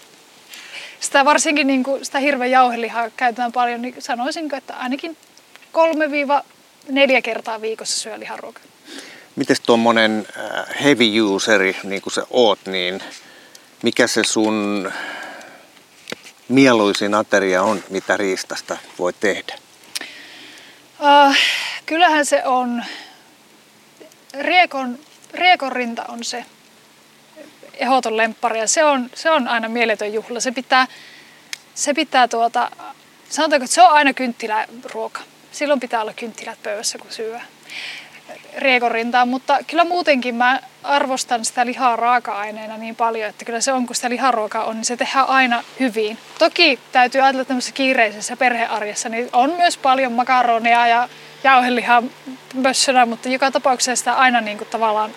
sitä 0.99 1.25
varsinkin 1.25 1.67
niin 1.67 1.83
kuin, 1.83 2.05
sitä 2.05 2.19
hirveän 2.19 2.51
jauhelihaa 2.51 3.09
käytetään 3.17 3.51
paljon, 3.51 3.81
niin 3.81 3.95
sanoisinko, 3.99 4.55
että 4.55 4.75
ainakin 4.75 5.17
kolme 5.71 6.11
viiva 6.11 6.43
neljä 6.89 7.21
kertaa 7.21 7.61
viikossa 7.61 7.99
syö 7.99 8.19
liharuokaa. 8.19 8.63
Miten 9.35 9.55
tuommoinen 9.65 10.27
äh, 10.37 10.83
heavy 10.83 11.21
useri, 11.21 11.77
niin 11.83 12.01
kuin 12.01 12.13
sä 12.13 12.25
oot, 12.29 12.59
niin 12.65 13.01
mikä 13.83 14.07
se 14.07 14.23
sun 14.23 14.91
mieluisin 16.49 17.13
ateria 17.13 17.63
on, 17.63 17.83
mitä 17.89 18.17
riistasta 18.17 18.77
voi 18.99 19.13
tehdä? 19.13 19.55
Uh, 20.99 21.35
kyllähän 21.85 22.25
se 22.25 22.45
on, 22.45 22.83
riekon, 24.39 24.99
riekon 25.33 25.71
rinta 25.71 26.05
on 26.07 26.23
se 26.23 26.45
ehdoton 27.73 28.17
lemppari 28.17 28.59
ja 28.59 28.67
se 28.67 28.83
on, 28.85 29.09
se 29.15 29.31
on 29.31 29.47
aina 29.47 29.69
mieletön 29.69 30.13
juhla. 30.13 30.39
Se 30.39 30.51
pitää, 30.51 30.87
se 31.75 31.93
pitää 31.93 32.27
tuota, 32.27 32.71
sanotaanko, 33.29 33.63
että 33.63 33.75
se 33.75 33.81
on 33.81 33.91
aina 33.91 34.13
kynttiläruoka. 34.13 35.21
Silloin 35.51 35.79
pitää 35.79 36.01
olla 36.01 36.13
kynttilät 36.13 36.63
pöydässä, 36.63 36.97
kun 36.97 37.11
syö 37.11 37.39
riekorintaan, 38.57 39.27
mutta 39.27 39.57
kyllä 39.67 39.83
muutenkin 39.83 40.35
mä 40.35 40.59
arvostan 40.83 41.45
sitä 41.45 41.65
lihaa 41.65 41.95
raaka-aineena 41.95 42.77
niin 42.77 42.95
paljon, 42.95 43.29
että 43.29 43.45
kyllä 43.45 43.61
se 43.61 43.73
on, 43.73 43.85
kun 43.85 43.95
sitä 43.95 44.09
liharuokaa 44.09 44.63
on, 44.63 44.75
niin 44.75 44.85
se 44.85 44.97
tehdään 44.97 45.27
aina 45.27 45.63
hyvin. 45.79 46.17
Toki 46.39 46.79
täytyy 46.91 47.21
ajatella 47.21 47.45
tämmöisessä 47.45 47.73
kiireisessä 47.73 48.37
perhearjessa, 48.37 49.09
niin 49.09 49.29
on 49.33 49.53
myös 49.57 49.77
paljon 49.77 50.11
makaronia 50.11 50.87
ja 50.87 51.09
jauhelihaa 51.43 52.03
pössönä, 52.63 53.05
mutta 53.05 53.29
joka 53.29 53.51
tapauksessa 53.51 53.95
sitä 53.95 54.13
aina 54.13 54.41
niin 54.41 54.57
kuin 54.57 54.67
tavallaan 54.67 55.11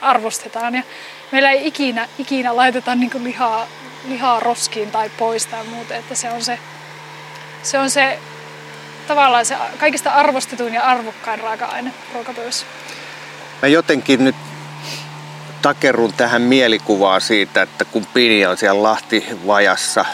arvostetaan. 0.00 0.74
Ja 0.74 0.82
meillä 1.32 1.50
ei 1.50 1.66
ikinä, 1.66 2.08
ikinä 2.18 2.56
laiteta 2.56 2.94
niin 2.94 3.10
kuin 3.10 3.24
lihaa, 3.24 3.66
lihaa 4.08 4.40
roskiin 4.40 4.90
tai 4.90 5.10
pois 5.18 5.46
tai 5.46 5.64
muuta, 5.64 5.94
että 5.94 6.14
se 6.14 6.30
on 6.30 6.42
se, 6.42 6.58
se, 7.62 7.78
on 7.78 7.90
se 7.90 8.18
tavallaan 9.06 9.46
se 9.46 9.56
kaikista 9.78 10.10
arvostetuin 10.10 10.74
ja 10.74 10.82
arvokkain 10.82 11.40
raaka-aine 11.40 11.92
ruokapöydässä. 12.14 12.66
Mä 13.64 13.68
jotenkin 13.68 14.24
nyt 14.24 14.36
takerun 15.62 16.12
tähän 16.12 16.42
mielikuvaan 16.42 17.20
siitä, 17.20 17.62
että 17.62 17.84
kun 17.84 18.06
Pini 18.14 18.46
on 18.46 18.56
siellä 18.56 18.82
Lahtivajassa, 18.82 20.04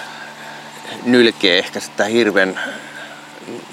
nylkee 1.02 1.58
ehkä 1.58 1.80
sitä 1.80 2.04
hirven 2.04 2.60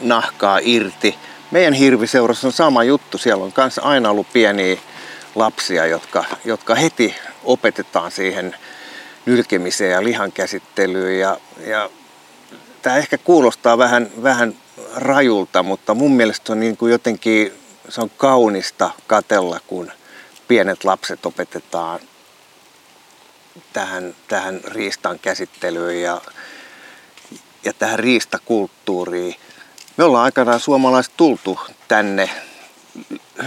nahkaa 0.02 0.60
irti. 0.62 1.16
Meidän 1.52 1.74
hirviseurassa 1.74 2.48
on 2.48 2.54
sama 2.54 2.84
juttu. 2.84 3.18
Siellä 3.18 3.44
on 3.44 3.52
kanssa 3.52 3.82
aina 3.82 4.10
ollut 4.10 4.34
pieniä 4.34 4.78
lapsia, 5.36 5.86
jotka, 5.86 6.26
jotka 6.45 6.76
heti 6.76 7.16
opetetaan 7.44 8.12
siihen 8.12 8.56
nylkemiseen 9.26 9.91
ja 9.91 10.04
lihan 10.04 10.32
käsittelyyn. 10.32 11.20
Ja, 11.20 11.38
ja 11.68 11.90
tämä 12.82 12.98
ehkä 12.98 13.18
kuulostaa 13.18 13.78
vähän, 13.78 14.10
vähän 14.24 14.56
rajulta, 14.95 15.64
mutta 15.64 15.94
mun 15.94 16.12
mielestä 16.12 16.54
on 16.54 16.60
niin 16.60 16.78
kuin 16.78 16.91
jotenkin 16.91 17.66
se 17.89 18.01
on 18.01 18.09
kaunista 18.18 18.89
katella, 19.07 19.59
kun 19.68 19.91
pienet 20.47 20.84
lapset 20.84 21.26
opetetaan 21.26 21.99
tähän, 23.73 24.15
tähän 24.27 24.61
riistan 24.65 25.19
käsittelyyn 25.19 26.01
ja, 26.01 26.22
ja 27.64 27.73
tähän 27.73 27.99
riistakulttuuriin. 27.99 29.35
Me 29.97 30.03
ollaan 30.03 30.23
aikanaan 30.23 30.59
suomalaiset 30.59 31.14
tultu 31.18 31.59
tänne 31.88 32.30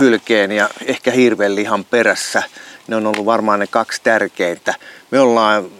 hylkeen 0.00 0.52
ja 0.52 0.70
ehkä 0.86 1.10
hirvenlihan 1.10 1.84
perässä. 1.84 2.42
Ne 2.88 2.96
on 2.96 3.06
ollut 3.06 3.26
varmaan 3.26 3.60
ne 3.60 3.66
kaksi 3.66 4.00
tärkeintä. 4.04 4.74
Me 5.10 5.20
ollaan 5.20 5.70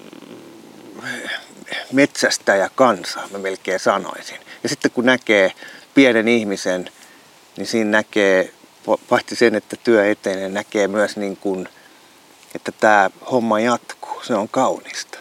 metsästäjä 1.93 2.71
kansa, 2.75 3.21
mä 3.31 3.39
melkein 3.39 3.81
sanoisin. 3.81 4.39
Ja 4.63 4.69
sitten 4.69 4.91
kun 4.91 5.07
näkee 5.07 5.53
pienen 5.95 6.29
ihmisen, 6.29 6.91
niin 7.57 7.67
siinä 7.67 7.91
näkee, 7.91 8.53
paitsi 9.09 9.37
sen, 9.37 9.55
että 9.55 9.77
työ 9.77 10.11
etenee, 10.11 10.49
näkee 10.49 10.89
myös 10.89 11.17
niin 11.17 11.37
kuin, 11.37 11.69
että 12.55 12.73
tämä 12.73 13.11
homma 13.31 13.61
jatkuu. 13.61 14.23
Se 14.23 14.35
on 14.35 14.49
kaunista. 14.49 15.19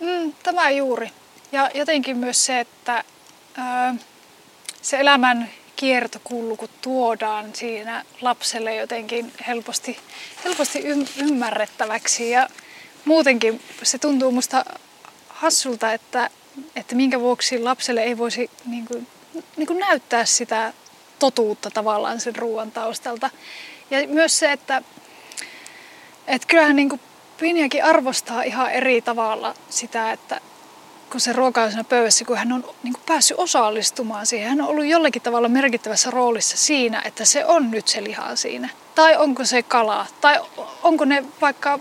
Mm, 0.00 0.32
tämä 0.42 0.70
juuri. 0.70 1.10
Ja 1.52 1.70
jotenkin 1.74 2.16
myös 2.16 2.46
se, 2.46 2.60
että 2.60 3.04
ö, 3.58 3.94
se 4.82 5.00
elämän 5.00 5.50
kiertokulku 5.76 6.68
tuodaan 6.82 7.54
siinä 7.54 8.04
lapselle 8.20 8.74
jotenkin 8.74 9.32
helposti, 9.46 9.98
helposti 10.44 10.82
ymmärrettäväksi. 11.16 12.30
Ja 12.30 12.48
muutenkin 13.04 13.62
se 13.82 13.98
tuntuu 13.98 14.32
musta 14.32 14.64
hassulta, 15.28 15.92
että, 15.92 16.30
että 16.76 16.94
minkä 16.94 17.20
vuoksi 17.20 17.58
lapselle 17.58 18.02
ei 18.02 18.18
voisi 18.18 18.50
niin 18.66 18.86
kuin, 18.86 19.06
niin 19.56 19.66
kuin 19.66 19.78
näyttää 19.78 20.24
sitä 20.24 20.72
totuutta 21.20 21.70
tavallaan 21.70 22.20
sen 22.20 22.36
ruoan 22.36 22.70
taustalta. 22.70 23.30
Ja 23.90 24.08
myös 24.08 24.38
se, 24.38 24.52
että, 24.52 24.82
että 26.26 26.48
kyllähän 26.48 26.76
niin 26.76 26.88
kuin 26.88 27.00
Pinjakin 27.40 27.84
arvostaa 27.84 28.42
ihan 28.42 28.70
eri 28.70 29.02
tavalla 29.02 29.54
sitä, 29.70 30.12
että 30.12 30.40
kun 31.10 31.20
se 31.20 31.32
ruoka 31.32 31.62
on 31.62 31.70
siinä 31.70 31.84
pöydässä, 31.84 32.24
kun 32.24 32.36
hän 32.36 32.52
on 32.52 32.64
niin 32.82 32.92
kuin 32.92 33.02
päässyt 33.06 33.38
osallistumaan 33.38 34.26
siihen. 34.26 34.48
Hän 34.48 34.60
on 34.60 34.68
ollut 34.68 34.84
jollakin 34.84 35.22
tavalla 35.22 35.48
merkittävässä 35.48 36.10
roolissa 36.10 36.56
siinä, 36.56 37.02
että 37.04 37.24
se 37.24 37.44
on 37.44 37.70
nyt 37.70 37.88
se 37.88 38.04
liha 38.04 38.36
siinä. 38.36 38.68
Tai 38.94 39.16
onko 39.16 39.44
se 39.44 39.62
kala, 39.62 40.06
tai 40.20 40.40
onko 40.82 41.04
ne 41.04 41.24
vaikka 41.40 41.78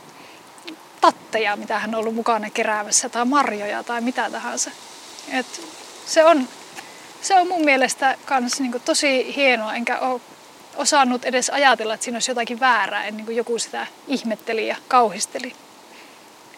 tatteja, 1.01 1.55
mitä 1.55 1.79
hän 1.79 1.95
on 1.95 1.99
ollut 1.99 2.15
mukana 2.15 2.49
keräämässä, 2.49 3.09
tai 3.09 3.25
marjoja 3.25 3.83
tai 3.83 4.01
mitä 4.01 4.29
tahansa. 4.29 4.71
Et 5.31 5.61
se, 6.05 6.25
on, 6.25 6.47
se 7.21 7.35
on 7.35 7.47
mun 7.47 7.65
mielestä 7.65 8.17
kans 8.25 8.59
niin 8.59 8.81
tosi 8.85 9.35
hienoa, 9.35 9.73
enkä 9.73 9.99
ole 9.99 10.21
osannut 10.75 11.25
edes 11.25 11.49
ajatella, 11.49 11.93
että 11.93 12.03
siinä 12.03 12.15
olisi 12.15 12.31
jotakin 12.31 12.59
väärää 12.59 13.05
ennen 13.05 13.25
kuin 13.25 13.37
joku 13.37 13.59
sitä 13.59 13.87
ihmetteli 14.07 14.67
ja 14.67 14.75
kauhisteli. 14.87 15.53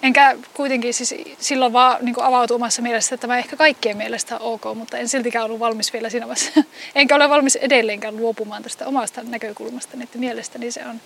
Enkä 0.04 0.38
kuitenkin 0.54 0.94
siis 0.94 1.16
silloin 1.40 1.74
vaan 1.74 2.06
niin 2.06 2.22
avautui 2.22 2.56
omassa 2.56 2.82
mielessä, 2.82 3.16
että 3.16 3.22
tämä 3.22 3.38
ehkä 3.38 3.56
kaikkien 3.56 3.98
mielestä 3.98 4.38
on 4.38 4.54
ok, 4.54 4.78
mutta 4.78 4.98
en 4.98 5.10
siltikään 5.10 5.46
ollut 5.46 5.60
valmis 5.60 5.94
vielä 5.94 6.10
siinä 6.10 6.28
vaiheessa. 6.28 6.64
Enkä 6.96 7.16
ole 7.16 7.30
valmis 7.30 7.56
edelleenkään 7.56 8.18
luopumaan 8.18 8.64
tästä 8.64 8.88
omasta 8.88 9.24
näkökulmasta, 9.24 9.98
että 10.04 10.18
mielestäni 10.18 10.72
se 10.72 10.86
on 10.86 11.02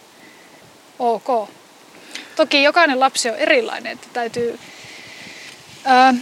ok. 0.99 1.49
Toki 2.35 2.63
jokainen 2.63 2.99
lapsi 2.99 3.29
on 3.29 3.35
erilainen, 3.35 3.91
että 3.91 4.07
täytyy... 4.13 4.59
Ää, 5.85 6.13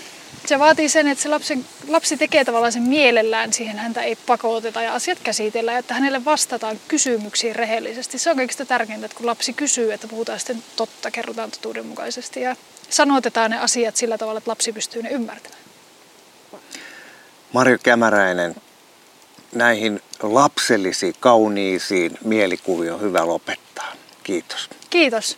se 0.45 0.59
vaatii 0.59 0.89
sen, 0.89 1.07
että 1.07 1.21
se 1.21 1.29
lapsen, 1.29 1.65
lapsi 1.87 2.17
tekee 2.17 2.45
tavallaan 2.45 2.71
sen 2.71 2.83
mielellään, 2.83 3.53
siihen 3.53 3.77
häntä 3.77 4.01
ei 4.01 4.15
pakoteta 4.15 4.81
ja 4.81 4.93
asiat 4.93 5.19
käsitellään, 5.23 5.79
että 5.79 5.93
hänelle 5.93 6.25
vastataan 6.25 6.79
kysymyksiin 6.87 7.55
rehellisesti. 7.55 8.17
Se 8.17 8.29
on 8.29 8.35
kaikista 8.35 8.65
tärkeintä, 8.65 9.05
että 9.05 9.17
kun 9.17 9.25
lapsi 9.25 9.53
kysyy, 9.53 9.93
että 9.93 10.07
puhutaan 10.07 10.39
sitten 10.39 10.63
totta, 10.75 11.11
kerrotaan 11.11 11.51
totuudenmukaisesti 11.51 12.41
ja 12.41 12.55
sanotetaan 12.89 13.51
ne 13.51 13.59
asiat 13.59 13.95
sillä 13.95 14.17
tavalla, 14.17 14.37
että 14.37 14.51
lapsi 14.51 14.73
pystyy 14.73 15.03
ne 15.03 15.09
ymmärtämään. 15.09 15.63
Marjo 17.53 17.77
Kämäräinen, 17.83 18.55
näihin 19.55 20.01
lapsellisiin, 20.23 21.15
kauniisiin 21.19 22.17
mielikuviin 22.23 22.93
on 22.93 23.01
hyvä 23.01 23.27
lopettaa. 23.27 23.91
Kiitos. 24.23 24.69
Kiitos. 24.89 25.37